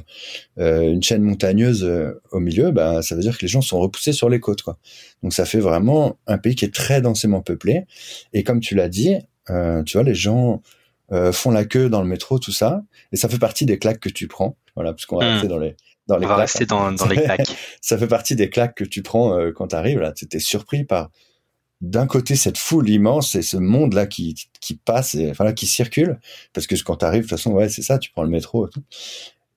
euh, 0.59 0.81
une 0.81 1.01
chaîne 1.01 1.23
montagneuse 1.23 1.89
au 2.31 2.39
milieu 2.39 2.71
bah, 2.71 3.01
ça 3.01 3.15
veut 3.15 3.21
dire 3.21 3.37
que 3.37 3.41
les 3.43 3.47
gens 3.47 3.61
sont 3.61 3.79
repoussés 3.79 4.13
sur 4.13 4.29
les 4.29 4.39
côtes 4.39 4.61
quoi 4.61 4.77
donc 5.23 5.33
ça 5.33 5.45
fait 5.45 5.59
vraiment 5.59 6.17
un 6.27 6.37
pays 6.37 6.55
qui 6.55 6.65
est 6.65 6.73
très 6.73 7.01
densément 7.01 7.41
peuplé 7.41 7.85
et 8.33 8.43
comme 8.43 8.59
tu 8.59 8.75
l'as 8.75 8.89
dit 8.89 9.15
tu 9.47 9.93
vois 9.93 10.03
les 10.03 10.15
gens 10.15 10.61
font 11.31 11.51
la 11.51 11.65
queue 11.65 11.89
dans 11.89 12.01
le 12.01 12.07
métro 12.07 12.37
tout 12.37 12.51
ça 12.51 12.83
et 13.11 13.17
ça 13.17 13.29
fait 13.29 13.39
partie 13.39 13.65
des 13.65 13.79
claques 13.79 13.99
que 13.99 14.09
tu 14.09 14.27
prends 14.27 14.55
voilà 14.75 14.93
parce 14.93 15.05
qu'on 15.05 15.17
va 15.17 15.25
hmm. 15.25 15.33
rester 15.33 15.47
dans 15.47 15.59
les 15.59 15.75
dans 16.09 16.17
les 16.17 16.25
on 16.25 16.29
va 16.29 16.35
rester 16.35 16.65
dans, 16.65 16.91
dans 16.91 17.07
les 17.07 17.15
claques. 17.15 17.55
Ça 17.81 17.97
fait 17.97 18.07
partie 18.07 18.35
des 18.35 18.49
claques 18.49 18.75
que 18.75 18.83
tu 18.83 19.01
prends 19.03 19.37
quand 19.55 19.67
tu 19.69 19.75
arrives 19.75 19.99
là. 19.99 20.11
Tu 20.11 20.25
étais 20.25 20.39
surpris 20.39 20.83
par 20.83 21.09
d'un 21.81 22.07
côté 22.07 22.35
cette 22.35 22.57
foule 22.57 22.89
immense 22.89 23.35
et 23.35 23.41
ce 23.41 23.55
monde 23.57 23.93
là 23.93 24.05
qui 24.05 24.35
qui 24.59 24.75
passe 24.75 25.15
et 25.15 25.29
enfin 25.29 25.45
là 25.45 25.53
qui 25.53 25.67
circule. 25.67 26.19
Parce 26.53 26.67
que 26.67 26.75
quand 26.83 26.97
tu 26.97 27.05
arrives 27.05 27.23
de 27.23 27.29
toute 27.29 27.37
façon 27.37 27.51
ouais 27.51 27.69
c'est 27.69 27.83
ça 27.83 27.99
tu 27.99 28.11
prends 28.11 28.23
le 28.23 28.29
métro 28.29 28.67
et, 28.67 28.69
tout. 28.69 28.83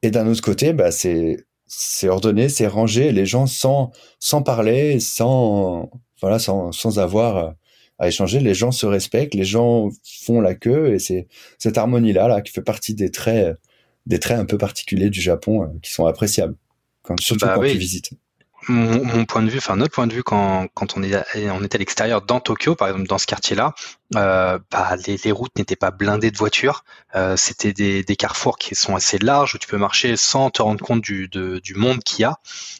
et 0.02 0.10
d'un 0.10 0.26
autre 0.28 0.42
côté 0.42 0.72
bah 0.72 0.92
c'est 0.92 1.44
c'est 1.66 2.08
ordonné 2.08 2.48
c'est 2.48 2.66
rangé 2.66 3.10
les 3.12 3.26
gens 3.26 3.46
sans 3.46 3.90
sans 4.20 4.42
parler 4.42 5.00
sans 5.00 5.90
voilà 6.20 6.38
sans 6.38 6.70
sans 6.70 6.98
avoir 6.98 7.54
à 7.98 8.08
échanger. 8.08 8.40
Les 8.40 8.54
gens 8.54 8.72
se 8.72 8.86
respectent 8.86 9.34
les 9.34 9.44
gens 9.44 9.88
font 10.04 10.40
la 10.40 10.54
queue 10.54 10.94
et 10.94 10.98
c'est 10.98 11.26
cette 11.58 11.78
harmonie 11.78 12.12
là 12.12 12.28
là 12.28 12.40
qui 12.40 12.52
fait 12.52 12.62
partie 12.62 12.94
des 12.94 13.10
traits 13.10 13.56
des 14.06 14.18
traits 14.18 14.38
un 14.38 14.44
peu 14.44 14.58
particuliers 14.58 15.10
du 15.10 15.20
Japon 15.20 15.62
euh, 15.62 15.66
qui 15.82 15.92
sont 15.92 16.06
appréciables 16.06 16.56
quand 17.02 17.18
surtout 17.20 17.46
bah 17.46 17.54
quand 17.56 17.62
tu 17.62 17.78
visites 17.78 18.12
mon, 18.68 19.24
point 19.24 19.42
de 19.42 19.50
vue, 19.50 19.58
enfin 19.58 19.76
notre 19.76 19.94
point 19.94 20.06
de 20.06 20.12
vue 20.12 20.22
quand, 20.22 20.68
quand 20.74 20.96
on, 20.96 21.02
est, 21.02 21.16
on 21.50 21.64
était 21.64 21.76
à 21.76 21.78
l'extérieur 21.78 22.22
dans 22.22 22.40
Tokyo, 22.40 22.74
par 22.74 22.88
exemple 22.88 23.08
dans 23.08 23.18
ce 23.18 23.26
quartier-là, 23.26 23.74
euh, 24.16 24.58
bah, 24.70 24.96
les, 25.06 25.16
les, 25.24 25.32
routes 25.32 25.56
n'étaient 25.58 25.76
pas 25.76 25.90
blindées 25.90 26.30
de 26.30 26.36
voitures. 26.36 26.84
Euh, 27.14 27.36
C'était 27.36 27.72
des, 27.72 28.04
des, 28.04 28.16
carrefours 28.16 28.58
qui 28.58 28.74
sont 28.74 28.94
assez 28.94 29.18
larges 29.18 29.54
où 29.54 29.58
tu 29.58 29.66
peux 29.66 29.78
marcher 29.78 30.16
sans 30.16 30.50
te 30.50 30.62
rendre 30.62 30.84
compte 30.84 31.00
du, 31.00 31.28
de, 31.28 31.58
du 31.58 31.74
monde 31.74 32.02
qu'il 32.04 32.20
y 32.20 32.24
a. 32.24 32.38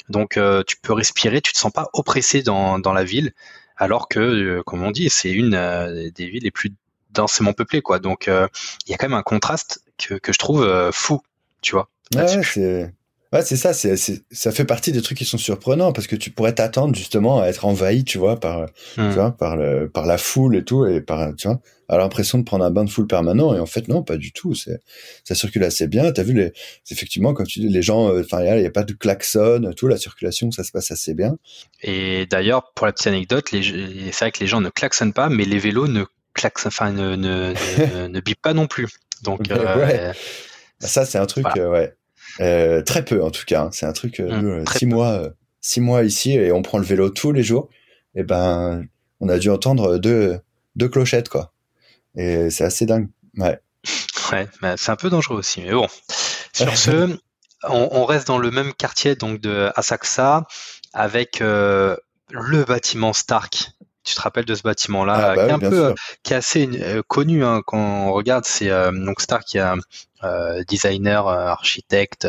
Donc 0.09 0.37
euh, 0.37 0.63
tu 0.67 0.77
peux 0.81 0.93
respirer, 0.93 1.41
tu 1.41 1.53
te 1.53 1.59
sens 1.59 1.73
pas 1.73 1.89
oppressé 1.95 2.43
dans, 2.43 2.79
dans 2.79 2.93
la 2.93 3.05
ville, 3.05 3.33
alors 3.77 4.09
que, 4.09 4.21
euh, 4.21 4.63
comme 4.63 4.83
on 4.83 4.91
dit, 4.91 5.11
c'est 5.11 5.33
une 5.33 5.55
euh, 5.55 6.11
des 6.15 6.27
villes 6.27 6.45
les 6.45 6.51
plus 6.51 6.73
densément 7.11 7.53
peuplées, 7.53 7.83
quoi. 7.83 7.99
Donc 7.99 8.27
il 8.27 8.91
y 8.91 8.95
a 8.95 8.97
quand 8.97 9.09
même 9.09 9.19
un 9.19 9.23
contraste 9.23 9.82
que, 9.99 10.15
que 10.15 10.33
je 10.33 10.39
trouve 10.39 10.91
fou, 10.93 11.21
tu 11.61 11.73
vois. 11.73 11.89
Ouais, 12.15 12.27
c'est 12.43 12.93
Ouais, 13.33 13.41
ça, 13.43 13.73
c'est, 13.73 13.97
ça 14.31 14.53
fait 14.53 14.67
partie 14.67 14.93
des 14.93 15.01
trucs 15.01 15.17
qui 15.17 15.25
sont 15.25 15.39
surprenants 15.39 15.95
parce 15.95 16.07
que 16.07 16.17
tu 16.17 16.31
pourrais 16.31 16.55
t'attendre 16.55 16.95
justement 16.95 17.41
à 17.41 17.47
être 17.47 17.65
envahi, 17.65 18.05
tu 18.05 18.19
vois, 18.19 18.39
par, 18.39 18.67
tu 18.95 19.01
hmm. 19.01 19.11
vois, 19.11 19.31
par 19.31 19.57
le, 19.57 19.89
par 19.89 20.05
la 20.05 20.19
foule 20.19 20.55
et 20.55 20.65
tout, 20.65 20.85
et 20.85 21.01
par, 21.01 21.35
tu 21.35 21.49
vois, 21.49 21.59
à 21.89 21.97
l'impression 21.97 22.37
de 22.37 22.45
prendre 22.45 22.63
un 22.63 22.71
bain 22.71 22.85
de 22.85 22.91
foule 22.91 23.07
permanent. 23.07 23.55
Et 23.55 23.59
en 23.59 23.65
fait, 23.65 23.89
non, 23.89 24.03
pas 24.03 24.19
du 24.19 24.33
tout. 24.33 24.55
C'est, 24.55 24.81
ça 25.25 25.35
circule 25.35 25.65
assez 25.65 25.87
bien. 25.87 26.13
T'as 26.13 26.25
vu 26.25 26.35
les, 26.35 26.53
effectivement, 26.91 27.33
comme 27.33 27.47
tu 27.47 27.61
dis, 27.61 27.71
les 27.71 27.81
gens, 27.81 28.11
euh, 28.11 28.21
enfin, 28.21 28.45
il 28.45 28.61
n'y 28.61 28.67
a, 28.67 28.71
pas 28.71 28.85
de 28.85 28.93
klaxon, 28.93 29.73
tout, 29.75 29.89
la 29.89 29.97
circulation, 29.97 30.51
ça 30.51 30.63
se 30.63 30.71
passe 30.71 30.91
assez 30.91 31.15
bien. 31.15 31.39
Et 31.83 32.27
d'ailleurs, 32.27 32.73
pour 32.75 32.85
la 32.85 32.93
petite 32.93 33.07
anecdote, 33.07 33.49
c'est 33.51 34.13
vrai 34.21 34.31
que 34.31 34.41
les 34.41 34.47
gens 34.47 34.61
ne 34.61 34.69
klaxonnent 34.69 35.15
pas, 35.15 35.31
mais 35.31 35.47
les 35.47 35.59
vélos 35.59 35.89
ne 35.89 36.05
klaxonnent, 36.35 36.69
enfin, 36.69 36.93
ne, 36.93 37.17
ne, 37.17 38.09
ne, 38.09 38.21
bipent 38.25 38.43
pas 38.43 38.53
non 38.53 38.67
plus. 38.67 38.89
Donc, 39.23 39.41
euh, 39.51 40.13
bah, 40.83 40.89
ça, 40.89 41.07
c'est 41.07 41.19
un 41.19 41.27
truc, 41.27 41.47
euh, 41.57 41.71
ouais. 41.71 41.95
Euh, 42.41 42.83
très 42.83 43.05
peu 43.05 43.23
en 43.23 43.31
tout 43.31 43.45
cas. 43.47 43.63
Hein. 43.63 43.71
C'est 43.73 43.87
un 43.87 43.93
truc. 43.93 44.19
Mmh, 44.19 44.25
euh, 44.25 44.65
six 44.77 44.87
mois, 44.87 45.31
six 45.61 45.81
mois 45.81 46.03
ici 46.03 46.33
et 46.33 46.53
on 46.53 46.63
prend 46.63 46.79
le 46.79 46.85
vélo 46.85 47.11
tous 47.11 47.33
les 47.33 47.43
jours. 47.43 47.69
Et 48.15 48.21
eh 48.21 48.23
ben, 48.25 48.87
on 49.21 49.29
a 49.29 49.39
dû 49.39 49.51
entendre 49.51 49.99
deux 49.99 50.39
deux 50.77 50.89
clochettes 50.89 51.29
quoi. 51.29 51.53
Et 52.17 52.51
c'est 52.51 52.65
assez 52.65 52.87
dingue. 52.87 53.09
Ouais. 53.37 53.59
Ouais, 54.31 54.49
bah, 54.63 54.77
c'est 54.79 54.91
un 54.91 54.97
peu 54.97 55.11
dangereux 55.11 55.37
aussi. 55.37 55.61
Mais 55.61 55.73
bon. 55.73 55.89
Sur 56.55 56.75
ce, 56.75 57.19
on, 57.69 58.07
reste 58.07 58.29
dans 58.29 58.39
le 58.39 58.51
même 58.51 58.73
quartier 58.73 59.15
donc 59.15 59.41
de 59.41 59.71
Asakusa 59.77 60.47
avec 60.95 61.41
le 61.41 62.65
bâtiment 62.67 63.13
Stark 63.13 63.73
tu 64.05 64.15
te 64.15 64.21
rappelles 64.21 64.45
de 64.45 64.55
ce 64.55 64.63
bâtiment-là, 64.63 65.15
ah, 65.15 65.37
bah 65.37 65.45
qui 65.45 65.51
est 65.51 65.53
un 65.53 65.59
peu, 65.59 65.95
qui 66.23 66.33
est 66.33 66.37
assez 66.37 66.69
euh, 66.81 67.03
connu 67.07 67.45
hein, 67.45 67.63
quand 67.65 67.79
on 67.79 68.13
regarde. 68.13 68.45
C'est 68.45 68.71
euh, 68.71 68.91
donc 68.93 69.21
Stark, 69.21 69.45
qui 69.45 69.59
est 69.59 69.61
un 69.61 69.79
euh, 70.25 70.63
designer, 70.65 71.29
architecte 71.29 72.27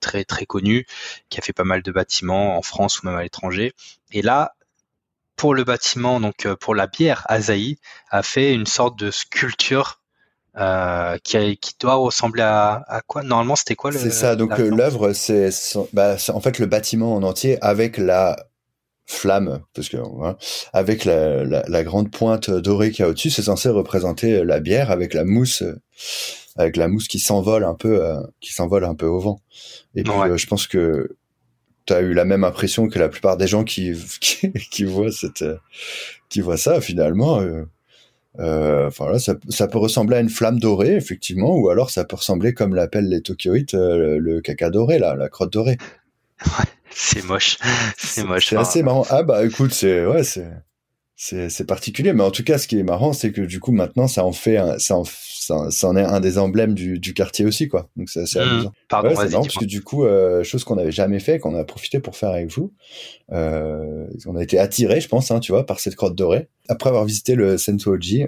très 0.00 0.24
très 0.24 0.46
connu, 0.46 0.86
qui 1.28 1.38
a 1.38 1.42
fait 1.42 1.52
pas 1.52 1.64
mal 1.64 1.82
de 1.82 1.92
bâtiments 1.92 2.56
en 2.56 2.62
France 2.62 3.00
ou 3.00 3.06
même 3.06 3.16
à 3.16 3.22
l'étranger. 3.22 3.72
Et 4.12 4.22
là, 4.22 4.52
pour 5.36 5.54
le 5.54 5.64
bâtiment, 5.64 6.20
donc 6.20 6.46
pour 6.54 6.74
la 6.74 6.86
bière 6.86 7.24
Asahi, 7.28 7.78
a 8.10 8.22
fait 8.22 8.54
une 8.54 8.66
sorte 8.66 8.98
de 8.98 9.10
sculpture 9.10 10.00
euh, 10.56 11.18
qui, 11.24 11.56
qui, 11.56 11.72
doit 11.80 11.94
ressembler 11.94 12.42
à, 12.42 12.84
à 12.86 13.00
quoi? 13.00 13.24
Normalement, 13.24 13.56
c'était 13.56 13.74
quoi 13.74 13.90
le 13.90 13.98
C'est 13.98 14.10
ça. 14.10 14.36
Donc 14.36 14.56
l'œuvre, 14.56 15.12
c'est 15.12 15.50
bah, 15.92 16.16
en 16.28 16.40
fait 16.40 16.60
le 16.60 16.66
bâtiment 16.66 17.16
en 17.16 17.24
entier 17.24 17.58
avec 17.60 17.98
la 17.98 18.36
flamme, 19.06 19.60
parce 19.74 19.88
que 19.88 19.98
avec 20.72 21.04
la, 21.04 21.44
la, 21.44 21.84
grande 21.84 22.10
pointe 22.10 22.50
dorée 22.50 22.90
qu'il 22.90 23.04
y 23.04 23.06
a 23.06 23.10
au-dessus, 23.10 23.30
c'est 23.30 23.42
censé 23.42 23.68
représenter 23.68 24.44
la 24.44 24.60
bière 24.60 24.90
avec 24.90 25.12
la 25.12 25.24
mousse, 25.24 25.62
avec 26.56 26.76
la 26.76 26.88
mousse 26.88 27.08
qui 27.08 27.18
s'envole 27.18 27.64
un 27.64 27.74
peu, 27.74 28.04
euh, 28.04 28.20
qui 28.40 28.52
s'envole 28.52 28.84
un 28.84 28.94
peu 28.94 29.06
au 29.06 29.20
vent. 29.20 29.40
Et 29.94 30.02
puis 30.02 30.12
euh, 30.12 30.36
je 30.36 30.46
pense 30.46 30.66
que 30.66 31.16
tu 31.86 31.92
as 31.92 32.00
eu 32.00 32.14
la 32.14 32.24
même 32.24 32.44
impression 32.44 32.88
que 32.88 32.98
la 32.98 33.08
plupart 33.08 33.36
des 33.36 33.46
gens 33.46 33.64
qui 33.64 33.92
qui, 34.20 34.52
qui 34.52 34.84
voient 34.84 35.12
cette, 35.12 35.44
qui 36.28 36.40
voient 36.40 36.56
ça 36.56 36.80
finalement. 36.80 37.40
Euh, 37.40 37.64
euh, 38.40 38.88
enfin 38.88 39.12
là, 39.12 39.20
ça, 39.20 39.36
ça, 39.48 39.68
peut 39.68 39.78
ressembler 39.78 40.16
à 40.16 40.20
une 40.20 40.28
flamme 40.28 40.58
dorée, 40.58 40.96
effectivement, 40.96 41.56
ou 41.56 41.68
alors 41.68 41.90
ça 41.90 42.04
peut 42.04 42.16
ressembler, 42.16 42.52
comme 42.52 42.74
l'appellent 42.74 43.08
les 43.08 43.20
Tokyoïtes, 43.20 43.74
le, 43.74 44.40
caca 44.40 44.70
doré, 44.70 44.98
là, 44.98 45.14
la 45.14 45.28
crotte 45.28 45.52
dorée. 45.52 45.78
C'est 46.90 47.24
moche. 47.24 47.58
C'est 47.96 48.24
moche. 48.24 48.46
C'est 48.48 48.56
assez 48.56 48.82
marrant. 48.82 49.04
Ah 49.10 49.22
bah 49.22 49.44
écoute, 49.44 49.72
c'est 49.72 50.06
ouais, 50.06 50.22
c'est 50.24 50.48
c'est 51.16 51.66
particulier, 51.66 52.12
mais 52.12 52.22
en 52.24 52.30
tout 52.30 52.44
cas, 52.44 52.58
ce 52.58 52.66
qui 52.66 52.78
est 52.78 52.82
marrant, 52.82 53.12
c'est 53.12 53.32
que 53.32 53.40
du 53.40 53.60
coup 53.60 53.72
maintenant, 53.72 54.08
ça 54.08 54.24
en 54.24 54.32
fait, 54.32 54.56
un, 54.56 54.78
ça, 54.78 54.96
en, 54.96 55.04
ça, 55.04 55.88
en 55.88 55.96
est 55.96 56.02
un 56.02 56.20
des 56.20 56.38
emblèmes 56.38 56.74
du, 56.74 56.98
du 56.98 57.14
quartier 57.14 57.44
aussi, 57.44 57.68
quoi. 57.68 57.88
Donc 57.96 58.08
c'est 58.08 58.22
assez 58.22 58.38
mmh. 58.38 58.42
amusant. 58.42 58.72
Pardon, 58.88 59.08
ouais, 59.10 59.16
c'est 59.16 59.30
marrant 59.30 59.42
parce 59.42 59.56
que 59.56 59.64
du 59.64 59.82
coup, 59.82 60.04
euh, 60.04 60.42
chose 60.42 60.64
qu'on 60.64 60.76
n'avait 60.76 60.92
jamais 60.92 61.20
fait, 61.20 61.38
qu'on 61.38 61.54
a 61.54 61.64
profité 61.64 62.00
pour 62.00 62.16
faire 62.16 62.30
avec 62.30 62.50
vous, 62.50 62.72
euh, 63.32 64.06
on 64.26 64.36
a 64.36 64.42
été 64.42 64.58
attiré, 64.58 65.00
je 65.00 65.08
pense, 65.08 65.30
hein, 65.30 65.40
tu 65.40 65.52
vois, 65.52 65.64
par 65.66 65.80
cette 65.80 65.96
crotte 65.96 66.16
dorée. 66.16 66.48
Après 66.68 66.88
avoir 66.90 67.04
visité 67.04 67.34
le 67.36 67.58
Sensoji, 67.58 68.26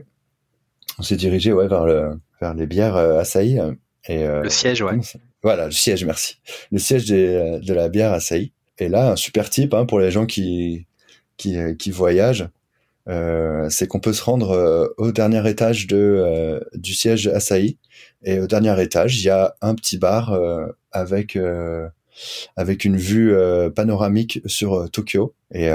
on 0.98 1.02
s'est 1.02 1.16
dirigé 1.16 1.52
ouais 1.52 1.68
vers 1.68 1.87
le 1.87 2.20
vers 2.40 2.55
les 2.55 2.66
bières 2.66 2.96
euh, 2.96 3.18
Asahi 3.18 3.59
et 4.09 4.24
euh, 4.24 4.42
le 4.42 4.50
siège, 4.50 4.83
ouais. 4.83 4.98
Voilà, 5.46 5.66
le 5.66 5.70
siège, 5.70 6.04
merci. 6.04 6.40
Le 6.72 6.78
siège 6.80 7.04
des, 7.04 7.61
de 7.62 7.72
la 7.72 7.88
bière 7.88 8.12
Asahi. 8.12 8.50
Et 8.80 8.88
là, 8.88 9.12
un 9.12 9.16
super 9.16 9.48
tip 9.48 9.74
hein, 9.74 9.87
pour 9.87 10.00
les 10.00 10.11
gens 10.11 10.26
qui 10.26 10.88
qui, 11.37 11.56
qui 11.78 11.92
voyagent, 11.92 12.48
euh, 13.09 13.68
c'est 13.70 13.87
qu'on 13.87 14.00
peut 14.00 14.12
se 14.12 14.24
rendre 14.24 14.50
euh, 14.50 14.88
au 14.96 15.12
dernier 15.12 15.48
étage 15.48 15.87
de 15.87 15.96
euh, 15.96 16.59
du 16.74 16.94
siège 16.94 17.28
Asahi. 17.28 17.78
Et 18.24 18.40
au 18.40 18.48
dernier 18.48 18.82
étage, 18.82 19.20
il 19.20 19.24
y 19.24 19.30
a 19.30 19.54
un 19.61 19.76
petit 19.76 19.98
bar 19.98 20.32
euh, 20.32 20.66
avec 20.90 21.38
avec 22.56 22.85
une 22.85 22.96
vue 22.96 23.32
panoramique 23.76 24.40
sur 24.46 24.90
Tokyo. 24.90 25.32
Et 25.54 25.70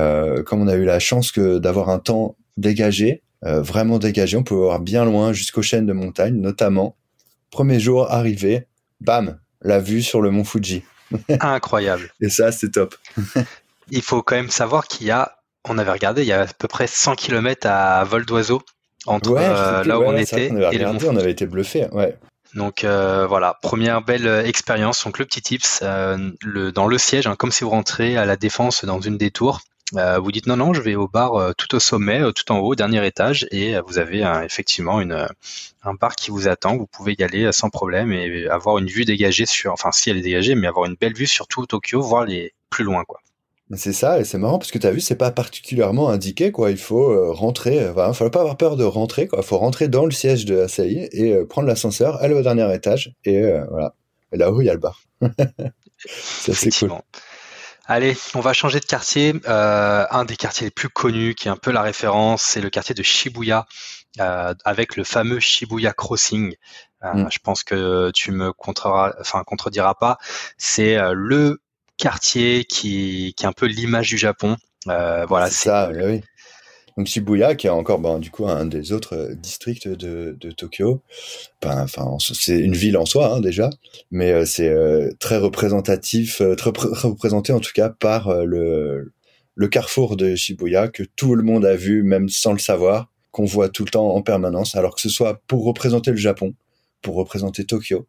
comme 0.46 0.62
on 0.62 0.68
a 0.68 0.76
eu 0.76 0.84
la 0.84 1.00
chance 1.00 1.32
que 1.32 1.60
d'avoir 1.60 1.88
un 1.88 2.00
temps 2.00 2.36
dégagé, 2.58 3.22
vraiment 3.42 4.00
dégagé, 4.00 4.36
on 4.36 4.44
peut 4.44 4.54
voir 4.54 4.82
bien 4.82 5.06
loin 5.06 5.32
jusqu'aux 5.32 5.62
chaînes 5.62 5.86
de 5.86 5.94
montagnes, 5.94 6.42
notamment. 6.42 6.98
Premier 7.52 7.80
jour 7.80 8.12
arrivé, 8.12 8.66
bam, 9.00 9.38
la 9.62 9.80
vue 9.80 10.02
sur 10.02 10.22
le 10.22 10.32
mont 10.32 10.44
Fuji. 10.44 10.84
Incroyable. 11.40 12.12
Et 12.22 12.30
ça, 12.30 12.52
c'est 12.52 12.72
top. 12.72 12.96
il 13.92 14.02
faut 14.02 14.22
quand 14.22 14.36
même 14.36 14.50
savoir 14.50 14.88
qu'il 14.88 15.08
y 15.08 15.12
a, 15.12 15.38
on 15.68 15.78
avait 15.78 15.92
regardé, 15.92 16.22
il 16.22 16.28
y 16.28 16.34
a 16.34 16.42
à 16.42 16.48
peu 16.48 16.68
près 16.68 16.88
100 16.88 17.16
km 17.16 17.68
à 17.68 18.04
vol 18.04 18.26
d'oiseau 18.26 18.62
entre 19.08 19.36
euh, 19.36 19.84
là 19.84 20.00
où 20.00 20.04
on 20.04 20.16
était 20.16 20.48
et 20.48 20.78
le 20.78 20.88
On 20.88 21.16
avait 21.18 21.32
été 21.32 21.46
bluffé, 21.48 21.88
ouais. 21.92 22.18
Donc 22.54 22.84
voilà, 22.84 23.58
première 23.62 24.02
belle 24.02 24.28
expérience. 24.46 25.04
Donc 25.04 25.20
le 25.20 25.26
petit 25.26 25.42
tips, 25.42 25.82
le, 25.82 26.72
dans 26.72 26.88
le 26.88 26.98
siège, 26.98 27.28
hein, 27.28 27.36
comme 27.36 27.52
si 27.52 27.64
vous 27.64 27.70
rentrez 27.72 28.18
à 28.18 28.26
la 28.26 28.38
défense 28.38 28.86
dans 28.86 29.02
une 29.02 29.18
des 29.18 29.32
tours, 29.32 29.60
euh, 29.60 29.71
vous 29.92 30.32
dites 30.32 30.48
non, 30.48 30.58
non, 30.58 30.74
je 30.74 30.82
vais 30.82 30.96
au 30.96 31.08
bar 31.08 31.36
euh, 31.36 31.52
tout 31.58 31.76
au 31.76 31.80
sommet, 31.80 32.22
euh, 32.22 32.32
tout 32.32 32.50
en 32.52 32.60
haut, 32.60 32.76
dernier 32.76 33.06
étage, 33.06 33.48
et 33.52 33.76
vous 33.88 34.00
avez 34.00 34.22
effectivement 34.44 35.02
une, 35.02 35.28
un 35.84 35.94
bar 35.94 36.16
qui 36.16 36.32
vous 36.32 36.48
attend. 36.48 36.78
Vous 36.78 36.88
pouvez 36.88 37.16
y 37.18 37.24
aller 37.24 37.52
sans 37.52 37.70
problème 37.70 38.12
et 38.12 38.48
avoir 38.48 38.78
une 38.78 38.88
vue 38.88 39.06
dégagée 39.06 39.46
sur, 39.46 39.74
enfin 39.74 39.92
si 39.92 40.10
elle 40.10 40.18
est 40.18 40.22
dégagée, 40.22 40.56
mais 40.56 40.68
avoir 40.68 40.86
une 40.86 40.96
belle 40.96 41.14
vue 41.14 41.28
sur 41.28 41.48
tout 41.48 41.66
Tokyo, 41.66 42.02
voir 42.02 42.26
les 42.26 42.54
plus 42.70 42.84
loin, 42.84 43.04
quoi. 43.06 43.20
C'est 43.76 43.94
ça, 43.94 44.20
et 44.20 44.26
c'est 44.26 44.38
marrant 44.38 44.60
parce 44.60 44.70
que 44.72 44.78
tu 44.78 44.86
as 44.86 44.92
vu, 44.92 45.00
c'est 45.00 45.16
pas 45.16 45.32
particulièrement 45.32 46.10
indiqué, 46.10 46.52
quoi. 46.52 46.72
Il 46.72 46.78
faut 46.78 47.34
rentrer, 47.34 47.76
il 47.78 48.08
ne 48.08 48.14
faut 48.14 48.30
pas 48.30 48.42
avoir 48.42 48.58
peur 48.58 48.76
de 48.76 48.84
rentrer, 48.84 49.28
quoi. 49.28 49.40
Il 49.42 49.46
faut 49.46 49.58
rentrer 49.58 49.88
dans 49.88 50.06
le 50.06 50.12
siège 50.12 50.44
de 50.46 50.60
Asahi 50.60 51.08
et 51.14 51.46
prendre 51.46 51.68
l'ascenseur, 51.68 52.22
aller 52.22 52.34
au 52.34 52.42
dernier 52.42 52.74
étage, 52.74 53.14
et 53.24 53.42
voilà. 53.70 53.96
Et 54.34 54.38
là-haut, 54.38 54.62
il 54.62 54.66
y 54.66 54.70
a 54.70 54.74
le 54.74 54.80
bar. 54.80 55.04
c'est 55.98 56.52
assez 56.52 56.70
cool. 56.72 56.92
Allez, 57.92 58.16
on 58.36 58.40
va 58.40 58.54
changer 58.54 58.80
de 58.80 58.86
quartier. 58.86 59.34
Euh, 59.50 60.06
un 60.12 60.24
des 60.24 60.38
quartiers 60.38 60.64
les 60.64 60.72
plus 60.72 60.88
connus, 60.88 61.36
qui 61.36 61.50
est 61.50 61.52
un 61.52 61.58
peu 61.58 61.72
la 61.72 61.82
référence, 61.82 62.42
c'est 62.42 62.62
le 62.62 62.70
quartier 62.70 62.96
de 62.96 63.04
Shibuya, 63.04 63.66
euh, 64.22 64.54
avec 64.64 64.96
le 64.96 65.04
fameux 65.04 65.42
Shibuya 65.42 65.92
Crossing. 65.92 66.56
Euh, 67.04 67.14
mm. 67.14 67.30
Je 67.30 67.40
pense 67.44 67.66
que 67.66 68.10
tu 68.12 68.32
me 68.32 68.54
enfin, 69.20 69.44
contrediras 69.44 69.96
pas. 69.96 70.20
C'est 70.58 70.98
le 71.12 71.62
quartier 71.98 72.64
qui, 72.64 73.34
qui 73.36 73.44
est 73.44 73.48
un 73.50 73.52
peu 73.52 73.66
l'image 73.66 74.08
du 74.08 74.18
Japon. 74.18 74.56
voilà, 74.86 75.50
c'est 75.50 75.68
ça. 75.68 75.92
Oui. 75.94 76.22
Donc 76.98 77.08
Shibuya, 77.08 77.56
qui 77.56 77.68
est 77.68 77.72
encore 77.72 78.00
ben, 78.00 78.20
du 78.20 78.32
coup 78.32 78.48
un 78.48 78.66
des 78.66 78.92
autres 78.92 79.16
euh, 79.16 79.36
districts 79.36 79.88
de, 79.88 80.36
Tokyo. 80.52 81.02
Ben, 81.62 81.84
enfin, 81.84 82.18
c'est 82.20 82.60
une 82.60 82.76
ville 82.76 82.98
en 82.98 83.06
soi 83.06 83.34
hein, 83.34 83.40
déjà, 83.40 83.70
mais 84.12 84.32
euh, 84.32 84.46
c'est 84.46 84.70
euh, 84.70 85.12
très 85.20 85.38
représentatif, 85.38 86.42
très 86.58 86.72
représenté 86.72 87.54
en 87.54 87.60
tout 87.60 87.72
cas 87.74 87.90
par 87.90 88.46
le 88.46 89.12
le 89.56 89.68
carrefour 89.68 90.16
de 90.16 90.36
Shibuya 90.36 90.88
que 90.88 91.04
tout 91.04 91.36
le 91.36 91.44
monde 91.44 91.66
a 91.66 91.76
vu, 91.76 92.04
même 92.04 92.30
sans 92.30 92.54
le 92.54 92.60
savoir, 92.60 93.12
qu'on 93.32 93.46
voit 93.46 93.70
tout 93.70 93.84
le 93.84 93.92
temps 93.92 94.16
en 94.16 94.22
permanence, 94.22 94.76
alors 94.76 94.96
que 94.96 95.02
ce 95.02 95.10
soit 95.10 95.42
pour 95.48 95.66
représenter 95.66 96.12
le 96.12 96.18
Japon, 96.18 96.54
pour 97.02 97.16
représenter 97.16 97.66
Tokyo, 97.66 98.08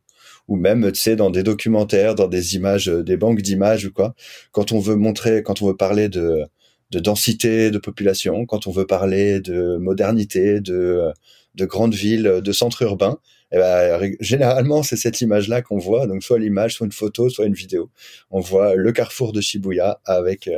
ou 0.49 0.57
même 0.57 0.93
tu 0.93 1.01
sais 1.01 1.17
dans 1.17 1.31
des 1.31 1.43
documentaires, 1.43 2.15
dans 2.15 2.29
des 2.29 2.55
images, 2.55 2.87
des 2.87 3.17
banques 3.17 3.43
d'images 3.43 3.87
ou 3.87 3.93
quoi. 3.93 4.15
Quand 4.53 4.73
on 4.73 4.79
veut 4.79 4.97
montrer, 4.97 5.43
quand 5.43 5.63
on 5.63 5.67
veut 5.67 5.77
parler 5.77 6.09
de 6.09 6.45
de 6.93 7.01
densité 7.01 7.71
de 7.71 7.79
population, 7.79 8.47
quand 8.47 8.67
on 8.67 8.71
veut 8.71 8.87
parler 8.87 9.41
de 9.41 9.77
modernité, 9.79 10.61
de, 10.61 11.11
de 11.55 11.65
grandes 11.65 11.95
villes, 11.95 12.41
de 12.45 12.53
centres 12.53 12.83
urbains, 12.83 13.19
eh 13.53 13.59
ben, 13.59 14.15
généralement, 14.21 14.83
c'est 14.83 14.97
cette 14.97 15.21
image-là 15.21 15.61
qu'on 15.61 15.79
voit. 15.79 16.07
Donc, 16.07 16.23
soit 16.23 16.39
l'image, 16.39 16.75
soit 16.75 16.87
une 16.87 16.93
photo, 16.93 17.29
soit 17.29 17.45
une 17.47 17.55
vidéo. 17.55 17.91
On 18.31 18.41
voit 18.41 18.77
le 18.77 18.93
carrefour 18.93 19.33
de 19.33 19.41
Shibuya 19.43 20.01
avec 20.07 20.49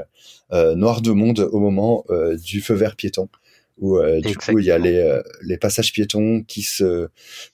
euh, 0.53 0.75
noir 0.77 1.03
de 1.03 1.11
monde 1.11 1.41
au 1.41 1.59
moment 1.59 2.05
euh, 2.11 2.37
du 2.37 2.61
feu 2.61 2.75
vert 2.75 2.95
piéton 2.95 3.29
où 3.79 3.97
euh, 3.97 4.21
du 4.21 4.37
coup 4.37 4.59
il 4.59 4.65
y 4.65 4.71
a 4.71 4.79
les, 4.79 4.97
euh, 4.97 5.23
les 5.43 5.57
passages 5.57 5.93
piétons 5.93 6.43
qui 6.47 6.63
se 6.63 7.09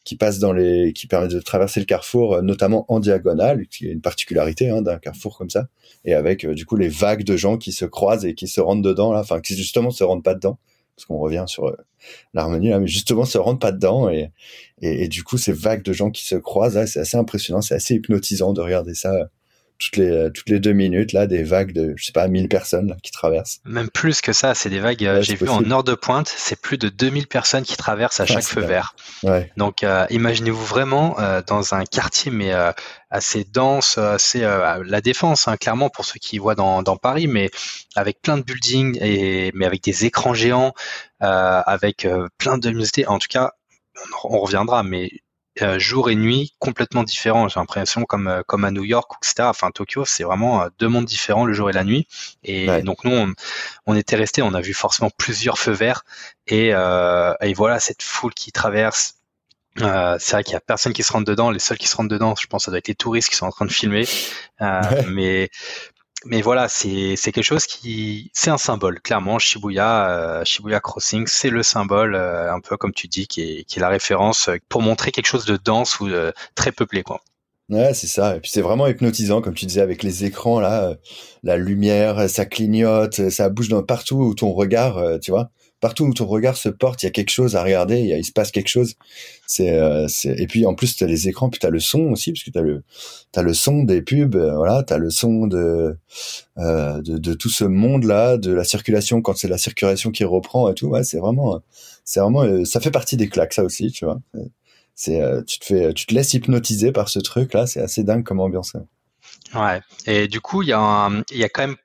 qui 0.04 0.16
passent 0.16 0.38
dans 0.38 0.52
les 0.52 0.92
qui 0.92 1.06
permettent 1.06 1.30
de 1.30 1.40
traverser 1.40 1.80
le 1.80 1.86
carrefour 1.86 2.34
euh, 2.34 2.42
notamment 2.42 2.84
en 2.88 3.00
diagonale 3.00 3.66
qui 3.68 3.88
est 3.88 3.92
une 3.92 4.02
particularité 4.02 4.68
hein, 4.68 4.82
d'un 4.82 4.98
carrefour 4.98 5.38
comme 5.38 5.50
ça 5.50 5.68
et 6.04 6.14
avec 6.14 6.46
du 6.46 6.66
coup 6.66 6.76
les 6.76 6.88
vagues 6.88 7.24
de 7.24 7.36
gens 7.36 7.56
qui 7.56 7.72
se 7.72 7.86
croisent 7.86 8.26
et 8.26 8.34
qui 8.34 8.48
se 8.48 8.60
rendent 8.60 8.84
dedans 8.84 9.12
là 9.12 9.20
enfin 9.20 9.40
qui 9.40 9.56
justement 9.56 9.90
se 9.90 10.04
rendent 10.04 10.24
pas 10.24 10.34
dedans 10.34 10.58
parce 10.94 11.06
qu'on 11.06 11.18
revient 11.18 11.44
sur 11.46 11.74
l'harmonie 12.34 12.68
là 12.68 12.80
mais 12.80 12.86
justement 12.86 13.24
se 13.24 13.38
rendent 13.38 13.60
pas 13.60 13.72
dedans 13.72 14.10
et, 14.10 14.30
et, 14.82 15.04
et 15.04 15.08
du 15.08 15.24
coup 15.24 15.38
ces 15.38 15.52
vagues 15.52 15.82
de 15.82 15.94
gens 15.94 16.10
qui 16.10 16.26
se 16.26 16.34
croisent 16.34 16.84
c'est 16.84 17.00
assez 17.00 17.16
impressionnant 17.16 17.62
c'est 17.62 17.74
assez 17.74 17.94
hypnotisant 17.94 18.52
de 18.52 18.60
regarder 18.60 18.94
ça 18.94 19.30
toutes 19.80 19.96
les 19.96 20.10
euh, 20.10 20.30
toutes 20.30 20.48
les 20.48 20.60
deux 20.60 20.72
minutes 20.72 21.12
là 21.12 21.26
des 21.26 21.42
vagues 21.42 21.72
de 21.72 21.94
je 21.96 22.04
sais 22.04 22.12
pas 22.12 22.28
1000 22.28 22.48
personnes 22.48 22.96
qui 23.02 23.10
traversent. 23.10 23.60
Même 23.64 23.88
plus 23.88 24.20
que 24.20 24.32
ça, 24.32 24.54
c'est 24.54 24.68
des 24.68 24.78
vagues. 24.78 25.04
Euh, 25.04 25.22
j'ai 25.22 25.34
vu 25.34 25.48
en 25.48 25.62
nord 25.62 25.82
de 25.82 25.94
pointe, 25.94 26.28
c'est 26.28 26.60
plus 26.60 26.78
de 26.78 26.88
2000 26.88 27.26
personnes 27.26 27.64
qui 27.64 27.76
traversent 27.76 28.20
à 28.20 28.26
chaque 28.26 28.44
feu 28.44 28.60
vert. 28.60 28.94
Ouais. 29.22 29.50
Donc 29.56 29.82
euh, 29.82 30.06
imaginez-vous 30.10 30.64
vraiment 30.64 31.16
dans 31.46 31.74
un 31.74 31.84
quartier 31.84 32.30
mais 32.30 32.52
assez 33.10 33.44
dense, 33.44 33.98
assez 33.98 34.40
la 34.40 35.00
défense 35.00 35.48
hein, 35.48 35.56
clairement 35.56 35.88
pour 35.88 36.04
ceux 36.04 36.18
qui 36.18 36.38
voient 36.38 36.54
dans, 36.54 36.82
dans 36.82 36.96
Paris, 36.96 37.26
mais 37.26 37.50
avec 37.96 38.20
plein 38.20 38.36
de 38.36 38.42
buildings 38.42 38.98
et 39.00 39.50
mais 39.54 39.64
avec 39.64 39.82
des 39.82 40.04
écrans 40.04 40.34
géants, 40.34 40.74
avec 41.20 42.06
plein 42.38 42.58
de 42.58 42.68
luminosité. 42.68 43.06
En 43.06 43.18
tout 43.18 43.28
cas, 43.28 43.52
on, 44.24 44.36
on 44.36 44.40
reviendra, 44.40 44.82
mais 44.82 45.10
euh, 45.62 45.78
jour 45.78 46.10
et 46.10 46.14
nuit 46.14 46.54
complètement 46.58 47.02
différents. 47.02 47.48
J'ai 47.48 47.58
l'impression 47.60 48.04
comme 48.04 48.28
euh, 48.28 48.42
comme 48.46 48.64
à 48.64 48.70
New 48.70 48.84
York, 48.84 49.10
etc. 49.22 49.48
Enfin 49.48 49.70
Tokyo, 49.70 50.04
c'est 50.04 50.24
vraiment 50.24 50.62
euh, 50.62 50.68
deux 50.78 50.88
mondes 50.88 51.06
différents, 51.06 51.44
le 51.44 51.52
jour 51.52 51.70
et 51.70 51.72
la 51.72 51.84
nuit. 51.84 52.06
Et 52.44 52.82
donc 52.82 53.04
nous, 53.04 53.12
on, 53.12 53.34
on 53.86 53.96
était 53.96 54.16
restés, 54.16 54.42
on 54.42 54.54
a 54.54 54.60
vu 54.60 54.74
forcément 54.74 55.10
plusieurs 55.16 55.58
feux 55.58 55.72
verts 55.72 56.04
et, 56.46 56.68
et 56.68 57.54
voilà 57.54 57.80
cette 57.80 58.02
foule 58.02 58.34
qui 58.34 58.52
traverse. 58.52 59.14
Euh, 59.80 60.16
c'est 60.18 60.32
vrai 60.32 60.44
qu'il 60.44 60.54
y 60.54 60.56
a 60.56 60.60
personne 60.60 60.92
qui 60.92 61.02
se 61.02 61.12
rentre 61.12 61.24
dedans. 61.24 61.50
Les 61.50 61.58
seuls 61.58 61.78
qui 61.78 61.86
se 61.86 61.96
rentrent 61.96 62.08
dedans, 62.08 62.34
je 62.40 62.46
pense, 62.46 62.64
ça 62.64 62.70
doit 62.70 62.78
être 62.78 62.88
les 62.88 62.94
touristes 62.94 63.28
qui 63.28 63.36
sont 63.36 63.46
en 63.46 63.50
train 63.50 63.64
de 63.64 63.70
filmer. 63.70 64.06
Euh, 64.60 64.80
mais 65.08 65.50
mais 66.26 66.42
voilà, 66.42 66.68
c'est 66.68 67.16
quelque 67.16 67.42
chose 67.42 67.66
qui 67.66 68.30
c'est 68.34 68.50
un 68.50 68.58
symbole 68.58 69.00
clairement. 69.00 69.38
Shibuya, 69.38 70.10
euh, 70.10 70.44
Shibuya 70.44 70.80
Crossing, 70.80 71.26
c'est 71.26 71.50
le 71.50 71.62
symbole 71.62 72.14
euh, 72.14 72.52
un 72.52 72.60
peu 72.60 72.76
comme 72.76 72.92
tu 72.92 73.08
dis 73.08 73.26
qui 73.26 73.42
est, 73.42 73.64
qui 73.64 73.78
est 73.78 73.82
la 73.82 73.88
référence 73.88 74.48
euh, 74.48 74.56
pour 74.68 74.82
montrer 74.82 75.12
quelque 75.12 75.26
chose 75.26 75.46
de 75.46 75.56
dense 75.56 75.98
ou 76.00 76.08
très 76.54 76.72
peuplé 76.72 77.02
quoi. 77.02 77.20
Ouais, 77.70 77.94
c'est 77.94 78.08
ça. 78.08 78.36
Et 78.36 78.40
puis 78.40 78.50
c'est 78.50 78.62
vraiment 78.62 78.88
hypnotisant, 78.88 79.40
comme 79.40 79.54
tu 79.54 79.64
disais, 79.64 79.80
avec 79.80 80.02
les 80.02 80.24
écrans 80.24 80.60
là, 80.60 80.94
la 81.42 81.56
lumière, 81.56 82.28
ça 82.28 82.44
clignote, 82.44 83.30
ça 83.30 83.48
bouge 83.48 83.68
dans 83.68 83.82
partout 83.82 84.16
où 84.16 84.34
ton 84.34 84.52
regard, 84.52 85.20
tu 85.20 85.30
vois 85.30 85.50
partout 85.80 86.04
où 86.04 86.12
ton 86.12 86.26
regard 86.26 86.56
se 86.56 86.68
porte, 86.68 87.02
il 87.02 87.06
y 87.06 87.08
a 87.08 87.10
quelque 87.10 87.30
chose 87.30 87.56
à 87.56 87.62
regarder, 87.62 87.98
il, 87.98 88.24
se 88.24 88.32
passe 88.32 88.50
quelque 88.50 88.68
chose. 88.68 88.94
C'est, 89.46 89.70
euh, 89.70 90.06
et 90.24 90.46
puis 90.46 90.66
en 90.66 90.74
plus 90.74 90.94
tu 90.94 91.04
as 91.04 91.06
les 91.06 91.28
écrans, 91.28 91.48
puis 91.48 91.58
tu 91.58 91.66
as 91.66 91.70
le 91.70 91.80
son 91.80 92.10
aussi, 92.10 92.32
parce 92.32 92.44
que 92.44 92.50
tu 92.50 92.58
as 92.58 92.62
le, 92.62 92.82
as 93.34 93.42
le 93.42 93.54
son 93.54 93.82
des 93.82 94.02
pubs, 94.02 94.36
euh, 94.36 94.54
voilà, 94.56 94.82
tu 94.82 94.92
as 94.92 94.98
le 94.98 95.10
son 95.10 95.46
de, 95.46 95.96
euh, 96.58 97.00
de, 97.02 97.18
de, 97.18 97.34
tout 97.34 97.48
ce 97.48 97.64
monde-là, 97.64 98.36
de 98.36 98.52
la 98.52 98.64
circulation, 98.64 99.22
quand 99.22 99.36
c'est 99.36 99.48
la 99.48 99.58
circulation 99.58 100.10
qui 100.10 100.24
reprend 100.24 100.70
et 100.70 100.74
tout. 100.74 100.88
Ouais, 100.88 101.02
c'est 101.02 101.18
vraiment, 101.18 101.60
c'est 102.04 102.20
vraiment, 102.20 102.42
euh, 102.42 102.64
ça 102.64 102.80
fait 102.80 102.90
partie 102.90 103.16
des 103.16 103.28
claques, 103.28 103.54
ça 103.54 103.64
aussi, 103.64 103.90
tu 103.90 104.04
vois. 104.04 104.20
C'est, 104.94 105.22
tu 105.46 105.58
te 105.58 105.64
fais, 105.64 105.94
tu 105.94 106.04
te 106.04 106.14
laisses 106.14 106.34
hypnotiser 106.34 106.92
par 106.92 107.08
ce 107.08 107.20
truc-là, 107.20 107.66
c'est 107.66 107.80
assez 107.80 108.04
dingue 108.04 108.22
comme 108.22 108.40
ambiance. 108.40 108.74
Ouais. 109.54 109.80
Et 110.06 110.28
du 110.28 110.42
coup, 110.42 110.62
il 110.62 110.68
y 110.68 110.72
a, 110.72 111.08
il 111.30 111.38
y 111.38 111.44
a 111.44 111.48
quand 111.48 111.66
même 111.66 111.76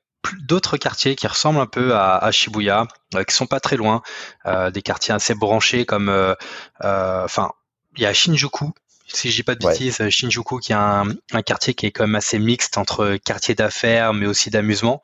d'autres 0.42 0.78
quartiers 0.78 1.16
qui 1.16 1.28
ressemblent 1.28 1.60
un 1.60 1.66
peu 1.66 1.96
à, 1.96 2.30
Shibuya, 2.32 2.88
euh, 3.16 3.24
qui 3.24 3.34
sont 3.34 3.48
pas 3.48 3.60
très 3.60 3.78
loin, 3.78 4.02
euh, 4.46 4.72
des 4.72 4.82
quartiers 4.82 5.14
assez 5.14 5.36
branchés 5.36 5.86
comme, 5.86 6.10
euh, 6.10 6.34
enfin, 6.82 7.52
il 7.98 8.04
y 8.04 8.06
a 8.06 8.14
Shinjuku. 8.14 8.66
Si 9.08 9.30
je 9.30 9.36
dis 9.36 9.44
pas 9.44 9.56
de 9.56 9.66
bêtises, 9.66 10.10
Shinjuku 10.10 10.60
qui 10.60 10.72
est 10.72 10.76
un, 10.76 11.06
quartier 11.46 11.74
qui 11.74 11.86
est 11.86 11.92
quand 11.92 12.06
même 12.06 12.16
assez 12.16 12.40
mixte 12.40 12.78
entre 12.78 13.18
quartier 13.24 13.54
d'affaires 13.54 14.14
mais 14.14 14.26
aussi 14.26 14.50
d'amusement. 14.50 15.02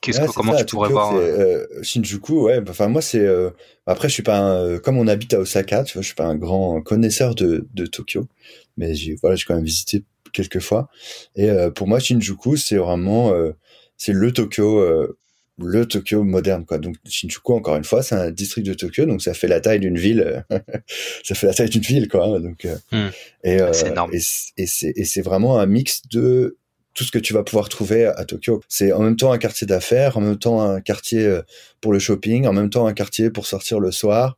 Qu'est-ce 0.00 0.20
que, 0.20 0.30
comment 0.30 0.54
tu 0.54 0.64
pourrais 0.66 0.90
voir 0.90 1.14
Shinjuku, 1.82 2.42
ouais. 2.42 2.60
Enfin 2.68 2.88
moi 2.88 3.02
c'est 3.02 3.26
après 3.86 4.08
je 4.08 4.12
suis 4.14 4.22
pas 4.22 4.38
un, 4.38 4.78
comme 4.78 4.98
on 4.98 5.08
habite 5.08 5.34
à 5.34 5.40
Osaka, 5.40 5.82
tu 5.84 5.94
vois, 5.94 6.02
je 6.02 6.06
suis 6.06 6.14
pas 6.14 6.26
un 6.26 6.36
grand 6.36 6.82
connaisseur 6.82 7.34
de, 7.34 7.66
de 7.72 7.86
Tokyo, 7.86 8.28
mais 8.76 8.94
j'ai 8.94 9.16
voilà 9.20 9.34
j'ai 9.34 9.44
quand 9.46 9.56
même 9.56 9.64
visité 9.64 10.04
quelques 10.32 10.60
fois. 10.60 10.88
Et 11.34 11.50
pour 11.74 11.88
moi 11.88 11.98
Shinjuku 12.00 12.58
c'est 12.58 12.76
vraiment 12.76 13.32
c'est 13.98 14.12
le 14.12 14.32
Tokyo 14.32 14.78
euh, 14.78 15.18
le 15.58 15.86
Tokyo 15.86 16.22
moderne 16.22 16.64
quoi. 16.64 16.78
Donc 16.78 16.96
Shinjuku 17.06 17.52
encore 17.52 17.76
une 17.76 17.84
fois, 17.84 18.02
c'est 18.02 18.14
un 18.14 18.30
district 18.30 18.66
de 18.66 18.74
Tokyo 18.74 19.04
donc 19.04 19.20
ça 19.20 19.34
fait 19.34 19.48
la 19.48 19.60
taille 19.60 19.80
d'une 19.80 19.98
ville 19.98 20.44
ça 21.24 21.34
fait 21.34 21.46
la 21.46 21.52
taille 21.54 21.68
d'une 21.68 21.82
ville 21.82 22.08
quoi. 22.08 22.24
Hein. 22.24 22.40
donc 22.40 22.64
euh, 22.64 22.76
hmm. 22.92 23.10
et, 23.44 23.60
euh, 23.60 23.72
et 24.12 24.66
c'est 24.66 24.92
et 24.96 25.04
c'est 25.04 25.22
vraiment 25.22 25.58
un 25.58 25.66
mix 25.66 26.02
de 26.10 26.56
tout 26.94 27.04
ce 27.04 27.12
que 27.12 27.18
tu 27.18 27.32
vas 27.32 27.44
pouvoir 27.44 27.68
trouver 27.68 28.06
à 28.06 28.24
Tokyo. 28.24 28.60
C'est 28.68 28.92
en 28.92 29.02
même 29.02 29.16
temps 29.16 29.30
un 29.30 29.38
quartier 29.38 29.66
d'affaires, 29.66 30.16
en 30.16 30.20
même 30.20 30.38
temps 30.38 30.62
un 30.62 30.80
quartier 30.80 31.40
pour 31.80 31.92
le 31.92 32.00
shopping, 32.00 32.46
en 32.46 32.52
même 32.52 32.70
temps 32.70 32.86
un 32.88 32.92
quartier 32.92 33.30
pour 33.30 33.46
sortir 33.46 33.78
le 33.78 33.92
soir, 33.92 34.36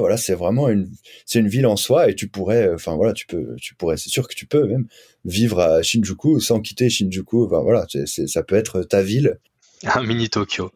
voilà, 0.00 0.16
c'est 0.16 0.34
vraiment 0.34 0.68
une, 0.68 0.90
c'est 1.24 1.38
une 1.38 1.48
ville 1.48 1.66
en 1.66 1.76
soi 1.76 2.10
et 2.10 2.14
tu 2.14 2.28
pourrais, 2.28 2.72
enfin 2.74 2.96
voilà, 2.96 3.12
tu 3.12 3.26
peux, 3.26 3.56
tu 3.60 3.74
pourrais, 3.74 3.96
c'est 3.96 4.10
sûr 4.10 4.28
que 4.28 4.34
tu 4.34 4.46
peux 4.46 4.66
même 4.66 4.86
vivre 5.24 5.60
à 5.60 5.82
Shinjuku 5.82 6.40
sans 6.40 6.60
quitter 6.60 6.90
Shinjuku. 6.90 7.46
Enfin 7.46 7.60
voilà, 7.60 7.86
c'est, 7.88 8.26
ça 8.26 8.42
peut 8.42 8.56
être 8.56 8.82
ta 8.82 9.02
ville. 9.02 9.38
Un 9.84 10.02
mini 10.02 10.28
Tokyo. 10.28 10.72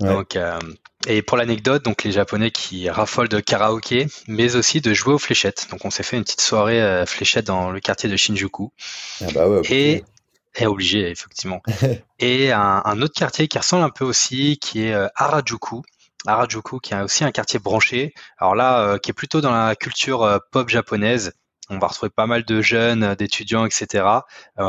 Donc, 0.00 0.34
euh, 0.34 0.58
et 1.06 1.22
pour 1.22 1.36
l'anecdote, 1.36 1.84
donc 1.84 2.04
les 2.04 2.12
Japonais 2.12 2.50
qui 2.50 2.88
raffolent 2.88 3.28
de 3.28 3.40
karaoké, 3.40 4.06
mais 4.26 4.56
aussi 4.56 4.80
de 4.80 4.94
jouer 4.94 5.14
aux 5.14 5.18
fléchettes. 5.18 5.68
Donc 5.70 5.84
on 5.84 5.90
s'est 5.90 6.02
fait 6.02 6.16
une 6.16 6.24
petite 6.24 6.40
soirée 6.40 6.82
euh, 6.82 7.04
fléchette 7.06 7.46
dans 7.46 7.70
le 7.70 7.80
quartier 7.80 8.08
de 8.08 8.16
Shinjuku. 8.16 8.72
Ah 9.20 9.26
bah 9.34 9.48
ouais, 9.48 9.60
et 9.70 10.04
est 10.56 10.66
obligé 10.66 11.10
effectivement. 11.10 11.62
et 12.18 12.50
un, 12.52 12.82
un, 12.84 13.02
autre 13.02 13.14
quartier 13.14 13.46
qui 13.46 13.58
ressemble 13.58 13.84
un 13.84 13.90
peu 13.90 14.04
aussi, 14.04 14.58
qui 14.58 14.84
est 14.84 14.94
euh, 14.94 15.08
Harajuku. 15.14 15.82
Harajuku, 16.26 16.80
qui 16.80 16.94
est 16.94 17.00
aussi 17.00 17.24
un 17.24 17.32
quartier 17.32 17.58
branché. 17.58 18.14
Alors 18.38 18.54
là, 18.54 18.80
euh, 18.80 18.98
qui 18.98 19.10
est 19.10 19.14
plutôt 19.14 19.40
dans 19.40 19.52
la 19.52 19.76
culture 19.76 20.22
euh, 20.22 20.38
pop 20.52 20.68
japonaise. 20.68 21.32
On 21.68 21.78
va 21.78 21.88
retrouver 21.88 22.10
pas 22.10 22.26
mal 22.26 22.44
de 22.44 22.62
jeunes, 22.62 23.14
d'étudiants, 23.16 23.66
etc. 23.66 24.04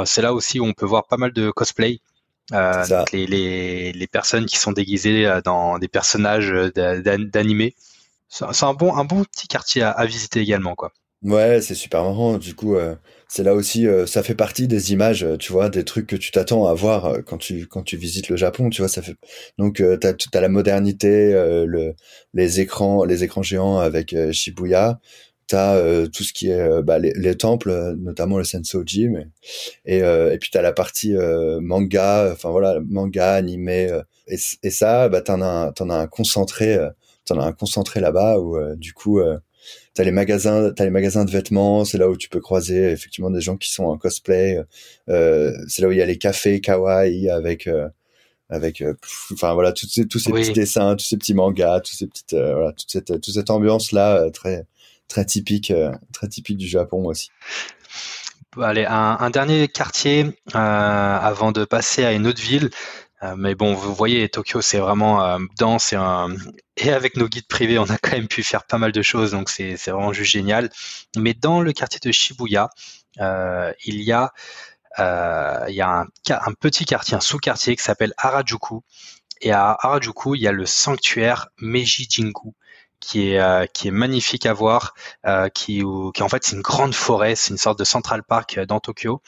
c'est 0.06 0.24
là 0.24 0.34
aussi 0.34 0.60
où 0.60 0.66
on 0.66 0.74
peut 0.74 0.88
voir 0.88 1.06
pas 1.06 1.18
mal 1.18 1.32
de 1.32 1.52
cosplay. 1.52 2.00
les, 2.52 3.92
les, 3.94 4.08
personnes 4.08 4.48
qui 4.48 4.58
sont 4.58 4.72
déguisées 4.72 5.42
dans 5.44 5.78
des 5.78 5.88
personnages 5.90 6.52
d'animés. 6.76 7.76
C'est 8.30 8.64
un 8.64 8.74
bon, 8.74 8.96
un 8.96 9.06
bon 9.06 9.24
petit 9.26 9.48
quartier 9.48 9.84
à, 9.84 9.92
à 9.92 10.08
visiter 10.08 10.40
également, 10.40 10.74
quoi. 10.74 10.92
Ouais, 11.24 11.62
c'est 11.62 11.76
super 11.76 12.04
marrant. 12.04 12.38
Du 12.38 12.56
coup, 12.56 12.76
euh, 12.76 12.96
c'est 13.30 13.44
là 13.44 13.54
aussi, 13.54 13.88
euh, 13.88 14.06
ça 14.06 14.24
fait 14.24 14.36
partie 14.36 14.68
des 14.68 14.94
images, 14.94 15.24
euh, 15.24 15.38
tu 15.38 15.52
vois, 15.52 15.70
des 15.70 15.84
trucs 15.84 16.08
que 16.08 16.16
tu 16.16 16.32
t'attends 16.32 16.66
à 16.66 16.74
voir 16.74 17.18
quand 17.26 17.38
tu 17.38 17.68
quand 17.68 17.84
tu 17.84 17.98
visites 17.98 18.30
le 18.30 18.38
Japon, 18.38 18.70
tu 18.70 18.82
vois. 18.82 18.90
Ça 18.90 19.02
fait 19.02 19.16
donc 19.58 19.84
t'as 20.02 20.14
as 20.34 20.42
la 20.42 20.50
modernité, 20.50 21.32
le 21.34 21.94
les 22.34 22.60
écrans 22.62 23.04
les 23.06 23.24
écrans 23.24 23.44
géants 23.44 23.80
avec 23.80 24.16
Shibuya. 24.32 25.00
T'as 25.48 26.08
tout 26.08 26.24
ce 26.24 26.34
qui 26.34 26.50
est 26.50 26.84
bah, 26.84 27.00
les, 27.00 27.38
temples, 27.38 27.96
notamment 27.98 28.38
le 28.38 28.44
Sensoji, 28.44 29.10
mais 29.10 29.28
et 29.86 30.00
et 30.00 30.38
puis 30.40 30.50
t'as 30.52 30.62
la 30.62 30.74
partie 30.74 31.14
manga, 31.62 32.30
enfin 32.32 32.50
voilà, 32.52 32.80
manga 32.90 33.34
animé 33.34 33.90
et, 34.28 34.38
et 34.64 34.70
ça, 34.72 35.10
bah 35.10 35.22
t'en 35.22 35.42
as 35.42 35.72
t'en 35.74 35.90
as 35.90 35.96
un 35.98 36.08
concentré, 36.08 36.78
t'en 37.26 37.40
as 37.40 37.46
un 37.46 37.54
concentré 37.54 38.00
là-bas 38.02 38.40
où 38.40 38.58
du 38.76 38.94
coup 38.94 39.22
t'as 39.94 40.04
les 40.04 40.12
magasins, 40.12 40.72
t'as 40.72 40.84
les 40.84 40.90
magasins 40.90 41.26
de 41.26 41.32
vêtements, 41.32 41.86
c'est 41.86 41.98
là 41.98 42.10
où 42.10 42.18
tu 42.18 42.30
peux 42.30 42.40
croiser 42.40 42.92
effectivement 42.92 43.30
des 43.30 43.42
gens 43.42 43.58
qui 43.58 43.72
sont 43.72 43.86
en 43.86 43.98
cosplay. 43.98 44.64
Euh, 45.10 45.52
c'est 45.68 45.82
là 45.82 45.88
où 45.88 45.92
il 45.92 45.98
y 45.98 46.02
a 46.02 46.06
les 46.06 46.18
cafés 46.18 46.62
kawaii 46.62 47.30
avec 47.30 47.68
euh, 47.68 47.90
avec 48.50 48.82
euh, 48.82 48.94
enfin 49.34 49.54
voilà 49.54 49.72
tous 49.74 49.88
ces 49.88 50.08
tous 50.08 50.20
ces 50.20 50.32
petits 50.32 50.54
dessins, 50.54 50.96
tous 50.96 51.06
ces 51.06 51.18
petits 51.18 51.34
mangas, 51.34 51.82
tous 51.82 51.96
ces 51.96 52.08
petites 52.08 52.34
voilà 52.34 52.72
toute 52.72 52.92
cette 52.92 53.22
toute 53.22 53.34
cette 53.34 53.50
ambiance 53.50 53.92
là 53.92 54.30
très 54.32 54.66
très 55.08 55.26
typique 55.26 55.74
très 56.14 56.28
typique 56.28 56.58
du 56.58 56.68
Japon 56.68 57.06
aussi. 57.06 57.30
Allez, 58.60 58.86
un, 58.86 59.18
un 59.20 59.30
dernier 59.30 59.68
quartier 59.68 60.26
avant 60.54 61.52
de 61.52 61.64
passer 61.66 62.06
à 62.06 62.14
une 62.14 62.26
autre 62.26 62.42
ville. 62.42 62.70
Euh, 63.24 63.36
mais 63.36 63.56
bon, 63.56 63.74
vous 63.74 63.96
voyez, 63.96 64.30
Tokyo, 64.30 64.62
c'est 64.62 64.78
vraiment 64.78 65.24
euh, 65.24 65.40
dense 65.58 65.94
et, 65.94 65.98
et 66.78 66.92
avec 66.92 67.18
nos 67.18 67.28
guides 67.28 67.48
privés, 67.48 67.80
on 67.80 67.90
a 67.90 67.98
quand 67.98 68.12
même 68.12 68.28
pu 68.28 68.44
faire 68.44 68.64
pas 68.66 68.78
mal 68.78 68.92
de 68.92 69.02
choses, 69.02 69.32
donc 69.32 69.50
c'est 69.50 69.76
vraiment 69.88 70.14
juste 70.14 70.32
génial. 70.32 70.70
Mais 71.16 71.34
dans 71.34 71.62
le 71.62 71.74
quartier 71.74 72.00
de 72.04 72.12
Shibuya, 72.12 72.70
euh, 73.20 73.74
il 73.86 74.02
y 74.02 74.12
a, 74.12 74.32
un, 75.00 76.06
un 76.30 76.54
petit 76.60 76.86
quartier, 76.86 77.18
un 77.18 77.22
sous-quartier 77.22 77.76
qui 77.76 77.84
s'appelle 77.84 78.14
Harajuku. 78.18 78.82
Et 79.42 79.52
à 79.52 79.78
Harajuku, 79.80 80.36
il 80.36 80.42
y 80.42 80.48
a 80.48 80.52
le 80.52 80.66
sanctuaire 80.66 81.50
Meiji 81.60 82.08
Jingu 82.10 82.54
qui 83.08 83.32
est 83.32 83.40
euh, 83.40 83.66
qui 83.68 83.88
est 83.88 83.92
magnifique 83.92 84.46
à 84.46 84.54
voir, 84.54 84.94
euh, 85.26 85.48
qui 85.48 85.82
qui 86.14 86.24
en 86.24 86.30
fait 86.30 86.44
c'est 86.44 86.58
une 86.58 86.62
grande 86.62 86.94
forêt, 86.94 87.36
c'est 87.36 87.52
une 87.52 87.58
sorte 87.58 87.80
de 87.80 87.86
Central 87.86 88.22
Park 88.22 88.58
euh, 88.58 88.66
dans 88.66 88.82
Tokyo. 88.82 89.22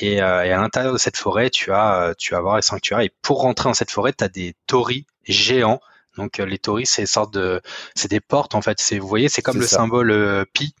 Et, 0.00 0.14
et 0.16 0.20
à 0.20 0.56
l'intérieur 0.56 0.92
de 0.92 0.98
cette 0.98 1.16
forêt, 1.16 1.48
tu 1.48 1.72
as 1.72 2.14
tu 2.18 2.34
vas 2.34 2.40
voir 2.40 2.56
les 2.56 2.62
sanctuaires. 2.62 3.00
Et 3.00 3.10
pour 3.22 3.40
rentrer 3.40 3.68
dans 3.70 3.74
cette 3.74 3.90
forêt, 3.90 4.12
tu 4.12 4.24
as 4.24 4.28
des 4.28 4.54
torii 4.66 5.06
géants. 5.24 5.80
Donc 6.16 6.38
les 6.38 6.58
torii, 6.58 6.86
c'est 6.86 7.06
sorte 7.06 7.32
de 7.32 7.62
c'est 7.94 8.10
des 8.10 8.20
portes 8.20 8.54
en 8.54 8.62
fait. 8.62 8.78
C'est 8.80 8.98
vous 8.98 9.08
voyez, 9.08 9.28
c'est 9.28 9.42
comme 9.42 9.58
le 9.58 9.66
symbole 9.66 10.46
pi. 10.52 10.74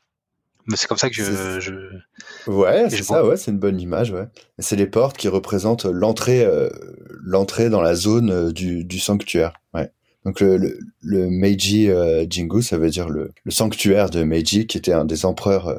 C'est 0.74 0.86
comme 0.86 0.98
ça 0.98 1.10
que 1.10 1.14
je, 1.14 1.60
je... 1.60 2.50
ouais 2.50 2.88
c'est 2.88 3.02
ça 3.02 3.22
ouais 3.22 3.36
c'est 3.36 3.50
une 3.50 3.58
bonne 3.58 3.78
image 3.78 4.12
ouais 4.12 4.28
c'est 4.58 4.76
les 4.76 4.86
portes 4.86 5.14
qui 5.18 5.28
représentent 5.28 5.84
l'entrée 5.84 6.48
l'entrée 7.22 7.68
dans 7.68 7.82
la 7.82 7.94
zone 7.94 8.50
du, 8.50 8.82
du 8.82 8.98
sanctuaire 8.98 9.60
ouais 9.74 9.92
donc 10.24 10.40
le, 10.40 10.78
le, 11.02 11.28
Meiji 11.28 11.90
euh, 11.90 12.24
Jingu, 12.28 12.62
ça 12.62 12.78
veut 12.78 12.88
dire 12.88 13.08
le, 13.08 13.32
le, 13.44 13.50
sanctuaire 13.50 14.08
de 14.08 14.24
Meiji, 14.24 14.66
qui 14.66 14.78
était 14.78 14.92
un 14.92 15.04
des 15.04 15.26
empereurs 15.26 15.68
euh, 15.68 15.78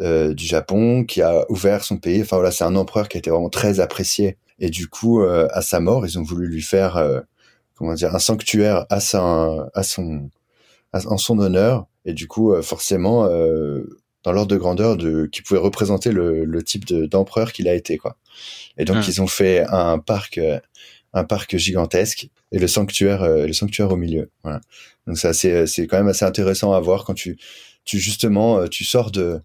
euh, 0.00 0.34
du 0.34 0.46
Japon, 0.46 1.04
qui 1.04 1.20
a 1.20 1.44
ouvert 1.50 1.84
son 1.84 1.98
pays. 1.98 2.22
Enfin 2.22 2.36
voilà, 2.36 2.50
c'est 2.50 2.64
un 2.64 2.76
empereur 2.76 3.08
qui 3.08 3.18
a 3.18 3.20
été 3.20 3.30
vraiment 3.30 3.50
très 3.50 3.80
apprécié. 3.80 4.38
Et 4.58 4.70
du 4.70 4.88
coup, 4.88 5.20
à 5.22 5.60
sa 5.60 5.80
mort, 5.80 6.06
ils 6.06 6.18
ont 6.18 6.22
voulu 6.22 6.48
lui 6.48 6.62
faire 6.62 7.22
comment 7.74 7.92
dire 7.92 8.14
un 8.14 8.18
sanctuaire 8.18 8.86
à 8.88 9.00
son 9.00 9.68
à 9.74 9.82
son 9.82 10.30
en 10.94 11.18
son 11.18 11.38
honneur. 11.38 11.86
Et 12.06 12.14
du 12.14 12.26
coup, 12.26 12.54
forcément, 12.62 13.26
dans 13.26 14.32
l'ordre 14.32 14.46
de 14.46 14.56
grandeur 14.56 14.96
de 14.96 15.26
qui 15.26 15.42
pouvait 15.42 15.60
représenter 15.60 16.10
le, 16.10 16.46
le 16.46 16.62
type 16.62 16.86
d'empereur 16.86 17.52
qu'il 17.52 17.68
a 17.68 17.74
été 17.74 17.98
quoi. 17.98 18.16
Et 18.78 18.86
donc, 18.86 18.96
mmh. 18.96 19.08
ils 19.08 19.20
ont 19.20 19.26
fait 19.26 19.66
un 19.68 19.98
parc 19.98 20.40
un 21.12 21.24
parc 21.24 21.58
gigantesque 21.58 22.30
et 22.52 22.58
le 22.58 22.68
sanctuaire, 22.68 23.22
euh, 23.22 23.46
le 23.46 23.52
sanctuaire 23.52 23.90
au 23.90 23.96
milieu. 23.96 24.30
Voilà. 24.42 24.60
Donc 25.06 25.18
c'est 25.18 25.28
assez, 25.28 25.66
c'est 25.66 25.86
quand 25.86 25.98
même 25.98 26.08
assez 26.08 26.24
intéressant 26.24 26.72
à 26.72 26.80
voir 26.80 27.04
quand 27.04 27.14
tu, 27.14 27.38
tu 27.84 27.98
justement, 27.98 28.58
euh, 28.60 28.66
tu 28.68 28.84
sors 28.84 29.10
de, 29.10 29.40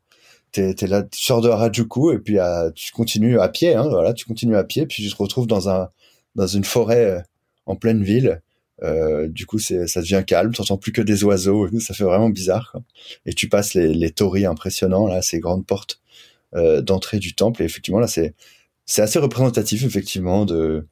t'es, 0.51 0.73
t'es 0.73 0.87
là, 0.87 1.03
tu 1.03 1.21
sors 1.21 1.41
de 1.41 1.49
Harajuku 1.49 2.13
et 2.13 2.19
puis 2.19 2.37
tu 2.75 2.91
continues 2.91 3.39
à 3.39 3.49
pied, 3.49 3.75
hein, 3.75 3.87
voilà, 3.89 4.13
tu 4.13 4.25
continues 4.25 4.55
à 4.55 4.63
pied 4.63 4.85
puis 4.85 5.03
tu 5.03 5.09
te 5.09 5.15
retrouves 5.15 5.47
dans 5.47 5.69
un, 5.69 5.89
dans 6.35 6.47
une 6.47 6.63
forêt 6.63 7.05
euh, 7.05 7.21
en 7.65 7.75
pleine 7.75 8.03
ville. 8.03 8.41
Euh, 8.83 9.27
du 9.27 9.45
coup, 9.45 9.59
c'est, 9.59 9.87
ça 9.87 10.01
devient 10.01 10.23
calme. 10.25 10.53
T'entends 10.53 10.77
plus 10.77 10.91
que 10.91 11.01
des 11.01 11.23
oiseaux. 11.23 11.69
Ça 11.79 11.93
fait 11.93 12.03
vraiment 12.03 12.29
bizarre. 12.29 12.69
Quoi. 12.71 12.81
Et 13.25 13.33
tu 13.33 13.47
passes 13.47 13.73
les, 13.75 13.93
les 13.93 14.11
torii 14.11 14.45
impressionnants 14.45 15.07
là, 15.07 15.21
ces 15.21 15.39
grandes 15.39 15.65
portes 15.65 16.01
euh, 16.55 16.81
d'entrée 16.81 17.19
du 17.19 17.35
temple. 17.35 17.61
Et 17.61 17.65
effectivement, 17.65 17.99
là, 17.99 18.07
c'est, 18.07 18.33
c'est 18.85 19.01
assez 19.01 19.19
représentatif 19.19 19.83
effectivement 19.83 20.45
de 20.45 20.87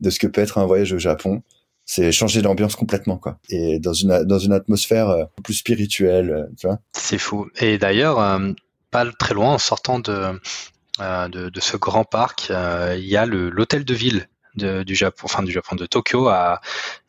de 0.00 0.10
ce 0.10 0.18
que 0.18 0.26
peut 0.26 0.40
être 0.40 0.58
un 0.58 0.66
voyage 0.66 0.92
au 0.92 0.98
Japon. 0.98 1.42
C'est 1.86 2.12
changer 2.12 2.40
d'ambiance 2.40 2.76
complètement, 2.76 3.18
quoi. 3.18 3.38
Et 3.50 3.78
dans 3.78 3.92
une, 3.92 4.24
dans 4.24 4.38
une 4.38 4.52
atmosphère 4.52 5.10
euh, 5.10 5.24
plus 5.42 5.54
spirituelle, 5.54 6.30
euh, 6.30 6.44
tu 6.58 6.66
vois. 6.66 6.78
C'est 6.92 7.18
fou. 7.18 7.48
Et 7.58 7.78
d'ailleurs, 7.78 8.18
euh, 8.20 8.52
pas 8.90 9.04
très 9.12 9.34
loin, 9.34 9.54
en 9.54 9.58
sortant 9.58 9.98
de, 9.98 10.40
de, 10.98 11.48
de, 11.50 11.60
ce 11.60 11.76
grand 11.76 12.04
parc, 12.04 12.50
il 12.50 13.04
y 13.04 13.16
a 13.16 13.26
l'hôtel 13.26 13.84
de 13.84 13.94
ville 13.94 14.28
de, 14.54 14.82
du 14.84 14.94
Japon, 14.94 15.22
enfin 15.24 15.42
du 15.42 15.52
Japon 15.52 15.74
de 15.76 15.84
Tokyo, 15.84 16.28
à, 16.28 16.60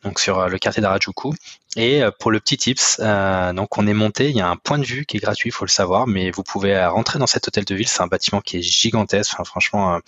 donc 0.02 0.18
sur 0.18 0.48
le 0.48 0.58
quartier 0.58 0.82
d'Harajuku. 0.82 1.32
Et 1.76 2.02
pour 2.18 2.30
le 2.30 2.40
petit 2.40 2.56
tips, 2.56 2.98
euh, 3.00 3.52
donc 3.52 3.78
on 3.78 3.86
est 3.86 3.94
monté, 3.94 4.30
il 4.30 4.36
y 4.36 4.40
a 4.40 4.48
un 4.48 4.56
point 4.56 4.78
de 4.78 4.84
vue 4.84 5.06
qui 5.06 5.18
est 5.18 5.20
gratuit, 5.20 5.50
il 5.50 5.52
faut 5.52 5.64
le 5.64 5.70
savoir, 5.70 6.06
mais 6.06 6.30
vous 6.30 6.42
pouvez 6.42 6.84
rentrer 6.86 7.18
dans 7.18 7.26
cet 7.26 7.46
hôtel 7.46 7.64
de 7.64 7.74
ville. 7.74 7.86
C'est 7.86 8.02
un 8.02 8.08
bâtiment 8.08 8.40
qui 8.40 8.56
est 8.56 8.62
gigantesque. 8.62 9.32
Enfin, 9.34 9.44
franchement, 9.44 10.00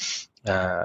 euh, 0.48 0.82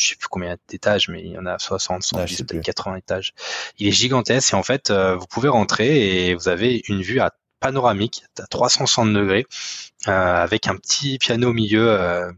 je 0.00 0.08
sais 0.10 0.16
plus 0.16 0.28
combien 0.28 0.56
d'étages, 0.68 1.08
mais 1.08 1.22
il 1.22 1.32
y 1.32 1.38
en 1.38 1.46
a 1.46 1.58
60, 1.58 2.02
110, 2.02 2.42
peut-être 2.42 2.64
80 2.64 2.96
étages. 2.96 3.34
Il 3.78 3.88
est 3.88 3.92
gigantesque 3.92 4.52
et 4.52 4.56
en 4.56 4.62
fait, 4.62 4.90
euh, 4.90 5.16
vous 5.16 5.26
pouvez 5.26 5.48
rentrer 5.48 6.28
et 6.28 6.34
vous 6.34 6.48
avez 6.48 6.82
une 6.88 7.02
vue 7.02 7.20
à 7.20 7.32
panoramique 7.60 8.24
à 8.38 8.46
360 8.46 9.12
degrés 9.12 9.46
euh, 10.08 10.10
avec 10.10 10.66
un 10.66 10.76
petit 10.76 11.18
piano 11.18 11.50
au 11.50 11.52
milieu 11.52 11.90
euh, 11.90 12.32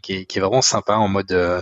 qui 0.00 0.14
est, 0.14 0.24
qui, 0.24 0.38
est, 0.38 0.40
vraiment 0.40 0.62
sympa 0.62 0.94
en 0.94 1.08
mode 1.08 1.32
euh, 1.32 1.60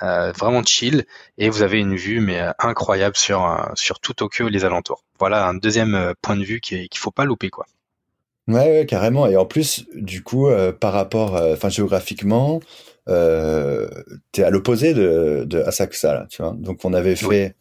vraiment 0.00 0.62
chill 0.64 1.06
et 1.38 1.48
vous 1.48 1.62
avez 1.62 1.78
une 1.78 1.96
vue 1.96 2.20
mais 2.20 2.40
incroyable 2.58 3.16
sur 3.16 3.70
sur 3.74 4.00
tout 4.00 4.12
Tokyo 4.12 4.48
et 4.48 4.50
les 4.50 4.64
alentours. 4.64 5.04
Voilà 5.18 5.46
un 5.46 5.54
deuxième 5.54 6.14
point 6.20 6.36
de 6.36 6.44
vue 6.44 6.60
qu'il 6.60 6.88
faut 6.94 7.10
pas 7.10 7.24
louper 7.24 7.48
quoi. 7.48 7.66
Ouais, 8.46 8.78
ouais, 8.78 8.86
carrément. 8.86 9.26
Et 9.26 9.36
en 9.36 9.44
plus, 9.44 9.84
du 9.94 10.22
coup, 10.22 10.48
par 10.80 10.94
rapport, 10.94 11.34
enfin 11.34 11.68
géographiquement, 11.68 12.60
euh, 13.08 13.88
t'es 14.32 14.42
à 14.42 14.50
l'opposé 14.50 14.92
de, 14.92 15.44
de 15.46 15.60
Asakusa 15.60 16.14
là, 16.14 16.26
tu 16.28 16.42
vois. 16.42 16.54
Donc 16.58 16.84
on 16.84 16.92
avait 16.92 17.16
fait 17.16 17.56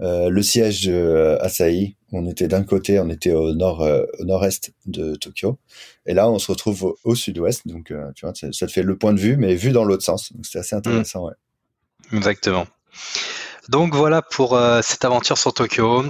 euh, 0.00 0.30
le 0.30 0.42
siège 0.42 0.86
de 0.86 0.92
euh, 0.92 1.42
Asahi. 1.42 1.96
On 2.12 2.26
était 2.26 2.48
d'un 2.48 2.64
côté, 2.64 2.98
on 2.98 3.08
était 3.08 3.32
au 3.32 3.54
nord, 3.54 3.82
euh, 3.82 4.04
au 4.18 4.24
nord-est 4.24 4.72
de 4.86 5.14
Tokyo, 5.14 5.58
et 6.06 6.14
là 6.14 6.28
on 6.28 6.38
se 6.38 6.50
retrouve 6.50 6.96
au, 7.04 7.14
sud-ouest. 7.14 7.66
Donc 7.66 7.92
tu 8.14 8.26
vois, 8.26 8.32
ça, 8.34 8.66
te 8.66 8.72
fait 8.72 8.82
le 8.82 8.96
point 8.96 9.12
de 9.12 9.20
vue, 9.20 9.36
mais 9.36 9.54
vu 9.54 9.70
dans 9.70 9.84
l'autre 9.84 10.04
sens. 10.04 10.32
Donc 10.32 10.44
c'est 10.44 10.58
assez 10.58 10.74
intéressant, 10.74 11.26
ouais. 11.26 11.34
Exactement. 12.12 12.66
Donc 13.68 13.94
voilà 13.94 14.22
pour 14.22 14.58
cette 14.82 15.04
aventure 15.04 15.38
sur 15.38 15.54
Tokyo. 15.54 16.04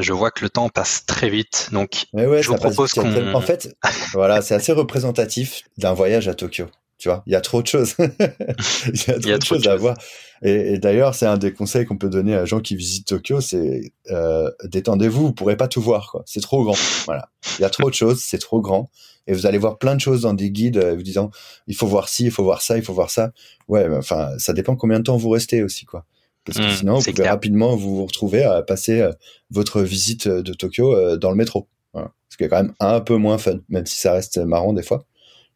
Je 0.00 0.12
vois 0.12 0.32
que 0.32 0.42
le 0.42 0.50
temps 0.50 0.68
passe 0.68 1.06
très 1.06 1.30
vite, 1.30 1.68
donc 1.70 2.06
ouais, 2.12 2.42
je 2.42 2.48
vous 2.48 2.56
propose 2.56 2.90
qu'on. 2.92 3.34
En 3.34 3.40
fait, 3.40 3.76
voilà, 4.12 4.42
c'est 4.42 4.54
assez 4.54 4.72
représentatif 4.72 5.62
d'un 5.78 5.92
voyage 5.92 6.26
à 6.26 6.34
Tokyo. 6.34 6.66
Tu 6.98 7.08
vois, 7.08 7.22
il 7.26 7.32
y 7.32 7.36
a 7.36 7.40
trop 7.40 7.60
de 7.60 7.66
choses. 7.66 7.94
il 7.98 9.26
y 9.26 9.32
a 9.32 9.38
trop 9.38 9.56
de 9.56 9.62
choses 9.62 9.68
à 9.68 9.76
voir. 9.76 9.96
Et, 10.42 10.78
d'ailleurs, 10.78 11.14
c'est 11.14 11.26
un 11.26 11.38
des 11.38 11.52
conseils 11.52 11.86
qu'on 11.86 11.96
peut 11.96 12.10
donner 12.10 12.34
à 12.34 12.44
gens 12.44 12.60
qui 12.60 12.76
visitent 12.76 13.06
Tokyo, 13.06 13.40
c'est 13.40 13.92
euh, 14.10 14.50
détendez-vous, 14.64 15.28
vous 15.28 15.32
pourrez 15.32 15.56
pas 15.56 15.68
tout 15.68 15.80
voir, 15.80 16.10
quoi. 16.10 16.22
C'est 16.26 16.40
trop 16.40 16.62
grand. 16.64 16.76
Voilà. 17.06 17.30
Il 17.58 17.62
y 17.62 17.64
a 17.64 17.70
trop 17.70 17.88
de 17.88 17.94
choses, 17.94 18.22
c'est 18.22 18.38
trop 18.38 18.60
grand. 18.60 18.90
Et 19.26 19.32
vous 19.32 19.46
allez 19.46 19.56
voir 19.56 19.78
plein 19.78 19.94
de 19.94 20.02
choses 20.02 20.22
dans 20.22 20.34
des 20.34 20.50
guides 20.50 20.76
euh, 20.76 20.94
vous 20.94 21.02
disant 21.02 21.30
il 21.66 21.74
faut 21.74 21.86
voir 21.86 22.10
ci, 22.10 22.24
il 22.24 22.30
faut 22.30 22.44
voir 22.44 22.60
ça, 22.60 22.76
il 22.76 22.84
faut 22.84 22.92
voir 22.92 23.10
ça. 23.10 23.32
Ouais, 23.68 23.88
enfin, 23.96 24.32
ça 24.36 24.52
dépend 24.52 24.76
combien 24.76 24.98
de 24.98 25.04
temps 25.04 25.16
vous 25.16 25.30
restez 25.30 25.62
aussi, 25.62 25.86
quoi. 25.86 26.04
Parce 26.44 26.58
que 26.58 26.64
mmh, 26.64 26.76
sinon, 26.76 26.98
vous 26.98 27.10
pouvez 27.10 27.28
rapidement 27.28 27.74
vous, 27.74 27.96
vous 27.96 28.04
retrouver 28.04 28.44
à 28.44 28.60
passer 28.60 29.00
euh, 29.00 29.12
votre 29.50 29.80
visite 29.80 30.28
de 30.28 30.52
Tokyo 30.52 31.16
dans 31.16 31.30
le 31.30 31.36
métro. 31.36 31.68
Voilà. 31.94 32.12
Ce 32.28 32.36
qui 32.36 32.44
est 32.44 32.48
quand 32.48 32.62
même 32.62 32.74
un 32.80 33.00
peu 33.00 33.16
moins 33.16 33.38
fun, 33.38 33.60
même 33.70 33.86
si 33.86 33.98
ça 33.98 34.12
reste 34.12 34.36
marrant 34.36 34.74
des 34.74 34.82
fois. 34.82 35.06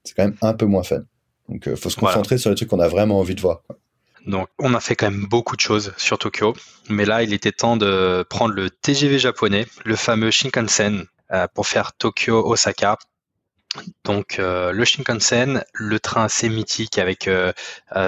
C'est 0.03 0.15
quand 0.15 0.25
même 0.25 0.37
un 0.41 0.55
peu 0.55 0.65
moins 0.65 0.83
fun. 0.83 1.03
Donc, 1.49 1.63
il 1.67 1.73
euh, 1.73 1.77
faut 1.77 1.91
se 1.91 1.97
concentrer 1.97 2.39
sur 2.39 2.51
les 2.51 2.57
trucs 2.57 2.69
qu'on 2.69 2.81
a 2.81 2.89
vraiment 2.89 3.19
envie 3.19 3.35
de 3.35 3.41
voir. 3.41 3.63
Donc, 4.27 4.49
on 4.59 4.75
a 4.75 4.81
fait 4.81 4.97
quand 4.97 5.11
même 5.11 5.27
beaucoup 5.27 5.57
de 5.57 5.61
choses 5.61 5.95
sur 5.97 6.19
Tokyo, 6.19 6.55
mais 6.91 7.05
là, 7.05 7.23
il 7.23 7.33
était 7.33 7.53
temps 7.53 7.77
de 7.77 8.25
prendre 8.29 8.55
le 8.55 8.69
TGV 8.69 9.19
japonais, 9.19 9.67
le 9.85 9.97
fameux 9.97 10.31
Shinkansen, 10.31 11.07
euh, 11.33 11.47
pour 11.55 11.67
faire 11.67 11.93
Tokyo-Osaka. 11.95 12.99
Donc 14.03 14.39
le 14.39 14.85
Shinkansen, 14.85 15.63
le 15.75 16.01
train 16.01 16.25
assez 16.25 16.49
mythique 16.49 16.99
avec 16.99 17.29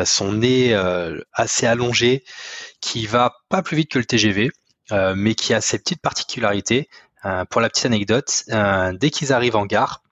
son 0.06 0.32
nez 0.32 0.74
assez 1.34 1.66
allongé, 1.66 2.24
qui 2.80 3.06
va 3.06 3.36
pas 3.50 3.60
plus 3.62 3.76
vite 3.76 3.90
que 3.90 3.98
le 3.98 4.06
TGV, 4.06 4.50
mais 5.14 5.34
qui 5.34 5.52
a 5.52 5.60
ses 5.60 5.78
petites 5.78 6.00
particularités. 6.00 6.88
pour 7.50 7.60
la 7.60 7.68
petite 7.68 7.84
anecdote, 7.84 8.44
dès 8.94 9.10
qu'ils 9.10 9.34
arrivent 9.34 9.54
en 9.54 9.66
gare, 9.66 10.02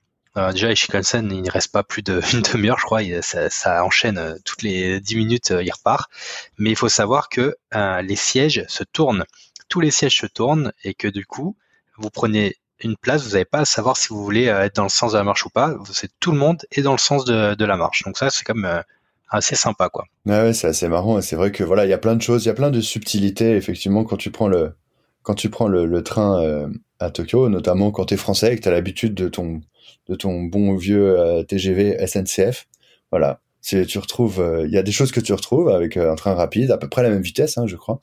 déjà 0.52 0.68
les 0.68 0.76
Shinkansen, 0.76 1.30
il 1.32 1.42
ne 1.42 1.50
reste 1.50 1.72
pas 1.72 1.82
plus 1.82 2.02
d'une 2.02 2.42
demi-heure, 2.52 2.78
je 2.78 2.84
crois, 2.84 3.00
ça, 3.22 3.84
enchaîne 3.84 4.38
toutes 4.44 4.62
les 4.62 5.00
10 5.00 5.16
minutes, 5.16 5.52
il 5.60 5.70
repart. 5.70 6.10
Mais 6.58 6.70
il 6.70 6.76
faut 6.76 6.88
savoir 6.88 7.28
que 7.28 7.56
les 7.72 8.16
sièges 8.16 8.64
se 8.68 8.84
tournent, 8.84 9.24
tous 9.68 9.80
les 9.80 9.90
sièges 9.90 10.18
se 10.18 10.26
tournent 10.26 10.72
et 10.84 10.94
que 10.94 11.08
du 11.08 11.26
coup, 11.26 11.56
vous 11.96 12.10
prenez 12.10 12.56
une 12.80 12.96
place, 12.96 13.24
vous 13.24 13.32
n'avez 13.32 13.44
pas 13.44 13.60
à 13.60 13.64
savoir 13.64 13.96
si 13.96 14.08
vous 14.08 14.22
voulez 14.22 14.48
euh, 14.48 14.64
être 14.64 14.76
dans 14.76 14.84
le 14.84 14.88
sens 14.88 15.12
de 15.12 15.18
la 15.18 15.24
marche 15.24 15.44
ou 15.44 15.50
pas. 15.50 15.74
C'est 15.92 16.10
tout 16.20 16.32
le 16.32 16.38
monde 16.38 16.64
est 16.72 16.82
dans 16.82 16.92
le 16.92 16.98
sens 16.98 17.24
de, 17.24 17.64
la 17.64 17.76
marche. 17.76 18.04
Donc 18.04 18.16
ça, 18.16 18.30
c'est 18.30 18.44
comme 18.44 18.64
euh, 18.64 18.80
assez 19.28 19.56
sympa, 19.56 19.88
quoi. 19.88 20.04
ouais, 20.26 20.52
c'est 20.52 20.68
assez 20.68 20.88
marrant. 20.88 21.20
C'est 21.20 21.36
vrai 21.36 21.50
que 21.50 21.64
voilà, 21.64 21.84
il 21.84 21.90
y 21.90 21.94
a 21.94 21.98
plein 21.98 22.16
de 22.16 22.22
choses, 22.22 22.44
il 22.44 22.48
y 22.48 22.50
a 22.50 22.54
plein 22.54 22.70
de 22.70 22.80
subtilités. 22.80 23.56
Effectivement, 23.56 24.04
quand 24.04 24.16
tu 24.16 24.30
prends 24.30 24.48
le 24.48 26.02
train 26.02 26.42
euh, 26.42 26.68
à 27.00 27.10
Tokyo, 27.10 27.48
notamment 27.48 27.90
quand 27.90 28.06
tu 28.06 28.14
es 28.14 28.16
français 28.16 28.52
et 28.52 28.56
que 28.56 28.62
tu 28.62 28.68
as 28.68 28.72
l'habitude 28.72 29.14
de 29.14 29.28
ton 29.28 29.60
de 30.08 30.14
ton 30.14 30.42
bon 30.42 30.74
vieux 30.76 31.44
TGV 31.48 32.06
SNCF, 32.06 32.66
voilà, 33.10 33.40
tu 33.62 33.98
retrouves, 33.98 34.64
il 34.64 34.70
y 34.70 34.78
a 34.78 34.82
des 34.82 34.92
choses 34.92 35.12
que 35.12 35.20
tu 35.20 35.32
retrouves 35.32 35.68
avec 35.68 35.96
un 35.96 36.14
train 36.14 36.34
rapide, 36.34 36.70
à 36.70 36.78
peu 36.78 36.88
près 36.88 37.02
la 37.02 37.10
même 37.10 37.22
vitesse, 37.22 37.58
hein, 37.58 37.66
je 37.66 37.76
crois, 37.76 38.00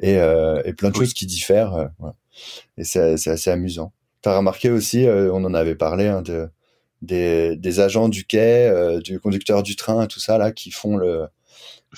et, 0.00 0.14
et 0.14 0.72
plein 0.72 0.90
de 0.90 0.96
choses 0.96 1.14
qui 1.14 1.26
diffèrent. 1.26 1.90
Et 2.76 2.84
c'est 2.84 3.28
assez 3.28 3.50
amusant. 3.50 3.92
T'as 4.22 4.36
remarqué 4.36 4.70
aussi, 4.70 5.04
euh, 5.06 5.32
on 5.32 5.44
en 5.44 5.52
avait 5.52 5.74
parlé, 5.74 6.06
hein, 6.06 6.22
de, 6.22 6.48
des, 7.02 7.56
des, 7.56 7.80
agents 7.80 8.08
du 8.08 8.24
quai, 8.24 8.68
euh, 8.68 9.00
du 9.00 9.18
conducteur 9.18 9.64
du 9.64 9.74
train, 9.74 10.06
tout 10.06 10.20
ça 10.20 10.38
là, 10.38 10.52
qui 10.52 10.70
font 10.70 10.96
le, 10.96 11.26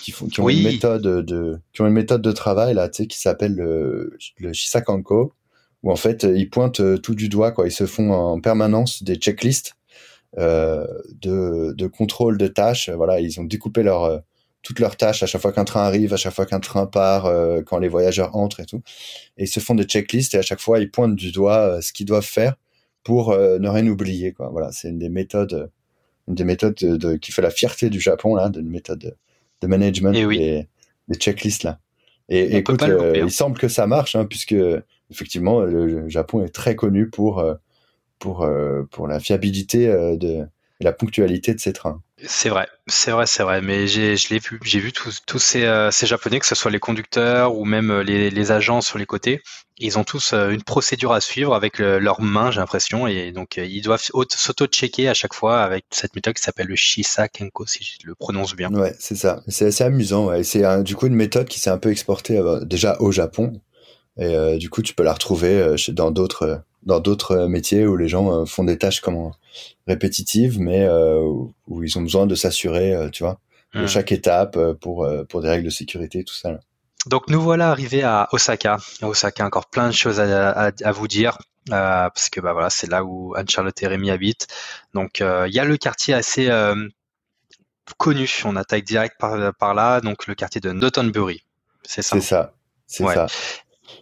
qui 0.01 0.11
font, 0.11 0.27
qui 0.27 0.41
ont 0.41 0.49
une 0.49 0.63
méthode 0.63 1.03
de, 1.03 1.61
qui 1.75 1.83
ont 1.83 1.87
une 1.87 1.93
méthode 1.93 2.23
de 2.23 2.33
travail 2.33 2.75
là, 2.75 2.89
tu 2.89 3.03
sais, 3.03 3.07
qui 3.07 3.21
s'appelle 3.21 3.55
le, 3.55 4.17
le 4.39 4.53
Shisakanko, 4.55 5.35
où 5.85 5.93
en 5.93 5.97
fait 5.97 6.25
ils 6.25 6.51
pointent 6.51 6.81
euh, 6.81 6.99
tout 6.99 7.15
du 7.15 7.29
doigt, 7.29 7.53
quoi. 7.53 7.69
Ils 7.69 7.73
se 7.73 7.87
font 7.87 8.11
en 8.11 8.41
permanence 8.41 9.05
des 9.05 9.15
checklists 9.15 9.77
euh, 10.39 10.85
de, 11.23 11.73
de 11.77 11.87
contrôle 11.87 12.37
de 12.39 12.49
tâches. 12.49 12.91
Voilà, 12.91 13.21
ils 13.21 13.39
ont 13.39 13.45
découpé 13.45 13.85
leur 13.85 14.25
toutes 14.65 14.81
leurs 14.81 14.97
tâches 14.97 15.23
à 15.23 15.27
chaque 15.27 15.43
fois 15.43 15.53
qu'un 15.53 15.65
train 15.65 15.83
arrive, 15.83 16.13
à 16.13 16.17
chaque 16.17 16.35
fois 16.35 16.47
qu'un 16.47 16.59
train 16.59 16.87
part, 16.87 17.27
euh, 17.27 17.63
quand 17.63 17.79
les 17.79 17.89
voyageurs 17.89 18.35
entrent 18.35 18.61
et 18.61 18.67
tout. 18.67 18.83
Et 19.37 19.45
ils 19.45 19.49
se 19.49 19.61
font 19.61 19.75
des 19.77 19.85
checklists 19.85 20.35
et 20.35 20.39
à 20.39 20.43
chaque 20.43 20.59
fois 20.59 20.81
ils 20.81 20.91
pointent 20.91 21.15
du 21.15 21.31
doigt 21.31 21.59
euh, 21.59 21.81
ce 21.81 21.93
qu'ils 21.93 22.07
doivent 22.07 22.25
faire 22.25 22.55
pour 23.05 23.31
euh, 23.31 23.59
ne 23.59 23.69
rien 23.69 23.87
oublier. 23.87 24.33
Quoi. 24.33 24.49
Voilà, 24.51 24.73
c'est 24.73 24.89
une 24.89 24.99
des 24.99 25.11
méthodes, 25.11 25.71
une 26.27 26.35
des 26.35 26.45
méthodes 26.45 26.75
de, 26.75 27.17
qui 27.17 27.31
fait 27.31 27.43
la 27.43 27.51
fierté 27.51 27.91
du 27.91 28.01
Japon 28.01 28.35
là, 28.35 28.49
d'une 28.49 28.69
méthode 28.69 29.15
de, 29.61 29.67
management 29.67 30.15
et 30.15 30.23
eh 30.23 30.27
des, 30.27 30.69
des, 31.09 31.19
checklists 31.19 31.63
là. 31.63 31.79
Et, 32.31 32.57
écoute, 32.57 32.83
hein. 32.83 33.13
il 33.15 33.31
semble 33.31 33.59
que 33.59 33.69
ça 33.69 33.87
marche 33.87 34.17
hein, 34.17 34.25
puisque 34.25 34.57
effectivement 35.11 35.61
le 35.61 36.09
Japon 36.09 36.45
est 36.45 36.55
très 36.55 36.77
connu 36.77 37.09
pour 37.09 37.45
pour 38.19 38.49
pour 38.91 39.09
la 39.09 39.21
fiabilité 39.21 39.87
de 39.89 40.47
la 40.81 40.93
ponctualité 40.93 41.55
de 41.55 41.61
ces 41.61 41.73
trains. 41.73 42.01
C'est 42.27 42.49
vrai, 42.49 42.69
c'est 42.87 43.11
vrai, 43.11 43.27
c'est 43.27 43.43
vrai. 43.43 43.61
Mais 43.61 43.87
j'ai, 43.87 44.17
je 44.17 44.29
l'ai 44.29 44.39
vu, 44.39 44.61
j'ai 44.65 44.79
vu 44.79 44.93
tous, 44.93 45.39
ces, 45.39 45.65
euh, 45.65 45.91
ces, 45.91 46.07
japonais, 46.07 46.39
que 46.39 46.47
ce 46.47 46.55
soit 46.55 46.71
les 46.71 46.79
conducteurs 46.79 47.57
ou 47.57 47.65
même 47.65 47.91
euh, 47.91 48.03
les, 48.03 48.31
les 48.31 48.53
agents 48.53 48.81
sur 48.81 48.99
les 48.99 49.07
côtés, 49.07 49.43
ils 49.79 49.99
ont 49.99 50.05
tous 50.05 50.33
euh, 50.33 50.51
une 50.51 50.63
procédure 50.63 51.13
à 51.13 51.21
suivre 51.21 51.55
avec 51.55 51.79
leurs 51.79 52.21
mains, 52.21 52.51
j'ai 52.51 52.61
l'impression, 52.61 53.07
et 53.09 53.33
donc 53.33 53.57
ils 53.57 53.83
doivent 53.83 54.01
s'auto-checker 54.01 55.09
à 55.09 55.15
chaque 55.15 55.35
fois 55.35 55.63
avec 55.63 55.85
cette 55.91 56.15
méthode 56.15 56.35
qui 56.35 56.43
s'appelle 56.43 56.69
le 56.69 56.77
Shisa 56.77 57.29
Kenko, 57.29 57.67
si 57.67 57.83
je 57.83 58.07
le 58.07 58.15
prononce 58.15 58.55
bien. 58.55 58.73
Ouais, 58.73 58.95
c'est 59.01 59.17
ça. 59.17 59.43
C'est 59.49 59.67
assez 59.67 59.83
amusant. 59.83 60.27
Ouais. 60.27 60.45
C'est 60.45 60.83
du 60.85 60.95
coup 60.95 61.07
une 61.07 61.17
méthode 61.17 61.49
qui 61.49 61.59
s'est 61.59 61.71
un 61.71 61.79
peu 61.79 61.91
exportée 61.91 62.41
déjà 62.63 62.97
au 63.01 63.11
Japon, 63.11 63.61
et 64.19 64.59
du 64.59 64.71
coup 64.71 64.83
tu 64.83 64.95
peux 64.95 65.03
la 65.03 65.13
retrouver 65.13 65.75
dans 65.89 66.11
d'autres 66.11 66.63
dans 66.85 67.01
d'autres 67.01 67.47
métiers 67.47 67.87
où 67.87 67.97
les 67.97 68.09
gens 68.09 68.47
font 68.47 68.65
des 68.65 68.79
tâches 68.79 69.01
comme 69.01 69.33
répétitives, 69.87 70.61
mais 70.61 70.83
euh, 70.83 71.21
où 71.67 71.83
ils 71.83 71.99
ont 71.99 72.03
besoin 72.03 72.27
de 72.27 72.35
s'assurer, 72.35 72.95
euh, 72.95 73.11
tu 73.11 73.23
vois, 73.23 73.39
de 73.75 73.83
hmm. 73.83 73.89
chaque 73.89 74.13
étape 74.13 74.57
euh, 74.57 74.75
pour 74.75 75.09
pour 75.29 75.43
des 75.43 75.49
règles 75.49 75.65
de 75.65 75.71
sécurité, 75.71 76.25
tout 76.25 76.35
ça. 76.35 76.59
Donc 77.07 77.29
nous 77.29 77.41
voilà 77.41 77.71
arrivés 77.71 78.03
à 78.03 78.29
Osaka. 78.33 78.79
À 79.03 79.09
Osaka, 79.09 79.45
encore 79.45 79.67
plein 79.67 79.89
de 79.89 79.95
choses 79.95 80.21
à, 80.21 80.71
à, 80.83 80.93
vous 80.93 81.09
dire. 81.09 81.39
Euh, 81.71 82.09
parce 82.11 82.31
que 82.31 82.41
bah 82.41 82.53
voilà, 82.53 82.71
c'est 82.71 82.91
là 82.91 83.05
où 83.05 83.35
Anne-Charlotte 83.37 83.83
et 83.83 83.87
Rémi 83.87 84.11
habitent. 84.11 84.47
Donc 84.95 85.21
il 85.21 85.53
y 85.53 85.59
a 85.59 85.65
le 85.65 85.77
quartier 85.77 86.15
assez 86.15 86.49
euh, 86.49 86.75
connu, 87.99 88.29
on 88.45 88.57
attaque 88.57 88.85
direct 88.85 89.17
par, 89.19 89.55
par 89.55 89.75
là, 89.75 90.01
donc 90.01 90.27
le 90.27 90.35
quartier 90.35 90.61
de 90.61 90.73
Dotonbury. 90.73 91.43
C'est 91.83 92.03
ça. 92.03 92.17
C'est 92.17 92.23
ça. 92.23 92.55
C'est 92.87 93.05
ça. 93.05 93.27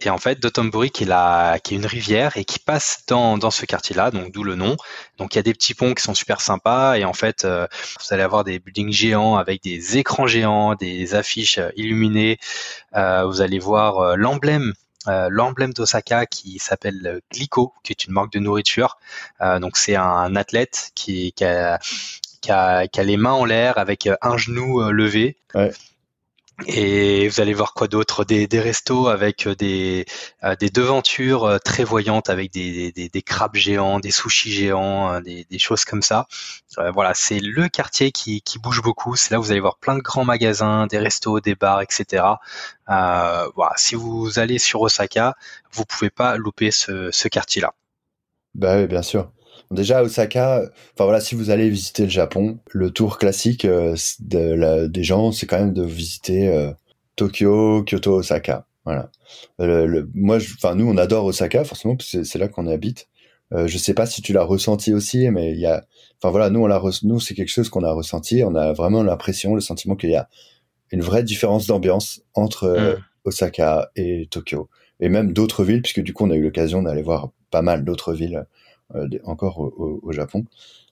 Et 0.01 0.09
en 0.09 0.17
fait, 0.17 0.39
Dotonbori, 0.39 0.91
qui 0.91 1.03
est, 1.03 1.07
la, 1.07 1.59
qui 1.63 1.73
est 1.73 1.77
une 1.77 1.85
rivière 1.85 2.37
et 2.37 2.45
qui 2.45 2.59
passe 2.59 3.03
dans, 3.07 3.37
dans 3.37 3.51
ce 3.51 3.65
quartier-là, 3.65 4.11
donc 4.11 4.31
d'où 4.31 4.43
le 4.43 4.55
nom. 4.55 4.75
Donc 5.17 5.35
il 5.35 5.37
y 5.37 5.39
a 5.39 5.43
des 5.43 5.53
petits 5.53 5.73
ponts 5.73 5.93
qui 5.93 6.03
sont 6.03 6.13
super 6.13 6.41
sympas 6.41 6.95
et 6.95 7.05
en 7.05 7.13
fait, 7.13 7.45
euh, 7.45 7.67
vous 7.99 8.13
allez 8.13 8.23
avoir 8.23 8.43
des 8.43 8.59
buildings 8.59 8.91
géants 8.91 9.37
avec 9.37 9.63
des 9.63 9.97
écrans 9.97 10.27
géants, 10.27 10.75
des 10.75 11.15
affiches 11.15 11.57
euh, 11.57 11.69
illuminées. 11.75 12.37
Euh, 12.95 13.25
vous 13.25 13.41
allez 13.41 13.59
voir 13.59 14.17
l'emblème 14.17 14.73
l'emblème 15.05 15.73
d'Osaka 15.73 16.25
qui 16.25 16.59
s'appelle 16.59 17.19
Glico, 17.29 17.73
qui 17.83 17.91
est 17.91 18.05
une 18.05 18.13
marque 18.13 18.31
de 18.31 18.39
nourriture. 18.39 18.99
donc 19.59 19.75
c'est 19.75 19.97
un 19.97 20.33
athlète 20.37 20.91
qui, 20.95 21.33
qui, 21.33 21.43
a, 21.43 21.77
qui, 22.39 22.51
a, 22.53 22.87
qui, 22.87 23.01
a, 23.01 23.03
les 23.03 23.17
mains 23.17 23.33
en 23.33 23.43
l'air 23.43 23.77
avec 23.77 24.07
un 24.21 24.37
genou 24.37 24.81
levé. 24.91 25.35
Ouais. 25.55 25.73
Et 26.67 27.27
vous 27.27 27.41
allez 27.41 27.53
voir 27.53 27.73
quoi 27.73 27.87
d'autre? 27.87 28.23
Des, 28.25 28.47
des 28.47 28.59
restos 28.59 29.07
avec 29.07 29.47
euh, 29.47 29.55
des, 29.55 30.05
euh, 30.43 30.55
des 30.55 30.69
devantures 30.69 31.45
euh, 31.45 31.57
très 31.57 31.83
voyantes 31.83 32.29
avec 32.29 32.51
des, 32.51 32.91
des, 32.91 33.09
des 33.09 33.21
crabes 33.23 33.55
géants, 33.55 33.99
des 33.99 34.11
sushis 34.11 34.51
géants, 34.51 35.19
des, 35.21 35.45
choses 35.57 35.83
comme 35.83 36.01
ça. 36.01 36.27
voilà, 36.93 37.13
c'est 37.15 37.39
le 37.39 37.69
quartier 37.69 38.11
qui, 38.11 38.41
qui 38.41 38.59
bouge 38.59 38.81
beaucoup. 38.81 39.15
C'est 39.15 39.31
là 39.31 39.39
où 39.39 39.43
vous 39.43 39.51
allez 39.51 39.59
voir 39.59 39.77
plein 39.77 39.95
de 39.95 40.01
grands 40.01 40.25
magasins, 40.25 40.85
des 40.87 40.99
restos, 40.99 41.39
des 41.39 41.55
bars, 41.55 41.81
etc. 41.81 42.23
Euh, 42.89 43.47
voilà, 43.55 43.73
si 43.77 43.95
vous 43.95 44.37
allez 44.37 44.59
sur 44.59 44.81
Osaka, 44.81 45.35
vous 45.71 45.85
pouvez 45.85 46.09
pas 46.09 46.37
louper 46.37 46.71
ce, 46.71 47.09
ce 47.11 47.27
quartier-là. 47.27 47.73
Bah 48.53 48.77
oui, 48.77 48.87
bien 48.87 49.01
sûr. 49.01 49.31
Déjà 49.73 49.99
à 49.99 50.03
Osaka, 50.03 50.63
enfin 50.93 51.03
voilà, 51.03 51.19
si 51.19 51.35
vous 51.35 51.49
allez 51.49 51.69
visiter 51.69 52.03
le 52.03 52.09
Japon, 52.09 52.59
le 52.71 52.91
tour 52.91 53.17
classique 53.17 53.65
euh, 53.65 53.95
de 54.19 54.87
des 54.87 55.03
gens, 55.03 55.31
c'est 55.31 55.45
quand 55.45 55.59
même 55.59 55.73
de 55.73 55.83
visiter 55.83 56.47
euh, 56.47 56.71
Tokyo, 57.15 57.83
Kyoto, 57.83 58.15
Osaka. 58.15 58.65
Voilà. 58.85 59.09
Le, 59.59 60.09
moi, 60.13 60.37
enfin 60.37 60.75
nous, 60.75 60.87
on 60.87 60.97
adore 60.97 61.25
Osaka 61.25 61.63
forcément, 61.63 61.95
parce 61.95 62.11
que 62.11 62.23
c'est 62.23 62.39
là 62.39 62.47
qu'on 62.47 62.67
habite. 62.67 63.07
Euh, 63.53 63.67
je 63.67 63.77
sais 63.77 63.93
pas 63.93 64.05
si 64.05 64.21
tu 64.21 64.33
l'as 64.33 64.43
ressenti 64.43 64.93
aussi, 64.93 65.29
mais 65.29 65.51
il 65.51 65.59
y 65.59 65.65
a, 65.65 65.85
enfin 66.17 66.31
voilà, 66.31 66.49
nous 66.49 66.61
on 66.61 66.67
l'a, 66.67 66.81
nous 67.03 67.19
c'est 67.19 67.35
quelque 67.35 67.51
chose 67.51 67.69
qu'on 67.69 67.83
a 67.83 67.91
ressenti. 67.91 68.43
On 68.43 68.55
a 68.55 68.73
vraiment 68.73 69.03
l'impression, 69.03 69.55
le 69.55 69.61
sentiment 69.61 69.95
qu'il 69.95 70.09
y 70.09 70.15
a 70.15 70.27
une 70.91 71.01
vraie 71.01 71.23
différence 71.23 71.67
d'ambiance 71.67 72.21
entre 72.33 72.63
euh, 72.65 72.95
mm. 72.95 72.99
Osaka 73.25 73.91
et 73.95 74.27
Tokyo, 74.31 74.69
et 74.99 75.09
même 75.09 75.33
d'autres 75.33 75.63
villes, 75.63 75.81
puisque 75.81 76.01
du 76.01 76.13
coup 76.13 76.25
on 76.25 76.31
a 76.31 76.35
eu 76.35 76.43
l'occasion 76.43 76.81
d'aller 76.81 77.03
voir 77.03 77.29
pas 77.51 77.61
mal 77.61 77.85
d'autres 77.85 78.13
villes 78.13 78.37
euh, 78.37 78.43
encore 79.23 79.59
au, 79.59 80.11
Japon. 80.11 80.45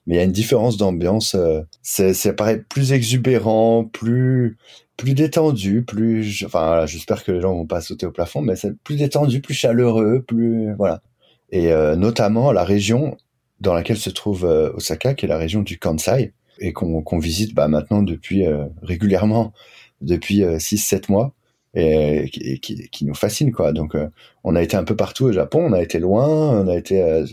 Mais 0.06 0.16
il 0.16 0.18
y 0.18 0.20
a 0.20 0.24
une 0.24 0.32
différence 0.32 0.76
d'ambiance. 0.76 1.34
Euh, 1.34 1.62
ça 1.82 2.32
paraît 2.32 2.60
plus 2.60 2.92
exubérant, 2.92 3.84
plus 3.84 4.56
plus 4.96 5.14
détendu, 5.14 5.82
plus. 5.82 6.44
Enfin, 6.44 6.86
j'espère 6.86 7.24
que 7.24 7.32
les 7.32 7.40
gens 7.40 7.54
vont 7.54 7.66
pas 7.66 7.80
sauter 7.80 8.06
au 8.06 8.10
plafond, 8.10 8.42
mais 8.42 8.56
c'est 8.56 8.76
plus 8.78 8.96
détendu, 8.96 9.40
plus 9.40 9.54
chaleureux, 9.54 10.22
plus 10.26 10.74
voilà. 10.74 11.02
Et 11.50 11.72
euh, 11.72 11.96
notamment 11.96 12.52
la 12.52 12.64
région 12.64 13.16
dans 13.60 13.74
laquelle 13.74 13.96
se 13.98 14.10
trouve 14.10 14.44
Osaka, 14.44 15.14
qui 15.14 15.26
est 15.26 15.28
la 15.28 15.38
région 15.38 15.62
du 15.62 15.78
Kansai, 15.78 16.32
et 16.58 16.72
qu'on, 16.72 17.02
qu'on 17.02 17.18
visite 17.18 17.54
bah, 17.54 17.68
maintenant 17.68 18.02
depuis 18.02 18.44
régulièrement 18.82 19.52
depuis 20.00 20.42
6-7 20.42 21.10
mois 21.10 21.32
et, 21.74 22.28
qui, 22.60 23.04
nous 23.04 23.14
fascine 23.14 23.52
quoi. 23.52 23.72
Donc 23.72 23.96
on 24.44 24.56
a 24.56 24.62
été 24.62 24.76
un 24.76 24.84
peu 24.84 24.96
partout 24.96 25.26
au 25.26 25.32
Japon, 25.32 25.66
on 25.68 25.72
a 25.72 25.82
été 25.82 25.98
loin, 25.98 26.60
on 26.60 26.68
a 26.68 26.76
été 26.76 27.24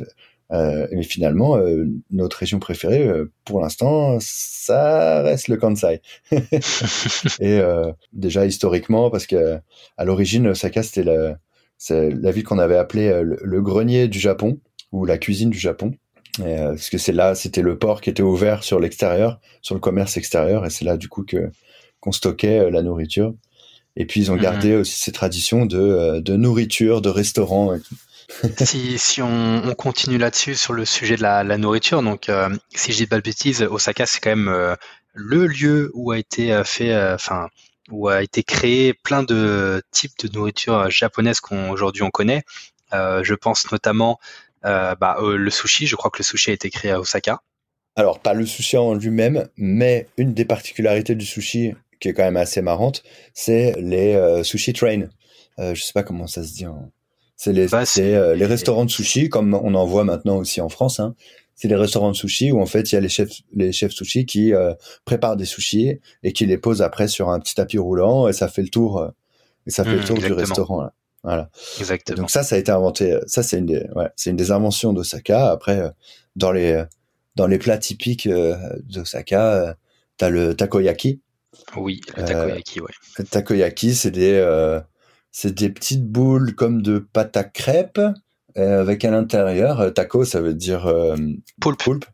euh, 0.52 0.88
mais 0.91 1.04
finalement, 1.04 1.58
euh, 1.58 1.86
notre 2.10 2.38
région 2.38 2.60
préférée, 2.60 3.08
euh, 3.08 3.32
pour 3.45 3.62
l'instant, 3.62 4.18
ça 4.20 5.22
reste 5.22 5.47
le 5.47 5.58
Kansai. 5.58 6.02
et 7.39 7.62
déjà 8.14 8.45
historiquement, 8.45 9.10
parce 9.10 9.28
que 9.28 9.60
à 9.97 10.06
l'origine, 10.06 10.47
Osaka, 10.47 10.84
c'était 10.84 11.04
la, 11.04 11.38
la 11.89 12.32
ville 12.32 12.43
qu'on 12.43 12.60
avait 12.60 12.78
appelée 12.78 13.22
le, 13.24 13.62
grenier 13.62 14.08
du 14.08 14.20
Japon 14.20 14.60
ou 14.91 15.06
la 15.06 15.18
cuisine 15.18 15.50
du 15.50 15.60
Japon. 15.60 15.93
parce 16.38 16.89
que 16.89 16.97
c'est 16.97 17.14
là, 17.14 17.36
c'était 17.36 17.62
le 17.62 17.78
port 17.78 18.02
qui 18.02 18.10
était 18.10 18.24
ouvert 18.24 18.64
sur 18.64 18.80
l'extérieur, 18.80 19.39
sur 19.62 19.76
le 19.76 19.82
commerce 19.82 20.18
extérieur, 20.18 20.66
et 20.66 20.70
c'est 20.70 20.86
là 20.86 20.97
du 20.97 21.10
coup 21.10 21.24
que 21.24 21.52
qu'on 22.00 22.12
stockait 22.14 22.72
la 22.72 22.82
nourriture. 22.82 23.34
Et 23.96 24.06
puis 24.06 24.22
ils 24.22 24.32
ont 24.32 24.36
gardé 24.36 24.74
mhm. 24.74 24.82
aussi 24.82 25.00
ces 25.00 25.12
traditions 25.12 25.66
de, 25.66 26.20
de 26.20 26.36
nourriture, 26.36 27.02
de 27.02 27.10
restaurant 27.10 27.74
et 27.74 27.82
tout. 27.82 27.96
si, 28.66 29.00
si 29.00 29.22
on, 29.22 29.68
on 29.68 29.74
continue 29.74 30.20
là-dessus 30.20 30.56
sur 30.56 30.74
le 30.74 30.86
sujet 30.86 31.16
de 31.18 31.24
la, 31.24 31.44
la 31.44 31.58
nourriture, 31.58 32.04
donc 32.04 32.30
si 32.76 32.92
je 32.92 32.98
dis 32.98 33.08
pas 33.08 33.16
de 33.16 33.24
bêtises, 33.24 33.64
Osaka 33.64 34.06
c'est 34.06 34.20
quand 34.20 34.36
même 34.36 34.76
le 35.14 35.48
lieu 35.48 35.92
où 35.96 36.12
a 36.12 36.20
été 36.20 36.62
fait, 36.64 36.96
enfin 37.14 37.50
où 37.90 38.08
a 38.08 38.22
été 38.22 38.44
créé 38.44 38.94
plein 38.94 39.24
de 39.24 39.82
types 39.92 40.14
de 40.24 40.32
nourriture 40.32 40.92
japonaise 40.92 41.40
qu'aujourd'hui 41.40 42.04
on 42.04 42.12
connaît. 42.12 42.44
Euh, 42.94 43.24
je 43.24 43.36
pense 43.36 43.72
notamment 43.72 44.20
euh, 44.66 44.96
bah, 44.96 45.18
le 45.22 45.50
sushi. 45.50 45.88
Je 45.88 45.96
crois 45.96 46.12
que 46.12 46.20
le 46.20 46.24
sushi 46.24 46.52
a 46.52 46.54
été 46.54 46.70
créé 46.70 46.92
à 46.92 47.00
Osaka. 47.00 47.42
Alors, 47.96 48.20
pas 48.20 48.34
le 48.34 48.46
sushi 48.46 48.78
en 48.78 48.94
lui-même, 48.94 49.50
mais 49.58 50.08
une 50.18 50.34
des 50.34 50.46
particularités 50.46 51.16
du 51.16 51.26
sushi 51.26 51.74
qui 52.00 52.10
est 52.10 52.14
quand 52.14 52.24
même 52.24 52.38
assez 52.38 52.62
marrante, 52.62 53.04
c'est 53.34 53.76
les 53.80 54.16
euh, 54.16 54.43
sushi 54.43 54.74
train. 54.74 55.10
Euh, 55.60 55.76
je 55.76 55.84
sais 55.84 55.93
pas 55.93 56.04
comment 56.04 56.28
ça 56.28 56.43
se 56.43 56.54
dit. 56.54 56.66
C'est 57.36 57.54
les, 57.54 57.68
bah, 57.68 57.84
les 57.95 58.45
restaurants 58.45 58.86
de 58.86 58.91
sushi, 58.91 59.30
comme 59.30 59.54
on 59.54 59.74
en 59.74 59.86
voit 59.86 60.04
maintenant 60.04 60.38
aussi 60.38 60.62
en 60.62 60.70
France. 60.70 61.00
Hein. 61.00 61.16
C'est 61.56 61.68
les 61.68 61.76
restaurants 61.76 62.12
de 62.12 62.16
sushi 62.16 62.52
où 62.52 62.62
en 62.62 62.66
fait 62.66 62.91
il 62.91 62.95
y 62.95 62.97
a 62.97 63.02
les 63.02 63.10
chefs, 63.10 63.41
les 63.54 63.72
chefs 63.74 63.91
sushi 63.91 64.26
qui 64.26 64.54
préparent 65.04 65.36
des 65.36 65.45
sushis 65.45 66.00
et 66.24 66.32
qui 66.32 66.45
les 66.45 66.58
posent 66.58 66.82
après 66.82 67.10
sur 67.10 67.30
un 67.30 67.39
petit 67.39 67.56
tapis 67.56 67.78
roulant 67.78 68.30
et 68.30 68.34
ça 68.34 68.47
fait 68.47 68.62
le 68.62 68.70
tour. 68.70 69.06
et 69.68 69.70
ça 69.70 69.84
fait 69.84 69.95
le 69.95 70.02
mmh, 70.02 70.06
tour 70.06 70.18
du 70.20 70.32
restaurant. 70.32 70.82
Là. 70.82 70.93
Voilà. 71.24 71.50
Exactement. 71.80 72.18
Donc 72.18 72.32
ça, 72.32 72.43
ça 72.43 72.56
a 72.56 72.60
été 72.60 72.72
inventé. 72.72 73.18
Ça, 73.28 73.43
c'est 73.43 73.60
une 73.60 73.66
des, 73.66 73.86
ouais, 73.95 74.10
c'est 74.16 74.30
une 74.30 74.36
des 74.36 74.52
inventions 74.52 74.93
d'Osaka. 74.93 75.52
Après, 75.52 75.80
euh, 75.80 75.89
dans 76.36 76.52
les 76.52 76.84
dans 77.36 77.47
les 77.47 77.58
plats 77.58 77.78
typiques 77.78 78.28
euh, 78.28 78.56
d'Osaka, 78.84 79.54
euh, 79.54 79.74
t'as 80.18 80.30
le 80.30 80.56
takoyaki. 80.56 81.22
Oui, 81.76 82.01
le 82.16 82.26
takoyaki, 82.26 82.82
ouais. 82.82 82.91
Le 83.18 83.24
takoyaki, 83.24 83.95
c'est 83.95 84.12
des 84.12 84.80
c'est 85.32 85.53
des 85.53 85.70
petites 85.70 86.05
boules 86.05 86.55
comme 86.55 86.82
de 86.82 86.99
pâte 86.99 87.38
à 87.38 87.43
crêpes 87.43 88.01
avec 88.55 89.05
à 89.05 89.12
l'intérieur 89.12 89.93
taco, 89.93 90.26
ça 90.26 90.41
veut 90.41 90.53
dire 90.53 90.91
poulpe. 91.62 91.84
poulpe. 91.84 92.05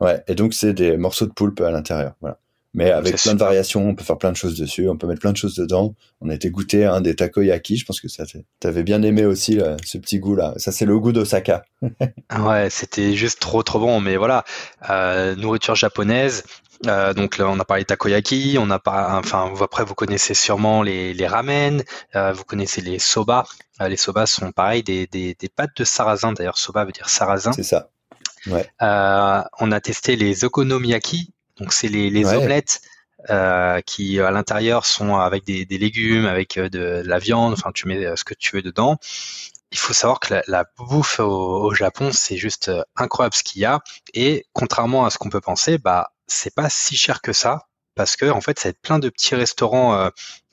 Ouais, 0.00 0.22
et 0.28 0.34
donc 0.34 0.54
c'est 0.54 0.72
des 0.72 0.96
morceaux 0.96 1.26
de 1.26 1.32
poulpe 1.32 1.60
à 1.60 1.70
l'intérieur. 1.70 2.14
Voilà. 2.20 2.38
Mais 2.74 2.90
avec 2.90 3.16
plein 3.16 3.34
de 3.34 3.38
variations, 3.38 3.88
on 3.88 3.94
peut 3.94 4.04
faire 4.04 4.18
plein 4.18 4.30
de 4.30 4.36
choses 4.36 4.58
dessus, 4.58 4.88
on 4.88 4.96
peut 4.96 5.06
mettre 5.06 5.20
plein 5.20 5.32
de 5.32 5.36
choses 5.36 5.56
dedans. 5.56 5.94
On 6.20 6.28
a 6.28 6.34
été 6.34 6.50
goûter 6.50 6.84
un 6.84 7.00
des 7.00 7.16
takoyaki, 7.16 7.76
je 7.76 7.86
pense 7.86 8.00
que 8.00 8.08
ça 8.08 8.24
t'avais 8.60 8.82
bien 8.82 9.02
aimé 9.02 9.24
aussi 9.24 9.58
ce 9.84 9.98
petit 9.98 10.18
goût 10.18 10.36
là. 10.36 10.52
Ça 10.58 10.70
c'est 10.70 10.84
le 10.84 10.98
goût 10.98 11.12
d'Osaka. 11.12 11.64
ouais, 12.38 12.68
c'était 12.70 13.14
juste 13.14 13.40
trop 13.40 13.62
trop 13.62 13.80
bon. 13.80 14.00
Mais 14.00 14.16
voilà, 14.16 14.44
euh, 14.90 15.34
nourriture 15.34 15.74
japonaise. 15.74 16.44
Euh, 16.86 17.12
donc 17.12 17.38
là, 17.38 17.48
on 17.48 17.58
a 17.58 17.64
parlé 17.64 17.82
de 17.82 17.88
takoyaki, 17.88 18.56
on 18.60 18.70
a 18.70 18.78
pas, 18.78 19.18
enfin 19.18 19.52
après 19.60 19.84
vous 19.84 19.94
connaissez 19.94 20.34
sûrement 20.34 20.82
les, 20.82 21.12
les 21.12 21.26
ramen, 21.26 21.82
euh, 22.14 22.32
vous 22.32 22.44
connaissez 22.44 22.80
les 22.80 22.98
soba. 22.98 23.44
Euh, 23.80 23.88
les 23.88 23.96
soba 23.96 24.26
sont 24.26 24.52
pareil 24.52 24.82
des, 24.82 25.06
des, 25.06 25.34
des 25.34 25.48
pâtes 25.48 25.76
de 25.76 25.84
sarrasin. 25.84 26.32
D'ailleurs, 26.32 26.58
soba 26.58 26.84
veut 26.84 26.92
dire 26.92 27.08
sarrasin. 27.08 27.52
C'est 27.52 27.62
ça. 27.64 27.90
Ouais. 28.46 28.68
On 28.80 29.72
a 29.72 29.80
testé 29.80 30.16
les 30.16 30.44
okonomiyaki, 30.44 31.32
donc 31.58 31.72
c'est 31.72 31.88
les, 31.88 32.10
les 32.10 32.24
omelettes 32.26 32.80
qui 33.84 34.20
à 34.20 34.30
l'intérieur 34.30 34.86
sont 34.86 35.16
avec 35.16 35.44
des, 35.44 35.64
des 35.64 35.78
légumes, 35.78 36.26
avec 36.26 36.56
euh, 36.56 36.68
de, 36.68 37.02
la 37.04 37.18
viande. 37.18 37.52
Enfin, 37.52 37.72
tu 37.74 37.88
mets 37.88 38.16
ce 38.16 38.24
que 38.24 38.34
tu 38.34 38.56
veux 38.56 38.62
dedans. 38.62 38.98
Il 39.70 39.78
faut 39.78 39.92
savoir 39.92 40.20
que 40.20 40.34
la, 40.46 40.64
bouffe 40.78 41.20
au, 41.20 41.74
Japon, 41.74 42.10
c'est 42.12 42.36
juste 42.36 42.68
euh, 42.68 42.82
incroyable 42.96 43.34
ce 43.34 43.42
qu'il 43.42 43.62
y 43.62 43.64
a. 43.64 43.80
Et 44.14 44.46
contrairement 44.52 45.04
à 45.04 45.10
ce 45.10 45.18
qu'on 45.18 45.30
peut 45.30 45.40
penser, 45.40 45.78
bah 45.78 46.12
c'est 46.26 46.54
pas 46.54 46.70
si 46.70 46.96
cher 46.96 47.20
que 47.22 47.32
ça 47.32 47.68
parce 47.94 48.16
que 48.16 48.30
en 48.30 48.40
fait, 48.40 48.58
ça 48.58 48.68
va 48.68 48.70
être 48.70 48.80
plein 48.80 48.98
de 49.00 49.08
petits 49.08 49.34
restaurants 49.34 49.94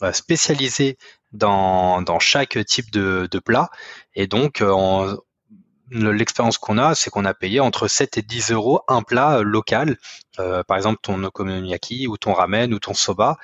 euh, 0.02 0.12
spécialisés 0.14 0.98
dans, 1.32 2.02
dans 2.02 2.20
chaque 2.20 2.58
type 2.66 2.92
de, 2.92 3.28
de 3.30 3.40
plat. 3.40 3.70
Et 4.16 4.26
donc, 4.28 4.64
l'expérience 5.92 6.58
qu'on 6.58 6.78
a, 6.78 6.96
c'est 6.96 7.10
qu'on 7.10 7.26
a 7.26 7.34
payé 7.34 7.60
entre 7.60 7.88
7 7.88 8.18
et 8.18 8.22
10 8.22 8.52
euros 8.52 8.82
un 8.88 9.02
plat 9.02 9.38
euh, 9.38 9.44
local, 9.44 9.98
euh, 10.40 10.64
par 10.64 10.78
exemple 10.78 11.00
ton 11.02 11.24
okonomiyaki 11.24 12.08
ou 12.08 12.18
ton 12.18 12.34
ramen 12.34 12.74
ou 12.74 12.80
ton 12.80 12.94
soba, 12.94 13.38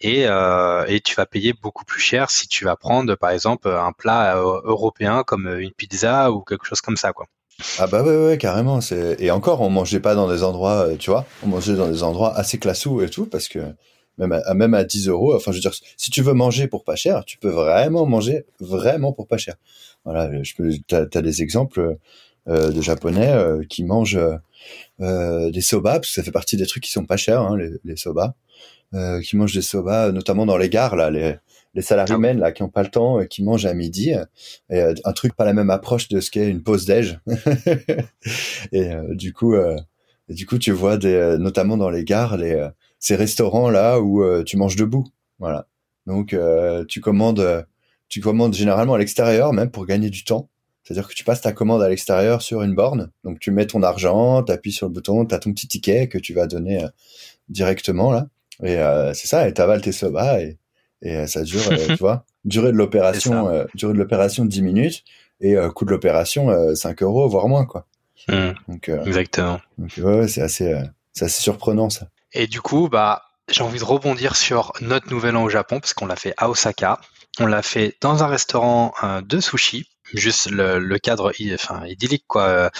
et, 0.00 0.26
euh, 0.26 0.84
et 0.88 1.00
tu 1.00 1.14
vas 1.14 1.26
payer 1.26 1.52
beaucoup 1.52 1.84
plus 1.84 2.00
cher 2.00 2.30
si 2.30 2.48
tu 2.48 2.64
vas 2.64 2.76
prendre 2.76 3.14
par 3.14 3.30
exemple 3.30 3.68
un 3.68 3.92
plat 3.92 4.36
européen 4.36 5.22
comme 5.24 5.46
une 5.58 5.72
pizza 5.72 6.30
ou 6.30 6.42
quelque 6.42 6.66
chose 6.66 6.80
comme 6.80 6.96
ça, 6.96 7.12
quoi. 7.12 7.26
Ah 7.78 7.86
bah 7.86 8.02
ouais, 8.02 8.26
ouais, 8.26 8.36
carrément. 8.36 8.80
Et 9.18 9.30
encore, 9.30 9.62
on 9.62 9.70
mangeait 9.70 10.00
pas 10.00 10.14
dans 10.14 10.28
des 10.28 10.42
endroits, 10.42 10.88
tu 10.98 11.08
vois, 11.08 11.24
on 11.42 11.46
mangeait 11.46 11.74
dans 11.74 11.88
des 11.88 12.02
endroits 12.02 12.36
assez 12.36 12.58
classous 12.58 13.00
et 13.00 13.08
tout, 13.08 13.24
parce 13.24 13.48
que 13.48 13.60
même 14.18 14.32
à, 14.32 14.54
même 14.54 14.74
à 14.74 14.84
10 14.84 15.08
euros, 15.08 15.34
enfin, 15.34 15.52
je 15.52 15.56
veux 15.56 15.62
dire, 15.62 15.74
si 15.96 16.10
tu 16.10 16.22
veux 16.22 16.32
manger 16.32 16.68
pour 16.68 16.84
pas 16.84 16.96
cher, 16.96 17.24
tu 17.24 17.38
peux 17.38 17.48
vraiment 17.48 18.06
manger 18.06 18.46
vraiment 18.60 19.12
pour 19.12 19.26
pas 19.26 19.36
cher. 19.36 19.56
Voilà, 20.06 20.30
je 20.44 20.54
peux, 20.54 20.72
t'as, 20.86 21.02
as 21.12 21.22
des 21.22 21.42
exemples 21.42 21.98
euh, 22.48 22.70
de 22.70 22.80
japonais 22.80 23.32
euh, 23.32 23.64
qui 23.68 23.82
mangent 23.82 24.20
euh, 25.00 25.50
des 25.50 25.60
soba, 25.60 25.94
parce 25.94 26.06
que 26.06 26.12
ça 26.12 26.22
fait 26.22 26.30
partie 26.30 26.56
des 26.56 26.64
trucs 26.64 26.84
qui 26.84 26.92
sont 26.92 27.04
pas 27.04 27.16
chers, 27.16 27.42
hein, 27.42 27.56
les, 27.56 27.70
les 27.84 27.96
soba, 27.96 28.36
qui 29.24 29.36
mangent 29.36 29.52
des 29.52 29.62
soba, 29.62 30.12
notamment 30.12 30.46
dans 30.46 30.56
les 30.56 30.70
gares 30.70 30.94
là, 30.94 31.10
les, 31.10 31.34
les 31.74 31.82
salariés 31.82 32.14
ah. 32.16 32.32
là 32.34 32.52
qui 32.52 32.62
ont 32.62 32.68
pas 32.68 32.84
le 32.84 32.88
temps, 32.88 33.18
qui 33.26 33.42
mangent 33.42 33.66
à 33.66 33.74
midi, 33.74 34.12
et, 34.70 34.80
un 34.80 35.12
truc 35.12 35.34
pas 35.34 35.44
la 35.44 35.54
même 35.54 35.70
approche 35.70 36.06
de 36.06 36.20
ce 36.20 36.30
qu'est 36.30 36.48
une 36.48 36.62
pause 36.62 36.86
déj. 36.86 37.18
et 38.72 38.90
du 39.10 39.32
coup, 39.32 39.56
du 40.28 40.46
coup, 40.46 40.58
tu 40.58 40.70
vois 40.70 40.98
des, 40.98 41.36
notamment 41.40 41.76
dans 41.76 41.90
les 41.90 42.04
gares, 42.04 42.36
les 42.36 42.64
ces 43.00 43.16
restaurants 43.16 43.70
là 43.70 44.00
où 44.00 44.24
tu 44.44 44.56
manges 44.56 44.76
debout, 44.76 45.08
voilà. 45.40 45.66
Donc 46.06 46.34
tu 46.86 47.00
commandes 47.00 47.66
tu 48.08 48.20
commandes 48.20 48.54
généralement 48.54 48.94
à 48.94 48.98
l'extérieur, 48.98 49.52
même 49.52 49.70
pour 49.70 49.86
gagner 49.86 50.10
du 50.10 50.24
temps. 50.24 50.48
C'est-à-dire 50.86 51.08
que 51.08 51.14
tu 51.14 51.24
passes 51.24 51.40
ta 51.40 51.52
commande 51.52 51.82
à 51.82 51.88
l'extérieur 51.88 52.42
sur 52.42 52.62
une 52.62 52.74
borne. 52.74 53.10
Donc 53.24 53.40
tu 53.40 53.50
mets 53.50 53.66
ton 53.66 53.82
argent, 53.82 54.44
tu 54.44 54.52
appuies 54.52 54.72
sur 54.72 54.86
le 54.86 54.92
bouton, 54.92 55.26
tu 55.26 55.34
as 55.34 55.38
ton 55.40 55.52
petit 55.52 55.66
ticket 55.66 56.06
que 56.06 56.18
tu 56.18 56.32
vas 56.32 56.46
donner 56.46 56.84
euh, 56.84 56.88
directement 57.48 58.12
là. 58.12 58.28
Et 58.62 58.76
euh, 58.76 59.12
c'est 59.12 59.26
ça, 59.26 59.48
et 59.48 59.52
t'avales 59.52 59.80
tes 59.80 59.92
soba 59.92 60.40
et, 60.40 60.58
et 61.02 61.16
euh, 61.16 61.26
ça 61.26 61.42
dure, 61.42 61.60
tu 61.88 61.96
vois, 61.96 62.24
durée 62.44 62.70
de 62.70 62.76
l'opération, 62.76 63.66
durée 63.74 63.94
de 63.94 63.98
l'opération 63.98 64.44
10 64.44 64.62
minutes 64.62 65.04
et 65.40 65.56
coût 65.74 65.84
de 65.84 65.90
l'opération 65.90 66.74
5 66.74 67.02
euros 67.02 67.28
voire 67.28 67.48
moins 67.48 67.66
quoi. 67.66 67.86
Mmh. 68.28 68.52
donc, 68.68 68.88
Exactement. 68.88 69.60
Donc 69.76 69.90
ouais, 69.98 70.28
c'est 70.28 70.40
assez, 70.40 70.74
c'est 71.12 71.24
assez 71.26 71.42
surprenant 71.42 71.90
ça. 71.90 72.08
Et 72.32 72.46
du 72.46 72.60
coup, 72.60 72.88
bah 72.88 73.22
j'ai 73.48 73.62
envie 73.62 73.78
de 73.78 73.84
rebondir 73.84 74.36
sur 74.36 74.72
notre 74.80 75.10
nouvel 75.10 75.36
an 75.36 75.44
au 75.44 75.48
Japon 75.48 75.80
parce 75.80 75.94
qu'on 75.94 76.06
l'a 76.06 76.16
fait 76.16 76.34
à 76.36 76.48
Osaka. 76.48 77.00
On 77.38 77.46
l'a 77.46 77.62
fait 77.62 77.96
dans 78.00 78.22
un 78.22 78.26
restaurant 78.26 78.94
euh, 79.02 79.20
de 79.20 79.40
sushi, 79.40 79.88
juste 80.14 80.50
le, 80.50 80.98
cadre 80.98 81.32
enfin, 81.54 81.84
idyllique 81.86 82.24
quoi. 82.26 82.70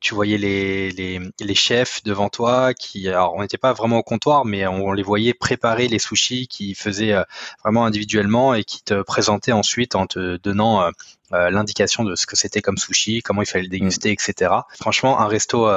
Tu 0.00 0.14
voyais 0.14 0.36
les, 0.36 0.90
les, 0.90 1.20
les, 1.38 1.54
chefs 1.54 2.02
devant 2.02 2.28
toi 2.28 2.74
qui, 2.74 3.08
alors 3.08 3.34
on 3.36 3.42
n'était 3.42 3.56
pas 3.56 3.72
vraiment 3.72 3.98
au 3.98 4.02
comptoir, 4.02 4.44
mais 4.44 4.66
on, 4.66 4.90
les 4.90 5.04
voyait 5.04 5.32
préparer 5.32 5.86
les 5.86 6.00
sushis 6.00 6.48
qui 6.48 6.74
faisaient 6.74 7.12
euh, 7.12 7.22
vraiment 7.62 7.84
individuellement 7.84 8.52
et 8.52 8.64
qui 8.64 8.82
te 8.82 9.00
présentaient 9.02 9.52
ensuite 9.52 9.94
en 9.94 10.08
te 10.08 10.38
donnant 10.38 10.82
euh, 10.82 11.50
l'indication 11.50 12.02
de 12.02 12.16
ce 12.16 12.26
que 12.26 12.36
c'était 12.36 12.60
comme 12.60 12.78
sushi, 12.78 13.22
comment 13.22 13.42
il 13.42 13.46
fallait 13.46 13.62
le 13.62 13.70
déguster, 13.70 14.10
mm. 14.10 14.12
etc. 14.14 14.54
Franchement, 14.80 15.20
un 15.20 15.28
resto 15.28 15.70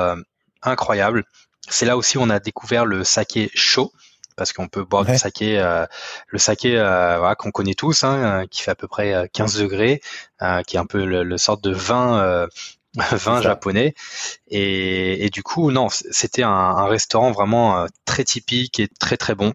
incroyable. 0.63 1.23
C'est 1.69 1.85
là 1.85 1.95
aussi 1.95 2.17
où 2.17 2.21
on 2.21 2.29
a 2.29 2.39
découvert 2.39 2.85
le 2.85 3.03
saké 3.03 3.51
chaud 3.53 3.91
parce 4.35 4.53
qu'on 4.53 4.67
peut 4.67 4.83
boire 4.83 5.05
du 5.05 5.17
saké, 5.17 5.59
euh, 5.59 5.85
le 6.27 6.39
saké 6.39 6.77
euh, 6.77 7.17
voilà, 7.19 7.35
qu'on 7.35 7.51
connaît 7.51 7.73
tous, 7.73 8.03
hein, 8.03 8.41
euh, 8.41 8.47
qui 8.47 8.61
fait 8.61 8.71
à 8.71 8.75
peu 8.75 8.87
près 8.87 9.29
15 9.33 9.57
degrés, 9.57 10.01
qui 10.67 10.75
est 10.75 10.79
un 10.79 10.85
peu 10.85 11.05
le, 11.05 11.23
le 11.23 11.37
sorte 11.37 11.63
de 11.63 11.71
vin. 11.71 12.47
vin 13.11 13.41
japonais. 13.41 13.93
Et, 14.47 15.25
et, 15.25 15.29
du 15.29 15.43
coup 15.43 15.69
non 15.69 15.89
c'était 15.89 16.43
un, 16.43 16.49
un, 16.49 16.87
restaurant 16.87 17.33
vraiment 17.33 17.87
très 18.05 18.23
typique 18.23 18.79
et 18.79 18.87
très 18.87 19.17
très 19.17 19.35
bon. 19.35 19.51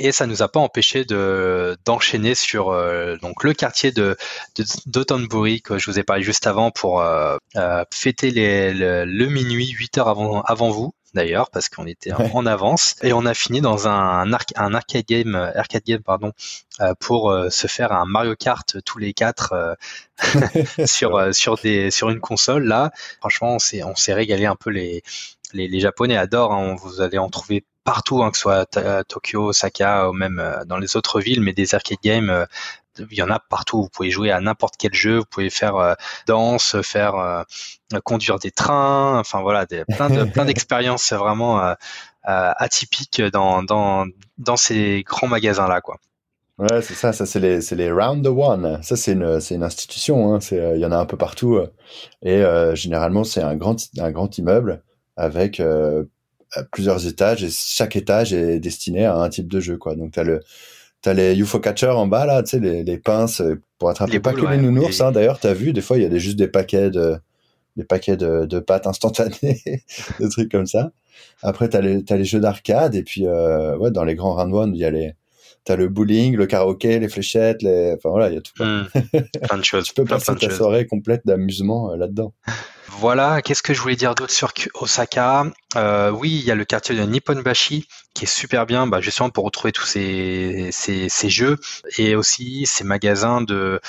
Et 0.00 0.10
ça 0.10 0.26
nous 0.26 0.42
a 0.42 0.48
pas 0.48 0.58
empêché 0.58 1.04
de 1.04 1.76
d'enchaîner 1.84 2.34
sur 2.34 2.76
donc 3.22 3.44
le 3.44 3.52
quartier 3.54 3.92
de 3.92 4.16
d'Otonbori 4.86 5.62
que 5.62 5.78
je 5.78 5.88
vous 5.88 6.00
ai 6.00 6.02
parlé 6.02 6.24
juste 6.24 6.48
avant 6.48 6.72
pour 6.72 7.00
euh, 7.00 7.84
fêter 7.92 8.32
les, 8.32 8.74
le, 8.74 9.04
le, 9.04 9.26
minuit 9.26 9.68
8 9.70 9.98
heures 9.98 10.08
avant 10.08 10.42
avant 10.42 10.70
vous 10.70 10.94
d'ailleurs 11.14 11.50
parce 11.50 11.68
qu'on 11.68 11.86
était 11.86 12.12
en 12.12 12.46
avance 12.46 12.96
et 13.02 13.12
on 13.12 13.26
a 13.26 13.34
fini 13.34 13.60
dans 13.60 13.88
un, 13.88 14.32
un 14.32 14.74
arcade 14.74 15.04
game 15.06 15.34
arcade 15.34 15.84
game 15.84 16.02
pardon 16.02 16.32
euh, 16.80 16.94
pour 16.98 17.30
euh, 17.30 17.50
se 17.50 17.66
faire 17.66 17.92
un 17.92 18.04
Mario 18.06 18.34
Kart 18.36 18.82
tous 18.84 18.98
les 18.98 19.12
quatre 19.12 19.52
euh, 19.52 20.86
sur 20.86 21.34
sur 21.34 21.56
des 21.56 21.90
sur 21.90 22.10
une 22.10 22.20
console 22.20 22.64
là 22.64 22.90
franchement 23.20 23.54
on 23.54 23.58
s'est 23.58 23.82
on 23.82 23.94
s'est 23.94 24.14
régalé 24.14 24.46
un 24.46 24.56
peu 24.56 24.70
les 24.70 25.02
les, 25.52 25.68
les 25.68 25.80
japonais 25.80 26.16
adorent 26.16 26.54
hein. 26.54 26.76
vous 26.78 27.00
allez 27.00 27.18
en 27.18 27.28
trouver 27.28 27.64
partout, 27.84 28.22
hein, 28.22 28.30
que 28.30 28.36
ce 28.36 28.42
soit 28.42 29.04
Tokyo, 29.08 29.48
Osaka 29.48 30.08
ou 30.08 30.12
même 30.12 30.40
dans 30.66 30.78
les 30.78 30.96
autres 30.96 31.20
villes, 31.20 31.40
mais 31.40 31.52
des 31.52 31.74
arcade 31.74 31.98
games 32.00 32.46
il 32.98 33.16
y 33.16 33.22
en 33.22 33.30
a 33.30 33.38
partout. 33.38 33.82
Vous 33.82 33.88
pouvez 33.88 34.10
jouer 34.10 34.30
à 34.30 34.40
n'importe 34.40 34.74
quel 34.78 34.94
jeu. 34.94 35.18
Vous 35.18 35.24
pouvez 35.24 35.50
faire 35.50 35.76
euh, 35.76 35.94
danse, 36.26 36.80
faire 36.82 37.14
euh, 37.16 37.42
conduire 38.04 38.38
des 38.38 38.50
trains. 38.50 39.18
Enfin 39.18 39.40
voilà, 39.40 39.66
plein 39.66 40.10
de 40.10 40.24
plein 40.24 40.44
d'expériences 40.44 41.12
vraiment 41.12 41.60
euh, 41.60 41.74
atypiques 42.24 43.22
dans 43.22 43.62
dans 43.62 44.06
dans 44.38 44.56
ces 44.56 45.02
grands 45.06 45.28
magasins 45.28 45.68
là 45.68 45.80
quoi. 45.80 45.98
Ouais, 46.58 46.82
c'est 46.82 46.94
ça, 46.94 47.12
ça 47.12 47.24
c'est 47.24 47.40
les, 47.40 47.60
les 47.72 47.90
Round 47.90 48.24
the 48.24 48.28
One. 48.28 48.82
Ça 48.82 48.94
c'est 48.96 49.12
une, 49.12 49.40
une 49.50 49.62
institution. 49.62 50.34
Hein. 50.34 50.38
Il 50.50 50.78
y 50.78 50.86
en 50.86 50.92
a 50.92 50.98
un 50.98 51.06
peu 51.06 51.16
partout. 51.16 51.58
Et 52.22 52.42
généralement 52.74 53.24
c'est 53.24 53.42
un 53.42 53.56
grand, 53.56 53.76
un 53.98 54.10
grand 54.10 54.36
immeuble 54.38 54.82
avec 55.16 55.62
plusieurs 56.70 57.06
étages 57.06 57.42
et 57.42 57.50
chaque 57.50 57.96
étage 57.96 58.34
est 58.34 58.60
destiné 58.60 59.06
à 59.06 59.16
un 59.16 59.28
type 59.30 59.48
de 59.48 59.58
jeu 59.58 59.78
quoi. 59.78 59.96
Donc 59.96 60.12
t'as 60.12 60.22
le 60.24 60.42
T'as 61.02 61.14
les 61.14 61.36
UFO 61.36 61.58
catchers 61.58 61.88
en 61.88 62.06
bas 62.06 62.26
là, 62.26 62.42
tu 62.42 62.50
sais 62.50 62.60
les, 62.60 62.84
les 62.84 62.98
pinces 62.98 63.42
pour 63.78 63.90
attraper 63.90 64.20
pas 64.20 64.32
que 64.32 64.46
les 64.46 64.58
nounours. 64.58 65.00
Hein. 65.00 65.10
D'ailleurs, 65.12 65.40
t'as 65.40 65.52
vu 65.52 65.72
des 65.72 65.80
fois 65.80 65.98
il 65.98 66.04
y 66.04 66.06
a 66.06 66.08
des, 66.08 66.20
juste 66.20 66.38
des 66.38 66.48
paquets 66.48 66.90
de 66.90 67.16
des 67.76 67.84
paquets 67.84 68.16
de, 68.16 68.44
de 68.44 68.60
pâtes 68.60 68.86
instantanées, 68.86 69.60
des 70.20 70.28
trucs 70.30 70.50
comme 70.50 70.66
ça. 70.66 70.92
Après 71.42 71.68
t'as 71.68 71.80
les 71.80 72.04
t'as 72.04 72.16
les 72.16 72.24
jeux 72.24 72.40
d'arcade 72.40 72.94
et 72.94 73.02
puis 73.02 73.26
euh, 73.26 73.76
ouais 73.78 73.90
dans 73.90 74.04
les 74.04 74.14
grands 74.14 74.34
round 74.34 74.54
one 74.54 74.74
il 74.74 74.80
y 74.80 74.84
a 74.84 74.90
les 74.90 75.14
t'as 75.64 75.76
le 75.76 75.88
bowling, 75.88 76.36
le 76.36 76.46
karaoké, 76.46 76.98
les 76.98 77.08
fléchettes, 77.08 77.62
les 77.62 77.94
enfin 77.96 78.10
voilà 78.10 78.28
il 78.28 78.34
y 78.34 78.38
a 78.38 78.40
tout. 78.40 78.62
Hmm. 78.62 78.84
plein 79.46 79.58
de 79.58 79.64
choses. 79.64 79.84
tu 79.84 79.94
peux 79.94 80.04
passer 80.04 80.34
ta 80.34 80.50
soirée 80.50 80.86
complète 80.86 81.22
d'amusement 81.24 81.92
euh, 81.92 81.96
là-dedans. 81.96 82.32
Voilà, 82.98 83.42
qu'est-ce 83.42 83.62
que 83.62 83.74
je 83.74 83.80
voulais 83.80 83.96
dire 83.96 84.14
d'autre 84.14 84.32
sur 84.32 84.52
Osaka? 84.74 85.44
Euh, 85.76 86.10
Oui, 86.10 86.30
il 86.30 86.44
y 86.44 86.50
a 86.50 86.54
le 86.54 86.64
quartier 86.64 86.94
de 86.94 87.02
Nipponbashi 87.02 87.88
qui 88.14 88.24
est 88.24 88.28
super 88.28 88.66
bien, 88.66 88.86
bah, 88.86 89.00
justement 89.00 89.30
pour 89.30 89.44
retrouver 89.44 89.72
tous 89.72 89.86
ces, 89.86 90.70
jeux 91.28 91.58
et 91.96 92.14
aussi 92.14 92.66
ces 92.66 92.84
magasins 92.84 93.40
de, 93.40 93.80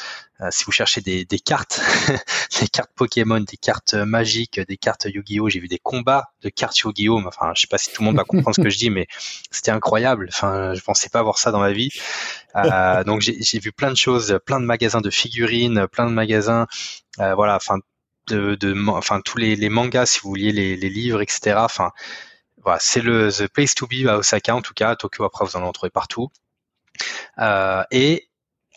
euh, 0.41 0.47
si 0.51 0.63
vous 0.63 0.71
cherchez 0.71 1.01
des, 1.01 1.25
cartes, 1.39 1.81
des 2.61 2.67
cartes 2.67 2.91
Pokémon, 2.95 3.41
des 3.41 3.57
cartes 3.57 3.93
magiques, 3.93 4.59
des 4.59 4.77
cartes 4.77 5.05
Yu-Gi-Oh. 5.05 5.49
J'ai 5.49 5.59
vu 5.59 5.67
des 5.67 5.79
combats 5.79 6.29
de 6.41 6.49
cartes 6.49 6.79
Yu-Gi-Oh. 6.79 7.21
Enfin, 7.27 7.51
je 7.55 7.61
sais 7.61 7.67
pas 7.67 7.77
si 7.77 7.91
tout 7.91 8.01
le 8.01 8.05
monde 8.07 8.15
va 8.15 8.23
comprendre 8.23 8.55
ce 8.55 8.61
que 8.61 8.69
je 8.69 8.77
dis, 8.77 8.89
mais 8.89 9.07
c'était 9.51 9.71
incroyable. 9.71 10.29
Enfin, 10.31 10.73
je 10.73 10.81
pensais 10.81 11.09
pas 11.09 11.21
voir 11.21 11.37
ça 11.37 11.51
dans 11.51 11.59
ma 11.59 11.73
vie. 11.73 11.89
Euh, 12.55 13.03
donc 13.03 13.21
j'ai 13.21 13.59
vu 13.59 13.71
plein 13.71 13.91
de 13.91 13.97
choses, 13.97 14.39
plein 14.45 14.59
de 14.59 14.65
magasins 14.65 15.01
de 15.01 15.09
figurines, 15.09 15.87
plein 15.87 16.05
de 16.05 16.13
magasins. 16.13 16.67
Voilà, 17.17 17.57
enfin 17.57 17.77
de, 18.28 18.89
enfin 18.89 19.21
tous 19.21 19.38
les, 19.38 19.69
mangas 19.69 20.05
si 20.07 20.19
vous 20.21 20.30
vouliez 20.30 20.51
les, 20.51 20.76
livres 20.89 21.21
etc 21.21 21.55
enfin 21.57 21.91
voilà 22.63 22.80
c'est 22.80 23.01
le 23.01 23.30
the 23.30 23.47
place 23.47 23.76
to 23.76 23.88
be 23.88 24.07
à 24.07 24.17
Osaka 24.17 24.55
en 24.55 24.61
tout 24.61 24.74
cas 24.74 24.91
à 24.91 24.95
Tokyo 24.95 25.24
après 25.24 25.45
vous 25.45 25.55
en 25.55 25.71
trouvez 25.71 25.89
partout 25.89 26.30
euh, 27.39 27.84
et 27.91 28.28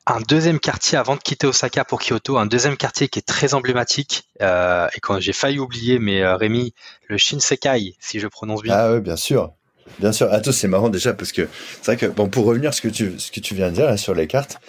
un 0.07 0.20
deuxième 0.20 0.61
quartier 0.61 0.97
avant 0.97 1.16
de 1.16 1.20
quitter 1.20 1.47
Osaka 1.47 1.84
pour 1.84 2.01
Kyoto, 2.01 2.38
un 2.38 2.47
deuxième 2.47 2.76
quartier 2.76 3.09
qui 3.09 3.18
est 3.18 3.26
très 3.26 3.55
emblématique 3.55 4.28
euh, 4.40 4.88
et 4.94 5.01
quand 5.01 5.18
j'ai 5.18 5.32
failli 5.32 5.59
oublier, 5.59 5.99
mais 5.99 6.22
euh, 6.22 6.36
Rémi, 6.36 6.74
le 7.09 7.18
Shinsekai, 7.18 7.97
si 7.99 8.20
je 8.20 8.28
prononce 8.28 8.62
bien. 8.62 8.74
Ah 8.74 8.92
oui, 8.92 9.01
bien 9.01 9.16
sûr, 9.16 9.53
bien 9.99 10.12
sûr. 10.12 10.32
Attends, 10.32 10.53
c'est 10.53 10.68
marrant 10.68 10.90
déjà 10.90 11.12
parce 11.12 11.32
que 11.32 11.49
c'est 11.82 11.86
vrai 11.86 11.97
que 11.97 12.07
bon, 12.07 12.28
pour 12.28 12.44
revenir 12.44 12.70
à 12.70 12.72
ce 12.72 12.80
que 12.80 12.88
tu 12.88 13.18
ce 13.18 13.32
que 13.32 13.40
tu 13.40 13.57
viens 13.57 13.70
de 13.70 13.74
dire 13.74 13.99
sur 13.99 14.14
les 14.14 14.28
cartes, 14.28 14.61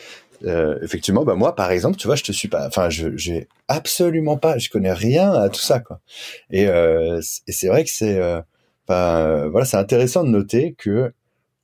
euh, 0.45 0.77
effectivement, 0.83 1.23
bah 1.23 1.35
moi, 1.35 1.55
par 1.55 1.71
exemple, 1.71 1.97
tu 1.97 2.07
vois, 2.07 2.15
je 2.15 2.23
te 2.23 2.31
suis 2.31 2.47
pas, 2.47 2.67
enfin, 2.67 2.89
je 2.89 3.15
j'ai 3.17 3.47
absolument 3.67 4.38
pas, 4.38 4.57
je 4.57 4.69
connais 4.69 4.93
rien 4.93 5.31
à 5.33 5.49
tout 5.49 5.61
ça, 5.61 5.79
quoi. 5.79 5.99
Et, 6.51 6.67
euh, 6.67 7.21
et 7.47 7.51
c'est 7.51 7.67
vrai 7.67 7.83
que 7.83 7.89
c'est, 7.89 8.19
euh, 8.19 8.41
voilà, 9.49 9.65
c'est 9.65 9.77
intéressant 9.77 10.23
de 10.23 10.29
noter 10.29 10.73
que 10.77 11.11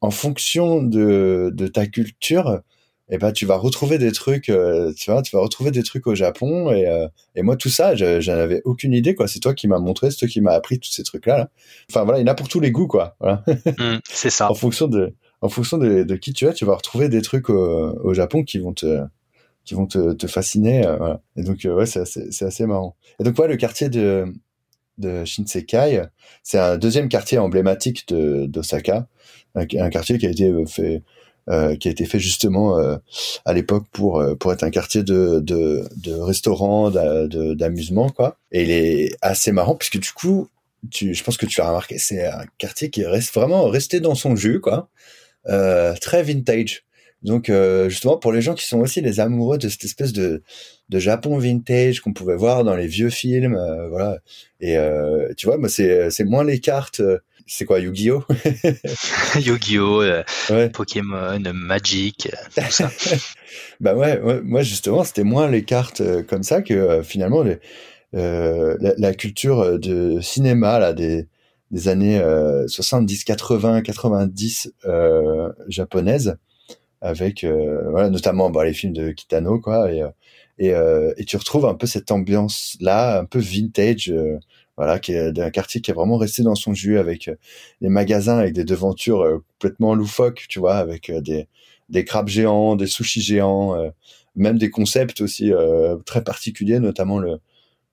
en 0.01 0.11
fonction 0.11 0.83
de, 0.83 1.51
de 1.53 1.67
ta 1.67 1.85
culture, 1.87 2.61
eh 3.09 3.17
ben 3.17 3.31
tu 3.31 3.45
vas 3.45 3.57
retrouver 3.57 3.97
des 3.97 4.11
trucs, 4.11 4.49
euh, 4.49 4.93
tu 4.97 5.11
vois, 5.11 5.21
tu 5.21 5.35
vas 5.35 5.41
retrouver 5.41 5.71
des 5.71 5.83
trucs 5.83 6.07
au 6.07 6.15
Japon 6.15 6.71
et, 6.71 6.87
euh, 6.87 7.07
et 7.35 7.41
moi 7.41 7.55
tout 7.57 7.69
ça, 7.69 7.95
j'en 7.95 8.33
avais 8.33 8.61
aucune 8.65 8.93
idée 8.93 9.13
quoi. 9.15 9.27
C'est 9.27 9.39
toi 9.39 9.53
qui 9.53 9.67
m'as 9.67 9.79
montré, 9.79 10.09
c'est 10.11 10.17
toi 10.17 10.27
qui 10.27 10.41
m'as 10.41 10.53
appris 10.53 10.79
tous 10.79 10.89
ces 10.91 11.03
trucs 11.03 11.25
là, 11.25 11.49
Enfin 11.91 12.03
voilà, 12.03 12.19
il 12.19 12.21
y 12.25 12.29
en 12.29 12.31
a 12.31 12.35
pour 12.35 12.47
tous 12.47 12.59
les 12.59 12.71
goûts 12.71 12.87
quoi. 12.87 13.15
Voilà. 13.19 13.43
Mmh, 13.47 13.99
c'est 14.09 14.29
ça. 14.29 14.49
en 14.51 14.55
fonction 14.55 14.87
de, 14.87 15.13
en 15.43 15.49
fonction 15.49 15.77
de, 15.77 16.15
qui 16.15 16.33
tu 16.33 16.45
es, 16.45 16.53
tu 16.53 16.65
vas 16.65 16.75
retrouver 16.75 17.09
des 17.09 17.21
trucs 17.21 17.49
au, 17.49 18.13
Japon 18.13 18.43
qui 18.43 18.59
vont 18.59 18.73
te, 18.73 19.01
qui 19.65 19.73
vont 19.73 19.87
te, 19.87 20.27
fasciner. 20.27 20.85
Euh. 20.85 21.15
Et 21.35 21.43
donc 21.43 21.59
ouais, 21.65 21.85
c'est 21.85 21.99
assez, 21.99 22.43
assez 22.43 22.65
marrant. 22.65 22.95
Et 23.19 23.23
donc 23.23 23.37
ouais, 23.37 23.47
le 23.47 23.57
quartier 23.57 23.89
de 23.89 24.25
de 24.99 25.25
Shinsekai, 25.25 26.03
c'est 26.43 26.59
un 26.59 26.77
deuxième 26.77 27.09
quartier 27.09 27.39
emblématique 27.39 28.07
d'Osaka, 28.07 29.07
un, 29.55 29.65
quartier 29.65 30.17
qui 30.17 30.27
a 30.27 30.29
été 30.29 30.51
fait 30.67 31.01
euh, 31.49 31.75
qui 31.75 31.89
a 31.89 31.91
été 31.91 32.05
fait 32.05 32.19
justement 32.19 32.79
euh, 32.79 32.95
à 33.43 33.51
l'époque 33.51 33.85
pour 33.91 34.21
euh, 34.21 34.33
pour 34.35 34.53
être 34.53 34.63
un 34.63 34.69
quartier 34.69 35.03
de 35.03 35.41
de, 35.41 35.85
de 35.97 36.13
restaurants, 36.13 36.89
d'amusement 36.89 38.09
quoi. 38.09 38.37
Et 38.53 38.63
il 38.63 38.71
est 38.71 39.17
assez 39.21 39.51
marrant 39.51 39.75
puisque 39.75 39.99
du 39.99 40.11
coup, 40.11 40.47
tu, 40.89 41.13
je 41.13 41.21
pense 41.21 41.35
que 41.35 41.45
tu 41.45 41.59
as 41.59 41.67
remarqué, 41.67 41.97
c'est 41.97 42.25
un 42.25 42.45
quartier 42.57 42.89
qui 42.89 43.05
reste 43.05 43.33
vraiment 43.33 43.67
resté 43.67 43.99
dans 43.99 44.15
son 44.15 44.37
jus 44.37 44.61
quoi, 44.61 44.89
très 45.45 46.23
vintage. 46.23 46.83
Donc 47.21 47.49
justement 47.87 48.17
pour 48.17 48.33
les 48.33 48.41
gens 48.41 48.53
qui 48.53 48.65
sont 48.65 48.79
aussi 48.79 49.01
les 49.01 49.19
amoureux 49.19 49.57
de 49.57 49.69
cette 49.69 49.85
espèce 49.85 50.13
de 50.13 50.43
de 50.89 50.99
Japon 50.99 51.37
vintage 51.37 52.01
qu'on 52.01 52.11
pouvait 52.11 52.35
voir 52.35 52.65
dans 52.65 52.75
les 52.75 52.87
vieux 52.87 53.09
films, 53.09 53.57
voilà. 53.89 54.17
Et 54.59 54.75
tu 55.37 55.45
vois, 55.45 55.57
moi 55.57 55.69
c'est 55.69 56.09
c'est 56.09 56.25
moins 56.25 56.43
les 56.43 56.59
cartes 56.59 57.01
c'est 57.47 57.65
quoi 57.65 57.79
Yu-Gi-Oh? 57.79 58.23
Yu-Gi-Oh, 59.35 60.01
euh, 60.01 60.69
Pokémon, 60.69 61.41
Magic, 61.53 62.29
tout 62.55 62.61
ça. 62.69 62.89
bah 63.79 63.95
ouais, 63.95 64.19
moi 64.43 64.63
justement, 64.63 65.03
c'était 65.03 65.23
moins 65.23 65.49
les 65.49 65.63
cartes 65.63 66.01
euh, 66.01 66.23
comme 66.23 66.43
ça 66.43 66.61
que 66.61 66.73
euh, 66.73 67.03
finalement 67.03 67.43
les, 67.43 67.59
la, 68.13 68.93
la, 68.97 69.13
culture 69.13 69.79
de 69.79 70.21
cinéma 70.21 70.79
là 70.79 70.93
des 70.93 71.27
des 71.73 71.89
années 71.89 72.21
70, 72.67 73.25
80, 73.25 73.81
90 73.81 74.73
japonaises 75.67 76.37
avec 77.01 77.45
voilà 77.89 78.09
notamment 78.09 78.49
bah, 78.49 78.63
les 78.63 78.73
films 78.73 78.93
de 78.93 79.11
Kitano 79.11 79.59
quoi 79.59 79.91
et 79.91 80.03
et, 80.59 80.69
et 80.69 81.25
tu 81.25 81.35
retrouves 81.35 81.65
un 81.65 81.73
peu 81.73 81.87
cette 81.87 82.11
ambiance 82.11 82.77
là 82.79 83.19
un 83.19 83.25
peu 83.25 83.39
vintage 83.39 84.13
voilà, 84.77 84.99
qui 84.99 85.13
est 85.13 85.31
d'un 85.31 85.51
quartier 85.51 85.81
qui 85.81 85.91
est 85.91 85.93
vraiment 85.93 86.17
resté 86.17 86.43
dans 86.43 86.55
son 86.55 86.73
jus 86.73 86.97
avec 86.97 87.27
euh, 87.27 87.35
des 87.81 87.89
magasins 87.89 88.37
avec 88.37 88.53
des 88.53 88.63
devantures 88.63 89.21
euh, 89.21 89.37
complètement 89.53 89.95
loufoques, 89.95 90.45
tu 90.49 90.59
vois, 90.59 90.75
avec 90.75 91.09
euh, 91.09 91.21
des 91.21 91.47
des 91.89 92.05
crabes 92.05 92.29
géants, 92.29 92.75
des 92.75 92.87
sushis 92.87 93.21
géants, 93.21 93.75
même 94.35 94.57
des 94.57 94.69
concepts 94.69 95.21
aussi 95.21 95.51
très 96.05 96.23
particuliers, 96.23 96.79
notamment 96.79 97.19
le 97.19 97.39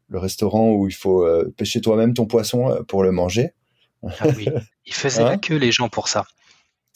le 0.09 0.19
restaurant 0.19 0.73
où 0.73 0.87
il 0.89 0.95
faut 0.95 1.27
pêcher 1.57 1.81
toi-même 1.81 2.15
ton 2.15 2.25
poisson 2.25 2.85
pour 2.89 3.03
le 3.03 3.13
manger. 3.13 3.53
Ah 4.03 4.27
oui, 4.37 4.49
il 4.87 4.95
faisait 4.95 5.23
hein 5.23 5.39
que 5.39 5.55
les 5.55 5.73
gens 5.73 5.89
pour 5.89 6.09
ça. 6.09 6.25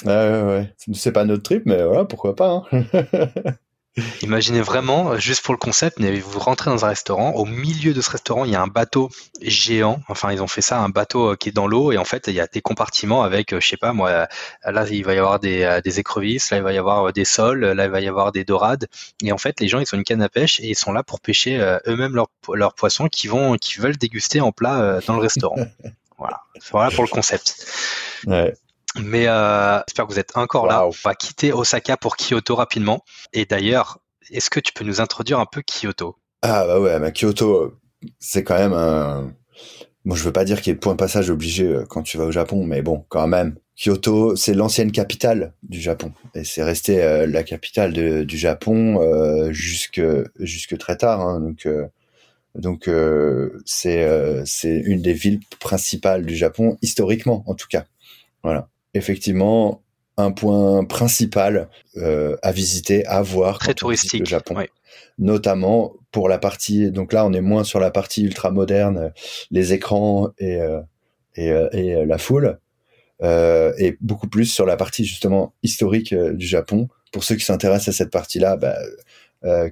Ouais, 0.05 0.13
ouais, 0.13 0.43
ouais. 0.43 0.75
C'est 0.93 1.13
pas 1.13 1.25
notre 1.25 1.43
trip, 1.43 1.63
mais 1.67 1.83
voilà, 1.83 2.05
pourquoi 2.05 2.35
pas. 2.35 2.65
Hein 2.73 2.85
Imaginez 4.23 4.61
vraiment, 4.61 5.13
euh, 5.13 5.19
juste 5.19 5.45
pour 5.45 5.55
le 5.55 5.59
concept, 5.59 6.01
vous 6.01 6.39
rentrez 6.41 6.69
dans 6.69 6.85
un 6.85 6.89
restaurant, 6.89 7.31
au 7.35 7.45
milieu 7.45 7.95
de 7.95 8.01
ce 8.01 8.11
restaurant, 8.11 8.45
il 8.45 8.51
y 8.51 8.57
a 8.57 8.61
un 8.61 8.67
bateau 8.67 9.09
géant. 9.41 10.01
Enfin, 10.09 10.33
ils 10.33 10.43
ont 10.43 10.49
fait 10.49 10.63
ça, 10.63 10.81
un 10.81 10.89
bateau 10.89 11.31
euh, 11.31 11.37
qui 11.37 11.51
est 11.51 11.53
dans 11.53 11.69
l'eau, 11.69 11.93
et 11.93 11.97
en 11.97 12.05
fait, 12.05 12.25
il 12.27 12.35
y 12.35 12.41
a 12.41 12.49
des 12.49 12.61
compartiments 12.61 13.23
avec, 13.23 13.53
euh, 13.53 13.61
je 13.61 13.69
sais 13.69 13.77
pas 13.77 13.93
moi, 13.93 14.27
là 14.65 14.87
il 14.91 15.05
va 15.05 15.15
y 15.15 15.19
avoir 15.19 15.39
des, 15.39 15.81
des 15.85 16.01
écrevisses, 16.01 16.51
là 16.51 16.57
il 16.57 16.63
va 16.65 16.73
y 16.73 16.79
avoir 16.79 17.13
des 17.13 17.25
sols, 17.25 17.65
là 17.65 17.85
il 17.85 17.91
va 17.91 18.01
y 18.01 18.09
avoir 18.09 18.33
des 18.33 18.45
dorades, 18.45 18.89
et 19.23 19.31
en 19.31 19.39
fait, 19.39 19.61
les 19.61 19.69
gens 19.69 19.79
ils 19.79 19.87
ont 19.95 19.99
une 19.99 20.05
canne 20.05 20.23
à 20.23 20.29
pêche 20.29 20.59
et 20.59 20.67
ils 20.67 20.75
sont 20.75 20.93
là 20.93 21.05
pour 21.05 21.21
pêcher 21.21 21.59
eux-mêmes 21.87 22.17
leurs 22.17 22.31
leur 22.53 22.75
poissons 22.75 23.07
qui 23.07 23.29
vont, 23.29 23.57
qui 23.57 23.79
veulent 23.79 23.97
déguster 23.97 24.41
en 24.41 24.51
plat 24.51 24.99
dans 25.07 25.15
le 25.15 25.21
restaurant. 25.21 25.57
voilà, 26.19 26.41
voilà 26.71 26.91
pour 26.91 27.05
le 27.05 27.11
concept. 27.11 27.67
Ouais. 28.27 28.55
Mais 29.03 29.27
euh, 29.27 29.79
j'espère 29.89 30.07
que 30.07 30.13
vous 30.13 30.21
êtes 30.21 30.37
encore 30.37 30.67
là. 30.67 30.87
On 30.87 30.93
va 31.03 31.15
quitter 31.15 31.53
Osaka 31.53 31.97
pour 31.97 32.17
Kyoto 32.17 32.55
rapidement. 32.55 33.05
Et 33.33 33.45
d'ailleurs, 33.45 33.99
est-ce 34.31 34.51
que 34.51 34.61
tu 34.61 34.73
peux 34.73 34.85
nous 34.85 35.01
introduire 35.01 35.41
un 35.41 35.47
peu 35.47 35.63
Kyoto? 35.63 36.17
Ah 36.43 36.65
bah 36.65 36.79
ouais, 36.79 37.01
mais 37.01 37.13
Kyoto, 37.13 37.75
c'est 38.21 38.45
quand 38.45 38.57
même 38.57 38.73
un... 38.73 39.33
Bon, 40.05 40.15
je 40.15 40.23
veux 40.23 40.33
pas 40.33 40.45
dire 40.45 40.59
qu'il 40.59 40.69
y 40.69 40.71
ait 40.71 40.75
le 40.75 40.81
point 40.81 40.93
de 40.93 40.99
passage 40.99 41.31
obligé 41.31 41.67
euh, 41.67 41.85
quand 41.89 42.03
tu 42.03 42.19
vas 42.19 42.25
au 42.25 42.31
Japon, 42.31 42.65
mais 42.65 42.83
bon, 42.83 43.05
quand 43.09 43.27
même. 43.27 43.57
Kyoto, 43.75 44.37
c'est 44.37 44.55
l'ancienne 44.55 44.93
capitale 44.93 45.55
du 45.63 45.81
Japon. 45.81 46.13
Et 46.35 46.45
c'est 46.45 46.63
resté 46.63 47.03
euh, 47.03 47.27
la 47.27 47.43
capitale 47.43 47.93
de, 47.93 48.23
du 48.23 48.39
Japon 48.39 49.01
euh, 49.01 49.51
jusque, 49.51 50.03
jusque 50.39 50.79
très 50.79 50.97
tard. 50.97 51.21
Hein, 51.21 51.41
donc... 51.41 51.67
Euh, 52.57 52.61
donc 52.61 52.91
c'est 53.65 54.07
c'est 54.47 54.77
une 54.77 55.03
des 55.03 55.15
villes 55.15 55.41
principales 55.61 56.25
du 56.25 56.37
Japon 56.37 56.79
historiquement 56.83 57.43
en 57.47 57.55
tout 57.55 57.69
cas. 57.69 57.85
Voilà 58.43 58.69
effectivement 58.95 59.83
un 60.17 60.31
point 60.31 60.85
principal 60.85 61.69
euh, 61.97 62.37
à 62.43 62.53
visiter, 62.53 63.05
à 63.07 63.21
voir. 63.21 63.59
Très 63.59 63.75
touristique. 63.75 64.21
Le 64.21 64.27
Japon. 64.27 64.57
Notamment 65.19 65.95
pour 66.13 66.29
la 66.29 66.39
partie, 66.39 66.91
donc 66.93 67.13
là 67.13 67.27
on 67.27 67.33
est 67.33 67.41
moins 67.41 67.65
sur 67.65 67.81
la 67.81 67.91
partie 67.91 68.23
ultra 68.23 68.53
moderne, 68.53 69.13
les 69.51 69.73
écrans 69.73 70.31
et, 70.39 70.61
euh, 70.61 70.81
et, 71.35 71.51
euh, 71.51 71.69
et, 71.73 72.07
la 72.07 72.19
foule, 72.19 72.61
et 73.21 73.97
beaucoup 74.01 74.29
plus 74.29 74.47
sur 74.47 74.67
la 74.67 74.77
partie 74.77 75.05
justement 75.05 75.55
historique 75.63 76.15
du 76.15 76.47
Japon. 76.47 76.89
Pour 77.13 77.25
ceux 77.25 77.37
qui 77.37 77.45
s'intéressent 77.45 77.95
à 77.95 77.97
cette 77.97 78.11
partie-là, 78.11 78.57
bah, 78.57 78.77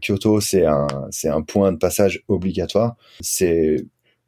Kyoto 0.00 0.40
c'est 0.40 0.66
un 0.66 0.86
c'est 1.10 1.28
un 1.28 1.42
point 1.42 1.72
de 1.72 1.78
passage 1.78 2.22
obligatoire. 2.28 2.96
C'est 3.20 3.76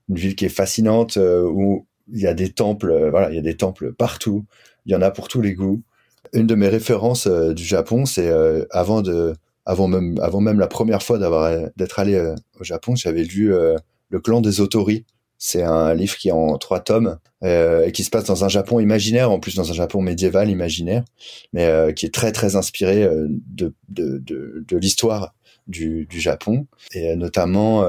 une 0.08 0.16
ville 0.16 0.36
qui 0.36 0.46
est 0.46 0.48
fascinante 0.48 1.16
où 1.16 1.86
il 2.12 2.20
y 2.20 2.26
a 2.26 2.34
des 2.34 2.52
temples, 2.52 3.08
voilà, 3.10 3.30
il 3.30 3.36
y 3.36 3.38
a 3.38 3.42
des 3.42 3.56
temples 3.56 3.92
partout 3.92 4.44
il 4.86 4.92
y 4.92 4.94
en 4.96 5.02
a 5.02 5.10
pour 5.10 5.28
tous 5.28 5.40
les 5.40 5.54
goûts. 5.54 5.82
une 6.32 6.46
de 6.46 6.54
mes 6.54 6.68
références 6.68 7.26
du 7.26 7.64
Japon, 7.64 8.06
c'est 8.06 8.32
avant 8.70 9.02
de, 9.02 9.34
avant 9.66 9.88
même, 9.88 10.18
avant 10.20 10.40
même 10.40 10.58
la 10.58 10.66
première 10.66 11.02
fois 11.02 11.18
d'avoir 11.18 11.68
d'être 11.76 11.98
allé 11.98 12.18
au 12.58 12.64
Japon, 12.64 12.96
j'avais 12.96 13.24
lu 13.24 13.52
Le 14.08 14.20
Clan 14.20 14.40
des 14.40 14.60
Otori. 14.60 15.04
C'est 15.46 15.62
un 15.62 15.92
livre 15.92 16.16
qui 16.16 16.28
est 16.28 16.32
en 16.32 16.56
trois 16.56 16.80
tomes 16.80 17.18
et 17.42 17.92
qui 17.92 18.02
se 18.02 18.08
passe 18.08 18.24
dans 18.24 18.44
un 18.46 18.48
Japon 18.48 18.80
imaginaire, 18.80 19.30
en 19.30 19.38
plus 19.38 19.56
dans 19.56 19.70
un 19.70 19.74
Japon 19.74 20.00
médiéval 20.00 20.48
imaginaire, 20.48 21.04
mais 21.52 21.92
qui 21.94 22.06
est 22.06 22.14
très 22.14 22.32
très 22.32 22.56
inspiré 22.56 23.06
de 23.06 23.74
de, 23.90 24.18
de, 24.18 24.64
de 24.66 24.76
l'histoire 24.78 25.34
du, 25.66 26.06
du, 26.06 26.20
Japon 26.20 26.66
et 26.94 27.14
notamment 27.16 27.86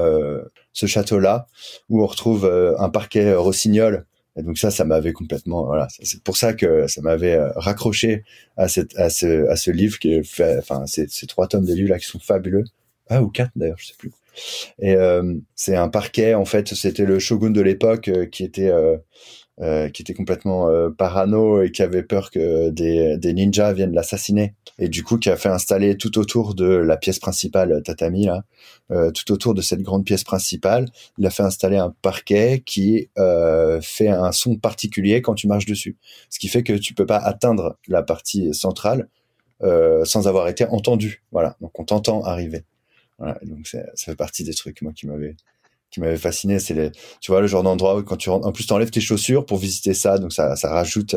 ce 0.74 0.86
château-là 0.86 1.46
où 1.88 2.02
on 2.02 2.06
retrouve 2.06 2.44
un 2.78 2.90
parquet 2.90 3.34
rossignol 3.34 4.04
et 4.36 4.42
donc 4.42 4.58
ça, 4.58 4.70
ça 4.70 4.84
m'avait 4.84 5.12
complètement, 5.14 5.64
voilà, 5.64 5.88
c'est 6.02 6.22
pour 6.22 6.36
ça 6.36 6.52
que 6.52 6.86
ça 6.88 7.00
m'avait 7.00 7.34
euh, 7.34 7.50
raccroché 7.56 8.24
à 8.56 8.68
cette, 8.68 8.96
à 8.98 9.08
ce, 9.08 9.48
à 9.48 9.56
ce 9.56 9.70
livre 9.70 9.98
qui 9.98 10.12
est 10.12 10.22
fait, 10.22 10.58
enfin, 10.58 10.86
ces, 10.86 11.08
ces 11.08 11.26
trois 11.26 11.48
tomes 11.48 11.64
de 11.64 11.72
livres 11.72 11.90
là 11.90 11.98
qui 11.98 12.06
sont 12.06 12.18
fabuleux. 12.18 12.64
Ah, 13.08 13.22
ou 13.22 13.28
quatre 13.30 13.52
d'ailleurs, 13.56 13.78
je 13.78 13.86
sais 13.86 13.94
plus. 13.98 14.12
Et 14.78 14.94
euh, 14.94 15.34
c'est 15.54 15.76
un 15.76 15.88
parquet, 15.88 16.34
en 16.34 16.44
fait, 16.44 16.74
c'était 16.74 17.04
le 17.04 17.18
shogun 17.18 17.50
de 17.50 17.60
l'époque 17.60 18.08
euh, 18.08 18.26
qui 18.26 18.44
était 18.44 18.70
euh, 18.70 19.88
qui 19.88 20.02
était 20.02 20.12
complètement 20.12 20.68
parano 20.98 21.62
et 21.62 21.70
qui 21.70 21.80
avait 21.80 22.02
peur 22.02 22.30
que 22.30 22.68
des, 22.68 23.16
des 23.16 23.32
ninjas 23.32 23.72
viennent 23.72 23.94
l'assassiner 23.94 24.54
et 24.78 24.90
du 24.90 25.02
coup 25.02 25.16
qui 25.16 25.30
a 25.30 25.36
fait 25.38 25.48
installer 25.48 25.96
tout 25.96 26.18
autour 26.18 26.54
de 26.54 26.66
la 26.66 26.98
pièce 26.98 27.18
principale 27.18 27.82
tatami 27.82 28.26
là, 28.26 28.44
tout 29.12 29.32
autour 29.32 29.54
de 29.54 29.62
cette 29.62 29.80
grande 29.80 30.04
pièce 30.04 30.24
principale, 30.24 30.90
il 31.16 31.24
a 31.24 31.30
fait 31.30 31.42
installer 31.42 31.78
un 31.78 31.94
parquet 32.02 32.62
qui 32.66 33.08
fait 33.80 34.08
un 34.08 34.30
son 34.32 34.56
particulier 34.56 35.22
quand 35.22 35.34
tu 35.34 35.48
marches 35.48 35.64
dessus, 35.64 35.96
ce 36.28 36.38
qui 36.38 36.48
fait 36.48 36.62
que 36.62 36.74
tu 36.74 36.92
peux 36.92 37.06
pas 37.06 37.16
atteindre 37.16 37.78
la 37.88 38.02
partie 38.02 38.52
centrale 38.52 39.08
sans 39.62 40.28
avoir 40.28 40.48
été 40.48 40.66
entendu. 40.66 41.22
Voilà, 41.32 41.56
donc 41.62 41.80
on 41.80 41.84
t'entend 41.84 42.22
arriver. 42.24 42.66
Voilà, 43.18 43.38
donc 43.42 43.66
ça 43.66 43.80
fait 43.96 44.16
partie 44.16 44.44
des 44.44 44.54
trucs 44.54 44.82
moi 44.82 44.92
qui 44.92 45.06
m'avait 45.06 45.36
qui 45.90 46.00
m'avait 46.00 46.16
fasciné, 46.16 46.58
c'est 46.58 46.74
les, 46.74 46.90
tu 47.20 47.30
vois, 47.30 47.40
le 47.40 47.46
genre 47.46 47.62
d'endroit 47.62 47.96
où 47.96 48.02
quand 48.02 48.16
tu 48.16 48.28
en 48.28 48.52
plus 48.52 48.66
t'enlèves 48.66 48.90
tes 48.90 49.00
chaussures 49.00 49.46
pour 49.46 49.58
visiter 49.58 49.94
ça, 49.94 50.18
donc 50.18 50.32
ça, 50.32 50.56
ça 50.56 50.68
rajoute, 50.68 51.16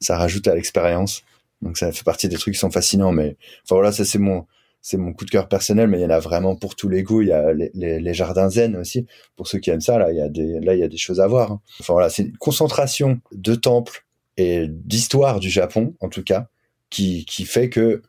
ça 0.00 0.18
rajoute 0.18 0.46
à 0.48 0.54
l'expérience. 0.54 1.22
Donc 1.62 1.78
ça 1.78 1.90
fait 1.92 2.04
partie 2.04 2.28
des 2.28 2.36
trucs 2.36 2.54
qui 2.54 2.60
sont 2.60 2.70
fascinants, 2.70 3.12
mais 3.12 3.36
enfin 3.64 3.76
voilà, 3.76 3.90
ça 3.90 4.04
c'est 4.04 4.18
mon, 4.18 4.46
c'est 4.82 4.96
mon 4.96 5.12
coup 5.12 5.24
de 5.24 5.30
cœur 5.30 5.48
personnel, 5.48 5.88
mais 5.88 5.98
il 6.00 6.02
y 6.02 6.04
en 6.04 6.10
a 6.10 6.18
vraiment 6.18 6.56
pour 6.56 6.74
tous 6.74 6.88
les 6.88 7.04
goûts. 7.04 7.22
Il 7.22 7.28
y 7.28 7.32
a 7.32 7.52
les, 7.52 7.70
les, 7.72 8.14
jardins 8.14 8.50
zen 8.50 8.76
aussi. 8.76 9.06
Pour 9.36 9.46
ceux 9.46 9.60
qui 9.60 9.70
aiment 9.70 9.80
ça, 9.80 9.96
là, 9.96 10.10
il 10.10 10.18
y 10.18 10.20
a 10.20 10.28
des, 10.28 10.58
là, 10.60 10.74
il 10.74 10.80
y 10.80 10.82
a 10.82 10.88
des 10.88 10.96
choses 10.96 11.20
à 11.20 11.26
voir. 11.28 11.52
Hein. 11.52 11.60
Enfin 11.80 11.92
voilà, 11.92 12.10
c'est 12.10 12.24
une 12.24 12.36
concentration 12.36 13.20
de 13.30 13.54
temples 13.54 14.04
et 14.36 14.66
d'histoire 14.68 15.38
du 15.38 15.50
Japon, 15.50 15.94
en 16.00 16.08
tout 16.08 16.24
cas, 16.24 16.48
qui, 16.90 17.24
qui 17.26 17.44
fait 17.44 17.70
que 17.70 18.02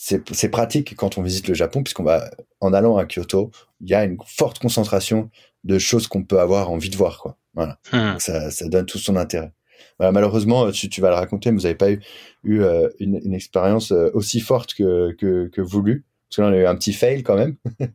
c'est 0.00 0.48
pratique 0.48 0.94
quand 0.94 1.18
on 1.18 1.22
visite 1.22 1.48
le 1.48 1.54
Japon, 1.54 1.82
puisqu'on 1.82 2.04
va, 2.04 2.30
en 2.60 2.72
allant 2.72 2.96
à 2.96 3.04
Kyoto, 3.04 3.50
il 3.80 3.90
y 3.90 3.94
a 3.94 4.04
une 4.04 4.16
forte 4.24 4.60
concentration 4.60 5.28
de 5.64 5.78
choses 5.78 6.06
qu'on 6.06 6.22
peut 6.22 6.38
avoir 6.38 6.70
envie 6.70 6.88
de 6.88 6.96
voir, 6.96 7.18
quoi. 7.18 7.36
Voilà. 7.54 7.78
Hmm. 7.92 8.16
Ça, 8.20 8.52
ça 8.52 8.68
donne 8.68 8.86
tout 8.86 8.98
son 8.98 9.16
intérêt. 9.16 9.52
Voilà, 9.98 10.12
malheureusement, 10.12 10.70
tu, 10.70 10.88
tu 10.88 11.00
vas 11.00 11.08
le 11.08 11.16
raconter, 11.16 11.50
mais 11.50 11.56
vous 11.56 11.64
n'avez 11.64 11.74
pas 11.74 11.90
eu, 11.90 12.00
eu 12.44 12.62
euh, 12.62 12.88
une, 13.00 13.20
une, 13.24 13.34
expérience 13.34 13.90
euh, 13.90 14.10
aussi 14.14 14.38
forte 14.38 14.74
que, 14.74 15.12
que, 15.18 15.48
que 15.48 15.60
voulu. 15.60 16.04
Parce 16.28 16.36
que 16.36 16.42
là, 16.42 16.48
on 16.48 16.52
a 16.52 16.62
eu 16.62 16.66
un 16.66 16.76
petit 16.76 16.92
fail 16.92 17.22
quand 17.24 17.36
même. 17.36 17.56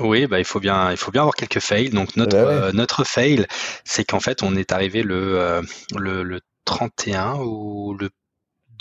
Oui, 0.00 0.26
bah 0.26 0.38
il 0.38 0.46
faut 0.46 0.58
bien, 0.58 0.90
il 0.90 0.96
faut 0.96 1.10
bien 1.10 1.20
avoir 1.20 1.34
quelques 1.34 1.58
fails. 1.58 1.90
Donc 1.90 2.16
notre 2.16 2.34
euh, 2.34 2.72
notre 2.72 3.04
fail, 3.04 3.46
c'est 3.84 4.04
qu'en 4.04 4.20
fait 4.20 4.42
on 4.42 4.56
est 4.56 4.72
arrivé 4.72 5.02
le, 5.02 5.60
le, 5.94 6.22
le 6.22 6.40
31 6.64 7.34
ou 7.40 7.92
le 7.92 8.08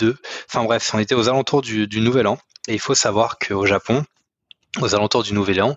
2. 0.02 0.18
Enfin 0.48 0.64
bref, 0.64 0.92
on 0.94 1.00
était 1.00 1.16
aux 1.16 1.30
alentours 1.30 1.62
du, 1.62 1.88
du 1.88 2.02
Nouvel 2.02 2.28
An. 2.28 2.38
Et 2.68 2.74
il 2.74 2.80
faut 2.80 2.96
savoir 2.96 3.38
qu'au 3.40 3.66
Japon, 3.66 4.04
aux 4.80 4.96
alentours 4.96 5.24
du 5.24 5.34
Nouvel 5.34 5.62
An, 5.62 5.76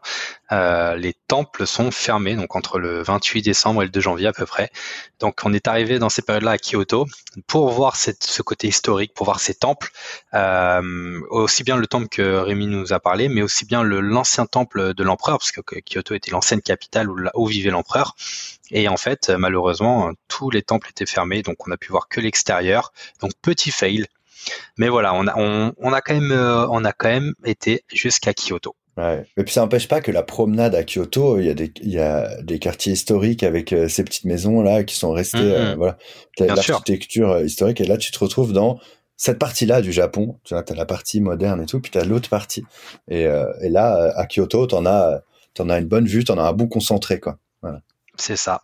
euh, 0.53 0.95
les 0.95 1.15
temples 1.27 1.67
sont 1.67 1.91
fermés, 1.91 2.37
donc 2.37 2.55
entre 2.55 2.79
le 2.79 3.03
28 3.03 3.43
décembre 3.43 3.83
et 3.83 3.87
le 3.87 3.91
2 3.91 4.01
janvier 4.01 4.29
à 4.29 4.33
peu 4.33 4.47
près. 4.47 4.71
Donc 5.19 5.41
on 5.45 5.53
est 5.53 5.67
arrivé 5.67 5.99
dans 5.99 6.09
ces 6.09 6.23
périodes-là 6.23 6.53
à 6.53 6.59
Kyoto 6.59 7.07
pour 7.49 7.71
voir 7.71 7.97
ce 7.97 8.43
côté 8.43 8.69
historique, 8.69 9.13
pour 9.13 9.27
voir 9.27 9.41
ces 9.41 9.55
temples, 9.55 9.91
euh, 10.35 11.21
aussi 11.31 11.65
bien 11.65 11.77
le 11.77 11.89
temple 11.89 12.09
que 12.09 12.23
Rémi 12.23 12.69
nous 12.69 12.93
a 12.93 13.01
parlé, 13.01 13.29
mais 13.29 13.43
aussi 13.43 13.65
bien 13.65 13.83
l'ancien 13.83 14.47
temple 14.47 14.95
de 14.95 15.03
l'empereur, 15.03 15.39
parce 15.39 15.51
que 15.51 15.61
Kyoto 15.61 16.15
était 16.15 16.31
l'ancienne 16.31 16.63
capitale 16.63 17.09
où, 17.35 17.47
vivait 17.47 17.71
l'empereur. 17.71 18.15
Et 18.71 18.89
en 18.89 18.97
fait, 18.97 19.31
malheureusement, 19.31 20.13
tous 20.29 20.51
les 20.51 20.63
temples 20.63 20.89
étaient 20.91 21.07
fermés, 21.07 21.43
donc 21.43 21.67
on 21.67 21.73
a 21.73 21.77
pu 21.77 21.91
voir 21.91 22.09
que 22.09 22.21
l'extérieur. 22.21 22.93
Donc 23.21 23.33
petit 23.43 23.73
fail. 23.73 24.07
Mais 24.77 24.89
voilà, 24.89 25.15
on 25.15 25.27
a, 25.27 25.35
on 25.37 25.93
a 25.93 26.01
quand 26.01 26.15
même, 26.15 26.33
euh, 26.33 26.67
on 26.69 26.85
a 26.85 26.93
quand 26.93 27.09
même 27.09 27.35
été 27.45 27.85
jusqu'à 27.93 28.33
Kyoto. 28.35 28.77
Ouais. 28.97 29.25
Et 29.37 29.45
puis 29.45 29.53
ça 29.53 29.61
n'empêche 29.61 29.89
pas 29.89 30.01
que 30.01 30.13
la 30.13 30.23
promenade 30.23 30.75
à 30.75 30.85
Kyoto, 30.85 31.39
il 31.39 31.47
y 31.47 31.51
a 31.51 31.55
des, 31.55 31.73
il 31.83 31.91
y 31.91 31.99
a 31.99 32.41
des 32.43 32.59
quartiers 32.59 32.93
historiques 32.93 33.43
avec 33.43 33.73
euh, 33.73 33.89
ces 33.89 34.05
petites 34.05 34.25
maisons 34.25 34.63
là 34.63 34.85
qui 34.85 34.95
sont 34.95 35.13
restées, 35.13 35.39
euh, 35.41 35.75
mm-hmm. 35.75 35.77
voilà, 35.77 35.99
l'architecture 36.41 37.33
euh, 37.33 37.45
historique. 37.45 37.81
Et 37.81 37.85
là, 37.85 37.97
tu 37.97 38.13
te 38.13 38.19
retrouves 38.19 38.53
dans 38.53 38.79
cette 39.17 39.39
partie-là 39.39 39.81
du 39.83 39.93
Japon. 39.93 40.39
Tu 40.45 40.55
vois, 40.55 40.65
as 40.69 40.75
la 40.75 40.87
partie 40.87 41.21
moderne 41.21 41.61
et 41.61 41.67
tout, 41.67 41.81
puis 41.81 41.91
tu 41.91 41.99
as 41.99 42.05
l'autre 42.05 42.29
partie. 42.29 42.65
Et, 43.09 43.23
et 43.23 43.69
là, 43.69 44.13
à 44.17 44.27
Kyoto, 44.27 44.67
t'en 44.67 44.87
as, 44.87 45.23
t'en 45.55 45.69
as 45.71 45.79
une 45.79 45.87
bonne 45.87 46.07
vue, 46.07 46.25
t'en 46.25 46.37
as 46.39 46.43
un 46.43 46.53
bon 46.53 46.67
concentré, 46.67 47.21
quoi. 47.21 47.39
Voilà. 47.63 47.81
C'est 48.17 48.37
ça. 48.37 48.63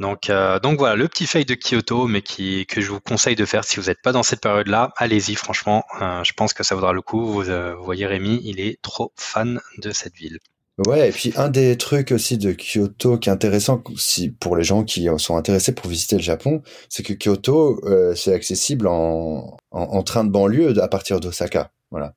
Donc, 0.00 0.30
euh, 0.30 0.58
donc 0.58 0.78
voilà, 0.78 0.96
le 0.96 1.06
petit 1.08 1.26
fail 1.26 1.44
de 1.44 1.54
Kyoto, 1.54 2.06
mais 2.06 2.22
qui, 2.22 2.64
que 2.66 2.80
je 2.80 2.90
vous 2.90 3.00
conseille 3.00 3.36
de 3.36 3.44
faire 3.44 3.64
si 3.64 3.78
vous 3.78 3.86
n'êtes 3.86 4.00
pas 4.00 4.12
dans 4.12 4.22
cette 4.22 4.40
période-là. 4.40 4.92
Allez-y, 4.96 5.34
franchement, 5.34 5.84
euh, 6.00 6.24
je 6.24 6.32
pense 6.32 6.54
que 6.54 6.64
ça 6.64 6.74
vaudra 6.74 6.94
le 6.94 7.02
coup. 7.02 7.26
Vous, 7.26 7.50
euh, 7.50 7.74
voyez 7.78 8.06
Rémi, 8.06 8.40
il 8.42 8.60
est 8.60 8.80
trop 8.80 9.12
fan 9.16 9.60
de 9.76 9.90
cette 9.92 10.14
ville. 10.14 10.38
Ouais, 10.86 11.10
et 11.10 11.12
puis 11.12 11.34
un 11.36 11.50
des 11.50 11.76
trucs 11.76 12.12
aussi 12.12 12.38
de 12.38 12.52
Kyoto 12.52 13.18
qui 13.18 13.28
est 13.28 13.32
intéressant 13.32 13.84
si, 13.98 14.30
pour 14.30 14.56
les 14.56 14.64
gens 14.64 14.84
qui 14.84 15.08
sont 15.18 15.36
intéressés 15.36 15.74
pour 15.74 15.90
visiter 15.90 16.16
le 16.16 16.22
Japon, 16.22 16.62
c'est 16.88 17.02
que 17.02 17.12
Kyoto, 17.12 17.82
c'est 18.16 18.32
accessible 18.32 18.86
en, 18.86 19.58
en, 19.72 19.80
en, 19.82 20.02
train 20.02 20.24
de 20.24 20.30
banlieue 20.30 20.82
à 20.82 20.88
partir 20.88 21.20
d'Osaka. 21.20 21.70
Voilà. 21.90 22.14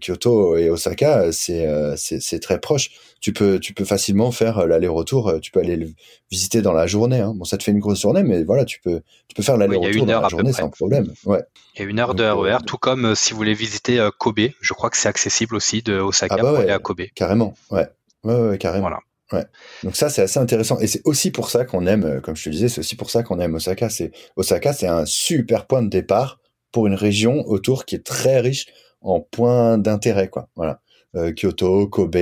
Kyoto 0.00 0.56
et 0.56 0.70
Osaka, 0.70 1.32
c'est 1.32 2.40
très 2.40 2.60
proche. 2.60 2.90
Tu 3.26 3.32
peux 3.32 3.58
tu 3.58 3.74
peux 3.74 3.84
facilement 3.84 4.30
faire 4.30 4.58
euh, 4.58 4.66
l'aller-retour. 4.68 5.40
Tu 5.42 5.50
peux 5.50 5.58
aller 5.58 5.74
le 5.74 5.88
visiter 6.30 6.62
dans 6.62 6.72
la 6.72 6.86
journée. 6.86 7.18
Hein. 7.18 7.32
Bon, 7.34 7.42
ça 7.42 7.58
te 7.58 7.64
fait 7.64 7.72
une 7.72 7.80
grosse 7.80 8.00
journée, 8.00 8.22
mais 8.22 8.44
voilà, 8.44 8.64
tu 8.64 8.80
peux 8.80 9.00
tu 9.26 9.34
peux 9.34 9.42
faire 9.42 9.56
l'aller-retour 9.56 10.06
dans 10.06 10.20
la 10.20 10.28
journée 10.28 10.52
sans 10.52 10.70
problème. 10.70 11.12
Ouais. 11.24 11.42
Il 11.74 11.82
y 11.82 11.84
a 11.84 11.90
une 11.90 11.98
heure 11.98 12.14
de 12.14 12.22
RER, 12.22 12.58
tout 12.64 12.76
comme 12.76 13.16
si 13.16 13.32
vous 13.32 13.38
voulez 13.38 13.54
visiter 13.54 14.08
Kobe. 14.16 14.50
Je 14.60 14.74
crois 14.74 14.90
que 14.90 14.96
c'est 14.96 15.08
accessible 15.08 15.56
aussi 15.56 15.82
de 15.82 15.98
Osaka 15.98 16.36
ah 16.38 16.40
bah 16.40 16.50
pour 16.50 16.58
aller 16.60 16.70
à 16.70 16.78
Kobe. 16.78 17.02
Carrément, 17.16 17.54
ouais, 17.72 17.88
ouais, 18.22 18.34
ouais 18.34 18.58
carrément. 18.58 18.82
Voilà. 18.82 19.00
Ouais. 19.32 19.44
Donc 19.82 19.96
ça, 19.96 20.08
c'est 20.08 20.22
assez 20.22 20.38
intéressant. 20.38 20.78
Et 20.78 20.86
c'est 20.86 21.02
aussi 21.04 21.32
pour 21.32 21.50
ça 21.50 21.64
qu'on 21.64 21.84
aime, 21.88 22.20
comme 22.20 22.36
je 22.36 22.44
te 22.44 22.50
disais, 22.50 22.68
c'est 22.68 22.78
aussi 22.78 22.94
pour 22.94 23.10
ça 23.10 23.24
qu'on 23.24 23.40
aime 23.40 23.56
Osaka. 23.56 23.90
C'est 23.90 24.12
Osaka, 24.36 24.72
c'est 24.72 24.86
un 24.86 25.04
super 25.04 25.66
point 25.66 25.82
de 25.82 25.88
départ 25.88 26.38
pour 26.70 26.86
une 26.86 26.94
région 26.94 27.44
autour 27.48 27.86
qui 27.86 27.96
est 27.96 28.06
très 28.06 28.38
riche 28.38 28.66
en 29.00 29.18
points 29.18 29.78
d'intérêt, 29.78 30.28
quoi. 30.28 30.48
Voilà. 30.54 30.80
Euh, 31.16 31.32
Kyoto, 31.32 31.88
Kobe, 31.88 32.16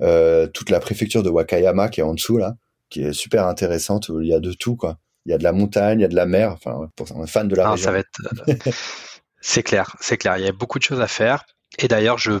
euh, 0.00 0.46
toute 0.46 0.70
la 0.70 0.80
préfecture 0.80 1.22
de 1.22 1.30
Wakayama 1.30 1.88
qui 1.88 2.00
est 2.00 2.04
en 2.04 2.14
dessous 2.14 2.38
là, 2.38 2.54
qui 2.88 3.02
est 3.02 3.12
super 3.12 3.46
intéressante. 3.46 4.08
Où 4.08 4.20
il 4.20 4.28
y 4.28 4.34
a 4.34 4.40
de 4.40 4.52
tout, 4.52 4.76
quoi. 4.76 4.98
Il 5.26 5.32
y 5.32 5.34
a 5.34 5.38
de 5.38 5.44
la 5.44 5.52
montagne, 5.52 6.00
il 6.00 6.02
y 6.02 6.04
a 6.04 6.08
de 6.08 6.16
la 6.16 6.26
mer. 6.26 6.52
Enfin, 6.52 6.88
pour 6.96 7.10
un 7.20 7.26
fan 7.26 7.48
de 7.48 7.54
la 7.54 7.70
région. 7.70 7.84
Ça 7.84 7.92
va 7.92 7.98
être. 7.98 8.08
Euh, 8.48 8.54
c'est 9.40 9.62
clair, 9.62 9.96
c'est 10.00 10.16
clair. 10.16 10.38
Il 10.38 10.44
y 10.44 10.48
a 10.48 10.52
beaucoup 10.52 10.78
de 10.78 10.84
choses 10.84 11.00
à 11.00 11.08
faire. 11.08 11.44
Et 11.78 11.88
d'ailleurs, 11.88 12.18
je 12.18 12.40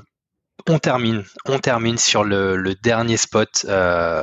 on 0.68 0.78
termine, 0.78 1.24
on 1.46 1.58
termine 1.58 1.96
sur 1.96 2.22
le, 2.22 2.74
dernier 2.82 3.16
spot 3.16 3.64
euh, 3.66 4.22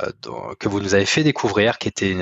que 0.59 0.69
vous 0.69 0.79
nous 0.79 0.93
avez 0.93 1.07
fait 1.07 1.23
découvrir, 1.23 1.79
qui 1.79 1.87
était 1.87 2.15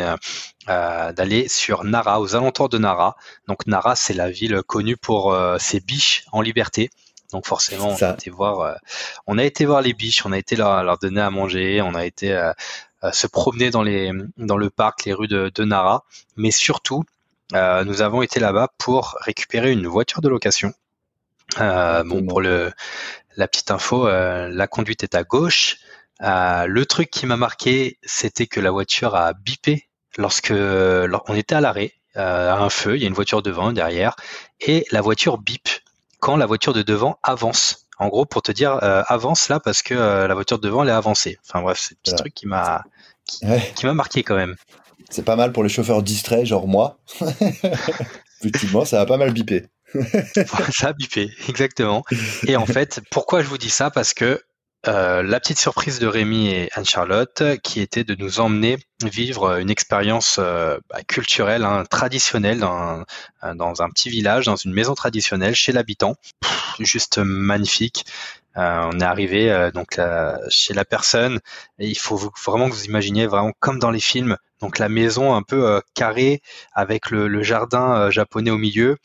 euh, 0.69 1.11
d'aller 1.11 1.49
sur 1.49 1.83
Nara, 1.83 2.21
aux 2.21 2.33
alentours 2.33 2.69
de 2.69 2.77
Nara. 2.77 3.17
Donc 3.49 3.67
Nara, 3.67 3.97
c'est 3.97 4.13
la 4.13 4.29
ville 4.29 4.61
connue 4.65 4.95
pour 4.95 5.37
ses 5.59 5.81
biches 5.81 6.23
en 6.31 6.41
liberté. 6.41 6.89
Donc 7.36 7.47
forcément, 7.47 7.89
on 7.89 8.01
a 8.01 8.13
été 8.13 8.29
voir, 8.29 8.61
euh, 8.61 8.75
on 9.27 9.38
a 9.38 9.43
été 9.43 9.65
voir 9.65 9.81
les 9.81 9.91
biches, 9.91 10.25
on 10.25 10.31
a 10.31 10.38
été 10.38 10.55
leur, 10.55 10.86
leur 10.86 10.97
donner 10.97 11.19
à 11.19 11.29
manger, 11.29 11.81
on 11.81 11.93
a 11.93 12.05
été 12.05 12.31
euh, 12.31 12.53
euh, 13.03 13.11
se 13.11 13.27
promener 13.27 13.71
dans 13.71 13.83
les 13.83 14.13
dans 14.38 14.55
le 14.55 14.69
parc, 14.69 15.03
les 15.03 15.11
rues 15.11 15.27
de, 15.27 15.51
de 15.53 15.63
Nara, 15.65 16.05
mais 16.38 16.49
surtout, 16.49 17.03
nous 17.51 18.01
avons 18.01 18.21
été 18.21 18.39
là-bas 18.39 18.69
pour 18.77 19.17
récupérer 19.19 19.73
une 19.73 19.86
voiture 19.86 20.21
de 20.21 20.29
location. 20.29 20.73
bon, 21.57 22.25
pour 22.25 22.39
le 22.39 22.71
la 23.36 23.49
petite 23.49 23.69
info, 23.69 24.07
la 24.07 24.67
conduite 24.67 25.03
est 25.03 25.13
à 25.13 25.25
gauche. 25.25 25.75
le 26.21 26.83
truc 26.86 27.09
qui 27.09 27.25
m'a 27.25 27.36
marqué, 27.36 27.99
c'était 28.01 28.47
que 28.47 28.61
la 28.61 28.71
voiture 28.71 29.13
a 29.13 29.33
bipé 29.33 29.89
lorsque 30.17 30.53
on 30.53 31.36
était 31.36 31.55
à 31.55 31.59
l'arrêt, 31.59 31.91
à 32.15 32.55
un 32.55 32.69
feu, 32.69 32.95
il 32.95 33.01
y 33.01 33.05
a 33.05 33.09
une 33.09 33.13
voiture 33.13 33.41
devant, 33.41 33.73
derrière, 33.73 34.15
et 34.61 34.86
la 34.91 35.01
voiture 35.01 35.38
bip 35.38 35.67
quand 36.26 36.38
la 36.38 36.47
voiture 36.47 36.73
de 36.73 36.82
devant 36.82 37.19
avance. 37.21 37.88
En 37.99 38.07
gros, 38.07 38.26
pour 38.26 38.41
te 38.41 38.51
dire, 38.51 38.80
euh, 38.82 39.03
avance 39.07 39.47
là 39.47 39.59
parce 39.59 39.84
que 39.84 39.93
euh, 39.93 40.28
la 40.28 40.34
voiture 40.34 40.57
de 40.57 40.67
devant 40.67 40.82
elle 40.82 40.89
est 40.89 40.91
avancée. 40.91 41.38
Enfin 41.47 41.61
bref, 41.61 41.78
c'est 41.80 41.93
un 41.93 41.97
petit 42.01 42.15
truc 42.15 42.34
qui 42.34 42.47
m'a 42.47 42.84
qui, 43.28 43.86
m'a 43.86 43.93
marqué 43.93 44.23
quand 44.23 44.36
même. 44.36 44.55
C'est 45.11 45.23
pas 45.23 45.36
mal 45.36 45.51
pour 45.51 45.61
les 45.61 45.69
chauffeurs 45.69 46.01
distraits, 46.01 46.47
genre 46.47 46.67
moi. 46.67 46.97
Effectivement, 48.41 48.86
ça 48.86 49.01
a 49.01 49.05
pas 49.05 49.17
mal 49.17 49.34
bipé. 49.34 49.67
ça 50.71 50.88
a 50.88 50.93
bipé, 50.93 51.30
exactement. 51.47 52.03
Et 52.47 52.55
en 52.55 52.65
fait, 52.65 53.01
pourquoi 53.11 53.43
je 53.43 53.47
vous 53.47 53.59
dis 53.59 53.69
ça? 53.69 53.91
Parce 53.91 54.15
que 54.15 54.41
euh, 54.88 55.23
la 55.23 55.39
petite 55.39 55.57
surprise 55.59 55.99
de 55.99 56.07
Rémi 56.07 56.49
et 56.49 56.69
Anne-Charlotte, 56.73 57.43
qui 57.63 57.81
était 57.81 58.03
de 58.03 58.15
nous 58.15 58.39
emmener 58.39 58.77
vivre 59.03 59.57
une 59.57 59.69
expérience 59.69 60.38
euh, 60.39 60.77
bah, 60.89 61.01
culturelle, 61.07 61.63
hein, 61.63 61.83
traditionnelle, 61.89 62.59
dans, 62.59 63.03
dans, 63.55 63.81
un 63.81 63.89
petit 63.89 64.09
village, 64.09 64.45
dans 64.45 64.55
une 64.55 64.73
maison 64.73 64.93
traditionnelle, 64.93 65.55
chez 65.55 65.71
l'habitant. 65.71 66.15
Juste 66.79 67.17
magnifique. 67.17 68.05
Euh, 68.57 68.89
on 68.93 68.99
est 68.99 69.03
arrivé 69.03 69.69
donc 69.73 69.99
chez 70.49 70.73
la 70.73 70.86
personne 70.86 71.39
et 71.77 71.88
il 71.88 71.97
faut 71.97 72.15
vraiment 72.45 72.69
que 72.69 72.73
vous 72.73 72.86
imaginiez 72.86 73.27
vraiment 73.27 73.51
comme 73.59 73.79
dans 73.79 73.91
les 73.91 73.99
films. 73.99 74.38
Donc 74.61 74.79
la 74.79 74.88
maison 74.88 75.36
un 75.36 75.43
peu 75.43 75.81
carrée 75.93 76.41
avec 76.73 77.09
le, 77.09 77.27
le 77.27 77.43
jardin 77.43 78.09
japonais 78.11 78.51
au 78.51 78.57
milieu, 78.57 78.97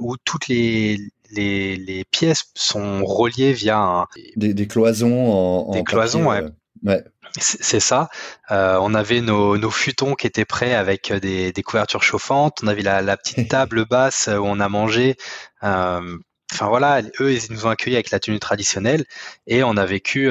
où 0.00 0.16
toutes 0.24 0.48
les, 0.48 0.98
les, 1.32 2.04
pièces 2.10 2.44
sont 2.54 3.04
reliées 3.04 3.52
via 3.52 4.06
des, 4.36 4.66
cloisons 4.66 5.32
en, 5.32 5.70
des 5.72 5.84
cloisons, 5.84 6.26
ouais. 6.28 6.42
Euh, 6.86 7.00
c'est 7.38 7.80
ça. 7.80 8.10
Euh, 8.50 8.76
on 8.80 8.94
avait 8.94 9.20
nos, 9.20 9.70
futons 9.70 10.14
qui 10.14 10.26
étaient 10.26 10.44
prêts 10.44 10.74
avec 10.74 11.12
des, 11.12 11.52
couvertures 11.64 12.02
chauffantes. 12.02 12.58
On 12.62 12.66
avait 12.66 12.82
la, 12.82 13.16
petite 13.16 13.48
table 13.48 13.86
basse 13.86 14.28
où 14.28 14.44
on 14.44 14.60
a 14.60 14.68
mangé. 14.68 15.16
Euh, 15.62 16.18
enfin 16.52 16.68
voilà, 16.68 17.00
eux, 17.20 17.32
ils 17.32 17.52
nous 17.52 17.66
ont 17.66 17.70
accueillis 17.70 17.96
avec 17.96 18.10
la 18.10 18.20
tenue 18.20 18.38
traditionnelle 18.40 19.04
et 19.46 19.62
on 19.62 19.76
a 19.76 19.86
vécu 19.86 20.30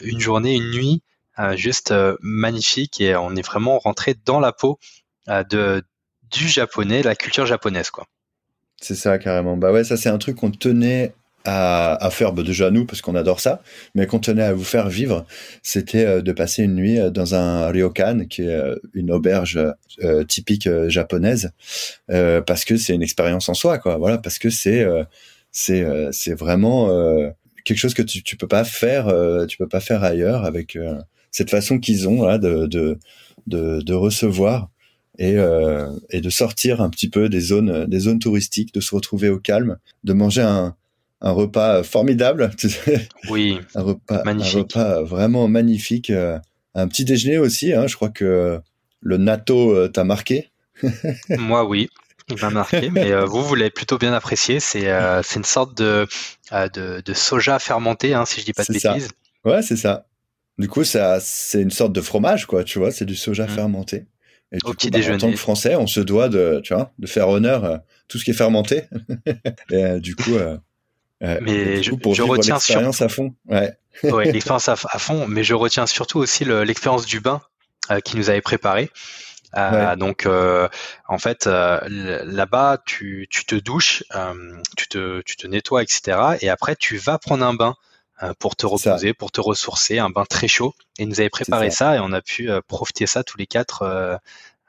une 0.00 0.20
journée, 0.20 0.54
une 0.54 0.70
nuit 0.70 1.02
juste 1.54 1.92
magnifique 2.20 3.00
et 3.00 3.16
on 3.16 3.36
est 3.36 3.46
vraiment 3.46 3.78
rentré 3.78 4.14
dans 4.24 4.40
la 4.40 4.52
peau 4.52 4.78
de 5.28 5.82
du 6.30 6.48
japonais, 6.48 7.02
la 7.02 7.14
culture 7.14 7.44
japonaise, 7.44 7.90
quoi. 7.90 8.06
C'est 8.82 8.96
ça, 8.96 9.16
carrément. 9.18 9.56
Bah 9.56 9.70
ouais, 9.72 9.84
ça, 9.84 9.96
c'est 9.96 10.08
un 10.08 10.18
truc 10.18 10.36
qu'on 10.38 10.50
tenait 10.50 11.14
à, 11.44 12.08
faire 12.10 12.32
bah, 12.32 12.42
déjà 12.42 12.70
nous 12.70 12.84
parce 12.84 13.00
qu'on 13.00 13.14
adore 13.14 13.38
ça, 13.38 13.62
mais 13.94 14.06
qu'on 14.06 14.18
tenait 14.18 14.42
à 14.42 14.52
vous 14.52 14.64
faire 14.64 14.88
vivre, 14.88 15.24
c'était 15.62 16.04
euh, 16.04 16.20
de 16.20 16.32
passer 16.32 16.64
une 16.64 16.74
nuit 16.74 16.98
euh, 16.98 17.10
dans 17.10 17.34
un 17.36 17.68
ryokan, 17.68 18.26
qui 18.28 18.42
est 18.42 18.48
euh, 18.48 18.76
une 18.92 19.12
auberge 19.12 19.58
typique 20.26 20.68
japonaise, 20.88 21.52
parce 22.08 22.64
que 22.64 22.76
c'est 22.76 22.94
une 22.94 23.02
expérience 23.02 23.48
en 23.48 23.54
soi, 23.54 23.78
quoi. 23.78 23.98
Voilà, 23.98 24.18
parce 24.18 24.38
que 24.38 24.50
c'est 24.50 24.84
c'est 25.52 26.34
vraiment 26.34 26.88
quelque 27.64 27.78
chose 27.78 27.94
que 27.94 28.02
tu, 28.02 28.22
tu 28.22 28.36
peux 28.36 28.48
pas 28.48 28.64
faire, 28.64 29.06
tu 29.48 29.58
peux 29.58 29.68
pas 29.68 29.80
faire 29.80 30.02
ailleurs 30.02 30.44
avec 30.44 30.76
cette 31.30 31.50
façon 31.50 31.78
qu'ils 31.78 32.08
ont 32.08 32.24
là 32.24 32.38
de 32.38 32.66
de, 32.66 32.98
de 33.46 33.94
recevoir 33.94 34.70
et, 35.18 35.36
euh, 35.36 35.88
et 36.10 36.20
de 36.20 36.30
sortir 36.30 36.80
un 36.80 36.90
petit 36.90 37.08
peu 37.08 37.28
des 37.28 37.40
zones, 37.40 37.86
des 37.86 38.00
zones 38.00 38.18
touristiques, 38.18 38.72
de 38.74 38.80
se 38.80 38.94
retrouver 38.94 39.28
au 39.28 39.38
calme, 39.38 39.78
de 40.04 40.12
manger 40.12 40.42
un, 40.42 40.74
un 41.22 41.30
repas 41.30 41.82
formidable. 41.82 42.50
Oui, 43.30 43.58
un 43.74 43.82
repas, 43.82 44.22
magnifique. 44.24 44.54
un 44.54 44.58
repas 44.58 45.02
vraiment 45.02 45.48
magnifique. 45.48 46.10
Euh, 46.10 46.38
un 46.74 46.88
petit 46.88 47.04
déjeuner 47.04 47.38
aussi. 47.38 47.72
Hein, 47.72 47.86
je 47.86 47.94
crois 47.96 48.10
que 48.10 48.60
le 49.00 49.16
natto 49.16 49.70
euh, 49.70 49.88
t'a 49.88 50.04
marqué. 50.04 50.50
Moi, 51.28 51.64
oui. 51.64 51.88
Il 52.28 52.40
m'a 52.40 52.50
marqué, 52.50 52.88
mais 52.90 53.12
vous, 53.24 53.42
vous 53.42 53.54
l'avez 53.54 53.70
plutôt 53.70 53.98
bien 53.98 54.12
apprécié. 54.12 54.60
C'est 54.60 54.88
euh, 54.88 55.22
une 55.36 55.44
sorte 55.44 55.76
de, 55.76 56.06
de, 56.50 57.00
de, 57.00 57.14
soja 57.14 57.58
fermenté, 57.58 58.14
hein, 58.14 58.24
si 58.24 58.40
je 58.40 58.46
dis 58.46 58.52
pas 58.52 58.64
de 58.64 58.72
bêtises. 58.72 59.08
Ça. 59.08 59.50
Ouais, 59.50 59.62
c'est 59.62 59.76
ça. 59.76 60.06
Du 60.58 60.68
coup, 60.68 60.84
ça, 60.84 61.18
c'est 61.20 61.60
une 61.60 61.70
sorte 61.70 61.92
de 61.92 62.00
fromage, 62.00 62.46
quoi. 62.46 62.64
Tu 62.64 62.78
vois, 62.78 62.90
c'est 62.90 63.04
du 63.04 63.16
soja 63.16 63.46
mmh. 63.46 63.50
fermenté. 63.50 64.06
Et 64.52 64.58
au 64.64 64.74
petit 64.74 64.90
déjeuner. 64.90 65.18
Bah, 65.18 65.24
en 65.24 65.28
tant 65.28 65.32
que 65.32 65.38
Français, 65.38 65.76
on 65.76 65.86
se 65.86 66.00
doit 66.00 66.28
de, 66.28 66.60
tu 66.62 66.74
vois, 66.74 66.92
de 66.98 67.06
faire 67.06 67.28
honneur 67.28 67.64
à 67.64 67.84
tout 68.08 68.18
ce 68.18 68.24
qui 68.24 68.30
est 68.30 68.34
fermenté. 68.34 68.84
et 69.70 69.84
euh, 69.84 69.98
du 69.98 70.14
coup, 70.14 70.34
euh, 70.34 70.58
euh 71.22 71.38
mais 71.40 71.82
je, 71.82 71.94
pour 71.94 72.14
je 72.14 72.22
retiens 72.22 72.54
l'expérience 72.54 73.00
à 73.00 73.08
fond. 73.08 73.34
Ouais. 73.46 73.72
ouais 74.04 74.24
l'expérience 74.32 74.68
à, 74.68 74.76
fond, 74.76 75.26
mais 75.26 75.44
je 75.44 75.54
retiens 75.54 75.86
surtout 75.86 76.18
aussi 76.18 76.44
l'expérience 76.44 77.06
du 77.06 77.20
bain 77.20 77.40
euh, 77.90 78.00
qui 78.00 78.16
nous 78.16 78.30
avait 78.30 78.42
préparé. 78.42 78.90
Euh, 79.56 79.96
Donc, 79.96 80.24
euh, 80.24 80.68
en 81.08 81.18
fait, 81.18 81.46
là-bas, 81.46 82.78
tu, 82.86 83.26
tu, 83.30 83.44
te 83.44 83.54
douches, 83.54 84.02
tu, 84.76 84.88
te, 84.88 85.20
tu 85.22 85.36
te 85.36 85.46
nettoies, 85.46 85.82
etc. 85.82 86.18
Et 86.40 86.48
après, 86.48 86.76
tu 86.76 86.96
vas 86.96 87.18
prendre 87.18 87.44
un 87.44 87.54
bain 87.54 87.76
pour 88.38 88.56
te 88.56 88.66
reposer, 88.66 89.14
pour 89.14 89.32
te 89.32 89.40
ressourcer, 89.40 89.98
un 89.98 90.10
bain 90.10 90.24
très 90.24 90.48
chaud. 90.48 90.74
Et 90.98 91.02
il 91.02 91.08
nous 91.08 91.20
avait 91.20 91.30
préparé 91.30 91.70
ça. 91.70 91.96
et 91.96 92.00
on 92.00 92.12
a 92.12 92.20
pu 92.20 92.50
profiter 92.68 93.06
ça 93.06 93.24
tous 93.24 93.38
les 93.38 93.46
quatre 93.46 94.20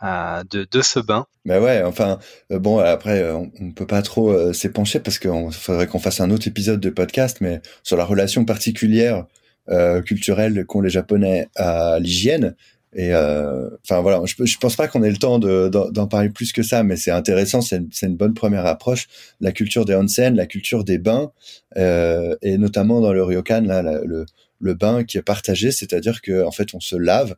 de, 0.04 0.68
de, 0.70 0.82
ce 0.82 1.00
bain. 1.00 1.26
Ben 1.46 1.62
ouais, 1.62 1.82
enfin, 1.84 2.20
euh, 2.52 2.60
bon, 2.60 2.80
après, 2.80 3.30
on, 3.32 3.52
ne 3.60 3.72
peut 3.72 3.88
pas 3.88 4.02
trop 4.02 4.32
euh, 4.32 4.54
s'épancher 4.54 5.00
parce 5.00 5.20
qu'il 5.20 5.32
faudrait 5.52 5.88
qu'on 5.88 6.00
fasse 6.00 6.20
un 6.20 6.32
autre 6.32 6.48
épisode 6.48 6.80
de 6.80 6.90
podcast, 6.90 7.38
mais 7.42 7.62
sur 7.84 7.96
la 7.96 8.06
relation 8.06 8.44
particulière 8.46 9.26
euh, 9.70 10.02
culturelle 10.02 10.66
qu'ont 10.66 10.82
les 10.82 10.90
Japonais 10.90 11.48
à 11.56 12.00
l'hygiène. 12.00 12.56
Et 12.96 13.14
enfin 13.16 14.02
voilà, 14.02 14.22
je, 14.26 14.36
je 14.46 14.58
pense 14.58 14.76
pas 14.76 14.88
qu'on 14.88 15.02
ait 15.04 15.10
le 15.10 15.18
temps 15.18 15.40
d'en 15.40 16.08
parler 16.08 16.30
plus 16.30 16.52
que 16.52 16.62
ça, 16.62 16.84
mais 16.84 16.96
c'est 16.96 17.12
intéressant, 17.12 17.62
c'est 17.62 17.78
une, 17.78 17.90
une, 18.02 18.16
bonne 18.16 18.34
première 18.34 18.66
approche. 18.68 19.08
La 19.42 19.52
culture 19.52 19.86
des 19.86 19.96
onsen, 19.96 20.36
la 20.36 20.46
culture 20.46 20.84
des 20.84 21.00
bains, 21.00 21.32
et 21.76 22.58
notamment 22.58 23.02
dans 23.02 23.12
le 23.12 23.24
ryokan, 23.24 23.62
là, 23.62 23.82
le, 23.82 24.26
le 24.60 24.74
bain 24.74 25.04
qui 25.04 25.18
est 25.18 25.24
partagé, 25.24 25.72
c'est-à-dire 25.72 26.22
que 26.22 26.44
en 26.44 26.52
fait 26.52 26.74
on 26.74 26.80
se 26.80 26.96
lave 26.96 27.36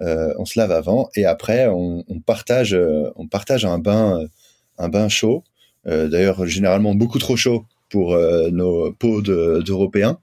euh, 0.00 0.34
on 0.38 0.44
se 0.44 0.58
lave 0.58 0.72
avant 0.72 1.08
et 1.14 1.24
après 1.24 1.68
on, 1.68 2.02
partage 2.26 2.74
euh, 2.74 3.12
on 3.14 3.28
partage 3.28 3.64
un 3.64 3.78
bain 3.78 4.26
un 4.76 4.88
bain 4.88 5.08
chaud 5.08 5.44
euh, 5.86 6.08
d'ailleurs 6.08 6.46
généralement 6.46 6.96
beaucoup 6.96 7.20
trop 7.20 7.36
chaud 7.36 7.64
pour 7.90 8.18
nos 8.50 8.90
peaux 8.90 9.22
d'Européens 9.22 10.18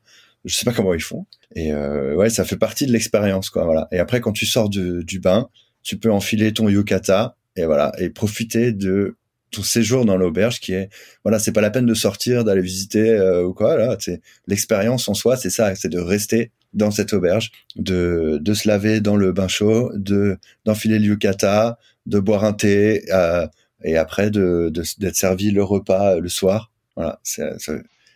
je 0.45 0.55
sais 0.55 0.65
pas 0.65 0.73
comment 0.73 0.93
ils 0.93 1.01
font 1.01 1.25
et 1.55 1.73
ouais 1.73 2.29
ça 2.29 2.45
fait 2.45 2.57
partie 2.57 2.85
de 2.85 2.91
l'expérience 2.91 3.49
quoi 3.49 3.65
voilà 3.65 3.87
et 3.91 3.99
après 3.99 4.21
quand 4.21 4.31
tu 4.31 4.45
sors 4.45 4.69
du, 4.69 5.03
du 5.03 5.19
bain 5.19 5.49
tu 5.83 5.97
peux 5.97 6.11
enfiler 6.11 6.53
ton 6.53 6.69
yukata 6.69 7.35
et 7.55 7.65
voilà 7.65 7.91
et 7.97 8.09
profiter 8.09 8.71
de 8.71 9.17
ton 9.51 9.63
séjour 9.63 10.05
dans 10.05 10.17
l'auberge 10.17 10.59
qui 10.59 10.73
est 10.73 10.89
voilà 11.23 11.37
c'est 11.39 11.51
pas 11.51 11.61
la 11.61 11.69
peine 11.69 11.85
de 11.85 11.93
sortir 11.93 12.43
d'aller 12.43 12.61
visiter 12.61 13.19
ou 13.45 13.53
quoi 13.53 13.77
là 13.77 13.97
c'est 13.99 14.21
l'expérience 14.47 15.07
en 15.09 15.13
soi 15.13 15.35
c'est 15.35 15.49
ça 15.49 15.75
c'est 15.75 15.89
de 15.89 15.99
rester 15.99 16.51
dans 16.73 16.91
cette 16.91 17.13
auberge, 17.13 17.51
de, 17.75 18.39
de 18.41 18.53
se 18.53 18.67
laver 18.67 19.01
dans 19.01 19.15
le 19.15 19.31
bain 19.31 19.47
chaud, 19.47 19.91
de 19.95 20.37
d'enfiler 20.65 20.99
le 20.99 21.05
yukata, 21.05 21.77
de 22.05 22.19
boire 22.19 22.43
un 22.43 22.53
thé 22.53 23.03
euh, 23.11 23.47
et 23.83 23.97
après 23.97 24.31
de 24.31 24.71
d'être 24.73 25.15
servi 25.15 25.51
le 25.51 25.63
repas 25.63 26.19
le 26.19 26.29
soir. 26.29 26.71
Voilà, 26.95 27.19
c'est 27.23 27.49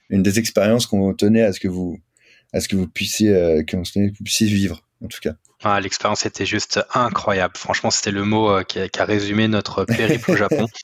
une 0.09 0.23
des 0.23 0.39
expériences 0.39 0.85
qu'on 0.85 1.13
tenait 1.13 1.43
à 1.43 1.53
ce 1.53 1.59
que 1.59 1.67
vous 1.67 1.99
à 2.55 2.61
ce 2.61 2.67
que 2.67 2.75
vous 2.75 2.87
puissiez 2.87 3.29
euh, 3.29 3.63
que 3.63 3.75
vous 3.75 4.23
puissiez 4.23 4.47
vivre 4.47 4.81
en 5.03 5.07
tout 5.07 5.19
cas. 5.21 5.33
Ah, 5.63 5.79
L'expérience 5.79 6.25
était 6.25 6.45
juste 6.45 6.79
incroyable. 6.93 7.53
Franchement, 7.57 7.91
c'était 7.91 8.11
le 8.11 8.23
mot 8.23 8.49
euh, 8.49 8.63
qui, 8.63 8.79
a, 8.79 8.89
qui, 8.89 8.99
a, 8.99 9.05
résumé 9.05 9.47
notre 9.47 9.85
périple 9.85 10.31
au 10.31 10.35
Japon. 10.35 10.67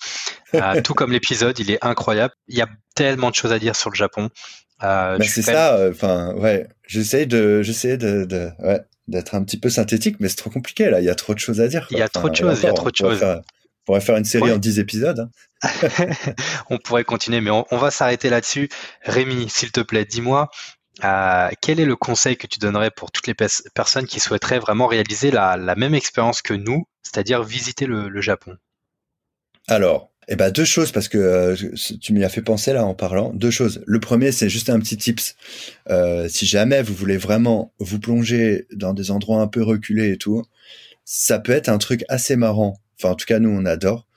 Euh, 0.53 0.81
tout 0.81 0.93
comme 0.93 1.13
l'épisode, 1.13 1.57
il 1.59 1.71
est 1.71 1.77
incroyable. 1.81 2.33
Il 2.49 2.57
y 2.57 2.61
a 2.61 2.67
tellement 2.93 3.29
de 3.29 3.35
choses 3.35 3.53
à 3.53 3.57
dire 3.57 3.73
sur 3.73 3.89
le 3.89 3.95
Japon. 3.95 4.29
Euh, 4.83 5.17
bah, 5.17 5.25
c'est 5.25 5.41
ça. 5.41 5.79
Enfin, 5.89 6.33
ouais. 6.33 6.67
J'essaie 6.85 7.25
de, 7.25 7.61
j'essaie 7.61 7.95
de, 7.95 8.25
de 8.25 8.49
ouais, 8.59 8.81
d'être 9.07 9.33
un 9.33 9.45
petit 9.45 9.57
peu 9.57 9.69
synthétique, 9.69 10.17
mais 10.19 10.27
c'est 10.27 10.35
trop 10.35 10.49
compliqué 10.49 10.89
là. 10.89 10.99
Il 10.99 11.05
y 11.05 11.09
a 11.09 11.15
trop 11.15 11.33
de 11.33 11.39
choses 11.39 11.61
à 11.61 11.69
dire. 11.69 11.87
Il 11.89 11.97
y 11.97 12.01
a 12.01 12.09
trop 12.09 12.27
de 12.27 12.35
choses. 12.35 12.59
Il 12.59 12.65
y 12.65 12.69
a 12.69 12.73
trop 12.73 12.91
de 12.91 12.95
choses. 12.97 13.23
on 13.23 13.41
pourrait 13.85 14.01
faire 14.01 14.17
une 14.17 14.25
série 14.25 14.51
en 14.51 14.57
10 14.57 14.79
épisodes. 14.79 15.29
Hein. 15.63 15.69
on 16.69 16.79
pourrait 16.79 17.05
continuer, 17.05 17.39
mais 17.39 17.51
on, 17.51 17.77
va 17.77 17.89
s'arrêter 17.89 18.29
là-dessus. 18.29 18.67
Rémi, 19.03 19.47
s'il 19.49 19.71
te 19.71 19.79
plaît, 19.79 20.03
dis-moi. 20.03 20.49
Euh, 21.03 21.49
quel 21.61 21.79
est 21.79 21.85
le 21.85 21.95
conseil 21.95 22.37
que 22.37 22.47
tu 22.47 22.59
donnerais 22.59 22.91
pour 22.91 23.11
toutes 23.11 23.27
les 23.27 23.35
personnes 23.73 24.05
qui 24.05 24.19
souhaiteraient 24.19 24.59
vraiment 24.59 24.87
réaliser 24.87 25.31
la, 25.31 25.57
même 25.75 25.95
expérience 25.95 26.41
que 26.41 26.53
nous, 26.53 26.85
c'est-à-dire 27.01 27.43
visiter 27.43 27.85
le, 27.85 28.09
le 28.09 28.21
Japon? 28.21 28.57
Alors, 29.67 30.11
eh 30.27 30.35
ben 30.35 30.51
deux 30.51 30.65
choses 30.65 30.91
parce 30.91 31.07
que 31.07 31.17
euh, 31.17 31.55
tu 31.99 32.13
m'y 32.13 32.23
as 32.23 32.29
fait 32.29 32.41
penser 32.41 32.73
là 32.73 32.85
en 32.85 32.93
parlant. 32.93 33.33
Deux 33.33 33.51
choses. 33.51 33.83
Le 33.85 33.99
premier, 33.99 34.31
c'est 34.31 34.49
juste 34.49 34.69
un 34.69 34.79
petit 34.79 34.97
tips. 34.97 35.35
Euh, 35.89 36.29
si 36.29 36.45
jamais 36.45 36.83
vous 36.83 36.93
voulez 36.93 37.17
vraiment 37.17 37.73
vous 37.79 37.99
plonger 37.99 38.67
dans 38.71 38.93
des 38.93 39.11
endroits 39.11 39.41
un 39.41 39.47
peu 39.47 39.63
reculés 39.63 40.11
et 40.11 40.17
tout, 40.17 40.43
ça 41.05 41.39
peut 41.39 41.51
être 41.51 41.69
un 41.69 41.79
truc 41.79 42.05
assez 42.07 42.35
marrant. 42.35 42.79
Enfin, 42.97 43.13
en 43.13 43.15
tout 43.15 43.25
cas, 43.25 43.39
nous 43.39 43.49
on 43.49 43.65
adore 43.65 44.07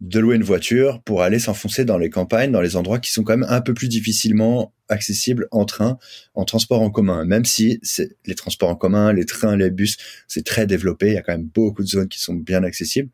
de 0.00 0.20
louer 0.20 0.36
une 0.36 0.44
voiture 0.44 1.02
pour 1.02 1.22
aller 1.22 1.38
s'enfoncer 1.38 1.84
dans 1.84 1.98
les 1.98 2.10
campagnes, 2.10 2.52
dans 2.52 2.60
les 2.60 2.76
endroits 2.76 3.00
qui 3.00 3.12
sont 3.12 3.24
quand 3.24 3.36
même 3.36 3.48
un 3.48 3.60
peu 3.60 3.74
plus 3.74 3.88
difficilement 3.88 4.72
accessibles 4.88 5.48
en 5.50 5.64
train, 5.64 5.98
en 6.34 6.44
transport 6.44 6.82
en 6.82 6.90
commun. 6.90 7.24
Même 7.24 7.44
si 7.44 7.80
les 8.24 8.34
transports 8.34 8.70
en 8.70 8.76
commun, 8.76 9.12
les 9.12 9.26
trains, 9.26 9.56
les 9.56 9.70
bus, 9.70 9.96
c'est 10.28 10.44
très 10.44 10.66
développé. 10.66 11.08
Il 11.08 11.14
y 11.14 11.16
a 11.16 11.22
quand 11.22 11.32
même 11.32 11.48
beaucoup 11.52 11.82
de 11.82 11.88
zones 11.88 12.08
qui 12.08 12.20
sont 12.20 12.34
bien 12.34 12.62
accessibles 12.62 13.10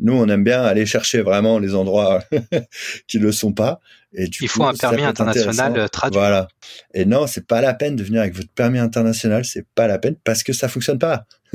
nous, 0.00 0.12
on 0.12 0.28
aime 0.28 0.44
bien 0.44 0.62
aller 0.62 0.86
chercher 0.86 1.22
vraiment 1.22 1.58
les 1.58 1.74
endroits 1.74 2.22
qui 3.08 3.18
le 3.18 3.32
sont 3.32 3.52
pas. 3.52 3.80
Et 4.12 4.28
du 4.28 4.44
Il 4.44 4.48
faut 4.48 4.64
un 4.64 4.74
permis 4.74 5.02
international 5.02 5.78
euh, 5.78 5.88
traduit. 5.88 6.18
Voilà. 6.18 6.48
Et 6.94 7.04
non, 7.04 7.26
c'est 7.26 7.46
pas 7.46 7.60
la 7.60 7.74
peine 7.74 7.96
de 7.96 8.02
venir 8.02 8.20
avec 8.20 8.34
votre 8.34 8.50
permis 8.50 8.78
international. 8.78 9.44
C'est 9.44 9.66
pas 9.74 9.86
la 9.86 9.98
peine 9.98 10.16
parce 10.24 10.42
que 10.42 10.52
ça 10.52 10.68
fonctionne 10.68 10.98
pas. 10.98 11.26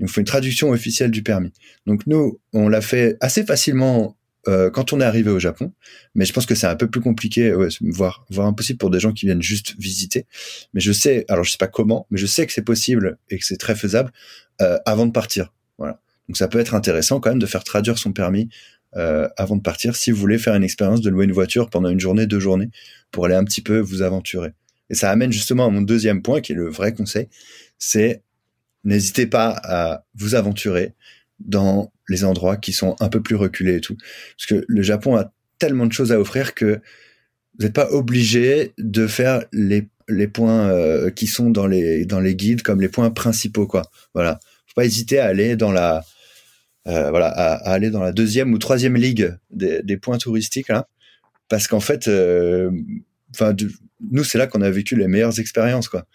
Il 0.00 0.08
faut 0.08 0.20
une 0.20 0.26
traduction 0.26 0.70
officielle 0.70 1.10
du 1.10 1.22
permis. 1.22 1.52
Donc 1.86 2.06
nous, 2.06 2.40
on 2.52 2.68
l'a 2.68 2.80
fait 2.80 3.16
assez 3.20 3.44
facilement 3.44 4.16
euh, 4.46 4.70
quand 4.70 4.92
on 4.92 5.00
est 5.00 5.04
arrivé 5.04 5.30
au 5.30 5.38
Japon, 5.38 5.72
mais 6.14 6.26
je 6.26 6.32
pense 6.32 6.44
que 6.44 6.54
c'est 6.54 6.66
un 6.66 6.76
peu 6.76 6.88
plus 6.88 7.00
compliqué, 7.00 7.54
voire, 7.80 8.26
voire 8.28 8.46
impossible 8.46 8.78
pour 8.78 8.90
des 8.90 9.00
gens 9.00 9.12
qui 9.12 9.24
viennent 9.24 9.42
juste 9.42 9.74
visiter. 9.78 10.26
Mais 10.74 10.80
je 10.80 10.92
sais, 10.92 11.24
alors 11.28 11.44
je 11.44 11.52
sais 11.52 11.58
pas 11.58 11.68
comment, 11.68 12.06
mais 12.10 12.18
je 12.18 12.26
sais 12.26 12.46
que 12.46 12.52
c'est 12.52 12.62
possible 12.62 13.16
et 13.30 13.38
que 13.38 13.44
c'est 13.44 13.56
très 13.56 13.74
faisable 13.74 14.12
euh, 14.60 14.78
avant 14.84 15.06
de 15.06 15.12
partir. 15.12 15.52
Voilà. 15.78 15.98
Donc 16.28 16.36
ça 16.36 16.48
peut 16.48 16.58
être 16.58 16.74
intéressant 16.74 17.20
quand 17.20 17.30
même 17.30 17.38
de 17.38 17.46
faire 17.46 17.64
traduire 17.64 17.98
son 17.98 18.12
permis 18.12 18.48
euh, 18.96 19.28
avant 19.36 19.56
de 19.56 19.62
partir 19.62 19.96
si 19.96 20.10
vous 20.10 20.18
voulez 20.18 20.38
faire 20.38 20.54
une 20.54 20.62
expérience 20.62 21.00
de 21.00 21.10
louer 21.10 21.24
une 21.24 21.32
voiture 21.32 21.68
pendant 21.68 21.88
une 21.88 22.00
journée, 22.00 22.26
deux 22.26 22.40
journées, 22.40 22.70
pour 23.10 23.26
aller 23.26 23.34
un 23.34 23.44
petit 23.44 23.60
peu 23.60 23.78
vous 23.78 24.02
aventurer. 24.02 24.52
Et 24.90 24.94
ça 24.94 25.10
amène 25.10 25.32
justement 25.32 25.66
à 25.66 25.70
mon 25.70 25.80
deuxième 25.80 26.22
point, 26.22 26.40
qui 26.40 26.52
est 26.52 26.56
le 26.56 26.68
vrai 26.68 26.92
conseil, 26.92 27.28
c'est 27.78 28.22
n'hésitez 28.84 29.26
pas 29.26 29.48
à 29.64 30.04
vous 30.14 30.34
aventurer 30.34 30.94
dans 31.40 31.92
les 32.08 32.24
endroits 32.24 32.56
qui 32.56 32.72
sont 32.72 32.94
un 33.00 33.08
peu 33.08 33.20
plus 33.20 33.34
reculés 33.34 33.76
et 33.76 33.80
tout. 33.80 33.96
Parce 34.36 34.46
que 34.46 34.64
le 34.68 34.82
Japon 34.82 35.16
a 35.16 35.32
tellement 35.58 35.86
de 35.86 35.92
choses 35.92 36.12
à 36.12 36.20
offrir 36.20 36.54
que 36.54 36.80
vous 37.58 37.64
n'êtes 37.64 37.72
pas 37.72 37.90
obligé 37.90 38.74
de 38.78 39.06
faire 39.06 39.44
les, 39.52 39.88
les 40.08 40.28
points 40.28 40.68
euh, 40.68 41.10
qui 41.10 41.26
sont 41.26 41.50
dans 41.50 41.66
les, 41.66 42.04
dans 42.04 42.20
les 42.20 42.36
guides 42.36 42.62
comme 42.62 42.80
les 42.80 42.88
points 42.88 43.10
principaux, 43.10 43.66
quoi. 43.66 43.82
Voilà. 44.12 44.38
Faut 44.66 44.74
pas 44.76 44.84
hésiter 44.84 45.18
à 45.18 45.26
aller 45.26 45.56
dans 45.56 45.72
la, 45.72 46.04
euh, 46.88 47.10
voilà, 47.10 47.28
à, 47.28 47.72
aller 47.72 47.90
dans 47.90 48.02
la 48.02 48.12
deuxième 48.12 48.52
ou 48.52 48.58
troisième 48.58 48.96
ligue 48.96 49.36
des, 49.50 49.82
des 49.82 49.96
points 49.96 50.18
touristiques, 50.18 50.68
là. 50.68 50.88
Parce 51.48 51.68
qu'en 51.68 51.80
fait, 51.80 52.08
euh, 52.08 52.70
enfin, 53.34 53.54
nous, 54.10 54.24
c'est 54.24 54.38
là 54.38 54.46
qu'on 54.46 54.62
a 54.62 54.70
vécu 54.70 54.96
les 54.96 55.08
meilleures 55.08 55.38
expériences, 55.38 55.88
quoi 55.88 56.06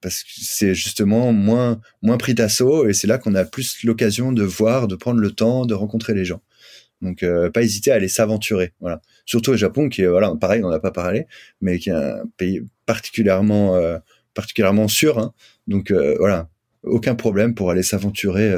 parce 0.00 0.22
que 0.22 0.30
c'est 0.36 0.74
justement 0.74 1.32
moins 1.32 1.80
moins 2.02 2.18
pris 2.18 2.34
d'assaut 2.34 2.88
et 2.88 2.92
c'est 2.92 3.06
là 3.06 3.18
qu'on 3.18 3.34
a 3.34 3.44
plus 3.44 3.84
l'occasion 3.84 4.32
de 4.32 4.42
voir, 4.42 4.88
de 4.88 4.96
prendre 4.96 5.20
le 5.20 5.30
temps, 5.30 5.66
de 5.66 5.74
rencontrer 5.74 6.14
les 6.14 6.24
gens. 6.24 6.40
Donc 7.02 7.22
euh, 7.22 7.50
pas 7.50 7.62
hésiter 7.62 7.92
à 7.92 7.94
aller 7.94 8.08
s'aventurer, 8.08 8.72
voilà. 8.80 9.00
Surtout 9.24 9.52
au 9.52 9.56
Japon 9.56 9.88
qui 9.88 10.02
est 10.02 10.06
voilà, 10.06 10.34
pareil, 10.40 10.62
on 10.64 10.70
n'a 10.70 10.80
pas 10.80 10.90
parlé, 10.90 11.26
mais 11.60 11.78
qui 11.78 11.90
est 11.90 11.92
un 11.92 12.22
pays 12.36 12.62
particulièrement 12.86 13.76
euh, 13.76 13.98
particulièrement 14.34 14.88
sûr. 14.88 15.18
Hein. 15.18 15.32
Donc 15.66 15.90
euh, 15.90 16.16
voilà, 16.18 16.48
aucun 16.82 17.14
problème 17.14 17.54
pour 17.54 17.70
aller 17.70 17.82
s'aventurer 17.82 18.52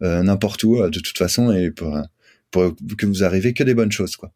n'importe 0.00 0.64
où 0.64 0.80
de 0.88 1.00
toute 1.00 1.18
façon 1.18 1.52
et 1.52 1.70
pour 1.70 1.96
pour 2.50 2.74
que 2.98 3.06
vous 3.06 3.22
arrivez 3.22 3.54
que 3.54 3.62
des 3.62 3.74
bonnes 3.74 3.92
choses 3.92 4.16
quoi. 4.16 4.32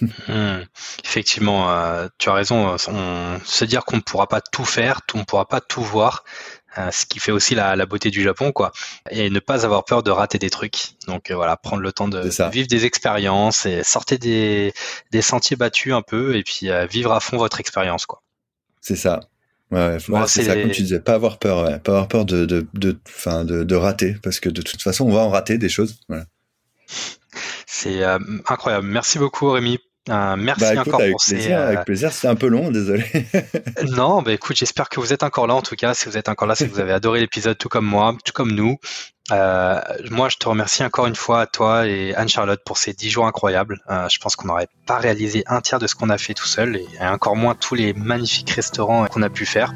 Hmm. 0.28 0.62
Effectivement, 1.04 1.70
euh, 1.70 2.08
tu 2.18 2.28
as 2.28 2.34
raison. 2.34 2.76
se 2.78 3.64
dire 3.64 3.84
qu'on 3.84 3.96
ne 3.96 4.02
pourra 4.02 4.28
pas 4.28 4.40
tout 4.40 4.64
faire, 4.64 5.00
on 5.14 5.18
ne 5.18 5.24
pourra 5.24 5.46
pas 5.46 5.60
tout 5.60 5.82
voir, 5.82 6.24
euh, 6.78 6.90
ce 6.90 7.06
qui 7.06 7.18
fait 7.18 7.32
aussi 7.32 7.54
la, 7.54 7.86
beauté 7.86 8.10
du 8.10 8.22
Japon, 8.22 8.52
quoi. 8.52 8.72
Et 9.10 9.30
ne 9.30 9.40
pas 9.40 9.64
avoir 9.64 9.84
peur 9.84 10.02
de 10.02 10.10
rater 10.10 10.38
des 10.38 10.50
trucs. 10.50 10.94
Donc 11.06 11.30
euh, 11.30 11.34
voilà, 11.34 11.56
prendre 11.56 11.82
le 11.82 11.92
temps 11.92 12.08
de, 12.08 12.20
vivre 12.50 12.68
des 12.68 12.84
expériences 12.84 13.66
et 13.66 13.82
sortir 13.82 14.18
des, 14.18 14.72
sentiers 15.20 15.56
battus 15.56 15.92
un 15.92 16.02
peu 16.02 16.36
et 16.36 16.44
puis 16.44 16.68
vivre 16.88 17.12
à 17.12 17.20
fond 17.20 17.36
votre 17.36 17.60
expérience, 17.60 18.06
quoi. 18.06 18.22
C'est 18.80 18.96
ça. 18.96 19.20
Ouais, 19.70 19.98
c'est 20.26 20.42
ça, 20.42 20.56
comme 20.56 20.70
tu 20.70 20.82
disais, 20.82 21.00
pas 21.00 21.14
avoir 21.14 21.38
peur, 21.38 21.80
pas 21.82 21.92
avoir 21.92 22.08
peur 22.08 22.24
de 22.24 22.44
de, 22.44 22.66
de, 22.74 23.62
de, 23.62 23.74
rater, 23.76 24.16
parce 24.22 24.40
que 24.40 24.48
de 24.48 24.62
toute 24.62 24.82
façon, 24.82 25.06
on 25.06 25.12
va 25.12 25.20
en 25.20 25.30
rater 25.30 25.58
des 25.58 25.68
choses. 25.68 26.00
C'est 27.66 28.02
incroyable. 28.02 28.88
Merci 28.88 29.18
beaucoup 29.18 29.50
Rémi 29.50 29.78
euh, 30.08 30.34
merci 30.36 30.74
bah, 30.74 30.80
encore 30.80 31.00
avec 31.00 31.12
pour 31.12 31.20
plaisir, 31.24 31.46
ces, 31.46 31.52
Avec 31.52 31.84
plaisir, 31.84 32.12
c'était 32.12 32.28
un 32.28 32.34
peu 32.34 32.48
long, 32.48 32.70
désolé. 32.70 33.04
non, 33.96 34.22
bah 34.22 34.32
écoute, 34.32 34.56
j'espère 34.56 34.88
que 34.88 34.98
vous 34.98 35.12
êtes 35.12 35.22
encore 35.22 35.46
là 35.46 35.54
en 35.54 35.62
tout 35.62 35.76
cas. 35.76 35.92
Si 35.94 36.06
vous 36.06 36.16
êtes 36.16 36.28
encore 36.28 36.48
là, 36.48 36.54
c'est 36.54 36.66
que 36.66 36.72
vous 36.72 36.80
avez 36.80 36.92
adoré 36.92 37.20
l'épisode, 37.20 37.58
tout 37.58 37.68
comme 37.68 37.84
moi, 37.84 38.16
tout 38.24 38.32
comme 38.32 38.52
nous. 38.52 38.78
Euh, 39.30 39.80
moi, 40.10 40.28
je 40.28 40.36
te 40.36 40.48
remercie 40.48 40.82
encore 40.82 41.06
une 41.06 41.14
fois 41.14 41.42
à 41.42 41.46
toi 41.46 41.86
et 41.86 42.14
Anne-Charlotte 42.14 42.60
pour 42.64 42.78
ces 42.78 42.92
dix 42.92 43.10
jours 43.10 43.26
incroyables. 43.26 43.80
Euh, 43.90 44.08
je 44.08 44.18
pense 44.18 44.36
qu'on 44.36 44.48
n'aurait 44.48 44.68
pas 44.86 44.98
réalisé 44.98 45.44
un 45.46 45.60
tiers 45.60 45.78
de 45.78 45.86
ce 45.86 45.94
qu'on 45.94 46.10
a 46.10 46.18
fait 46.18 46.34
tout 46.34 46.46
seul 46.46 46.76
et, 46.76 46.86
encore 47.00 47.36
moins 47.36 47.54
tous 47.54 47.74
les 47.74 47.92
magnifiques 47.92 48.50
restaurants 48.50 49.06
qu'on 49.06 49.22
a 49.22 49.30
pu 49.30 49.46
faire. 49.46 49.72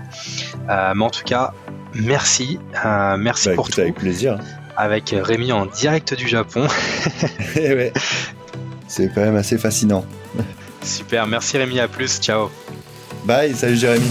Euh, 0.69 0.93
mais 0.95 1.05
en 1.05 1.11
tout 1.11 1.25
cas, 1.25 1.53
merci, 1.95 2.59
merci 3.19 3.49
bah, 3.49 3.55
pour 3.55 3.67
écoute, 3.67 3.75
tout. 3.75 3.81
Avec 3.81 3.95
plaisir. 3.95 4.39
Avec 4.77 5.15
Rémi 5.17 5.53
en 5.53 5.67
direct 5.67 6.15
du 6.15 6.29
Japon. 6.29 6.67
Eh 7.57 7.75
ouais. 7.75 7.93
C'est 8.89 9.09
quand 9.15 9.21
même 9.21 9.37
assez 9.37 9.59
fascinant. 9.59 10.05
Super, 10.83 11.27
merci 11.27 11.57
Rémi, 11.57 11.81
à 11.81 11.89
plus, 11.89 12.19
ciao. 12.19 12.51
Bye, 13.25 13.55
salut 13.55 13.77
Jérémy. 13.77 14.11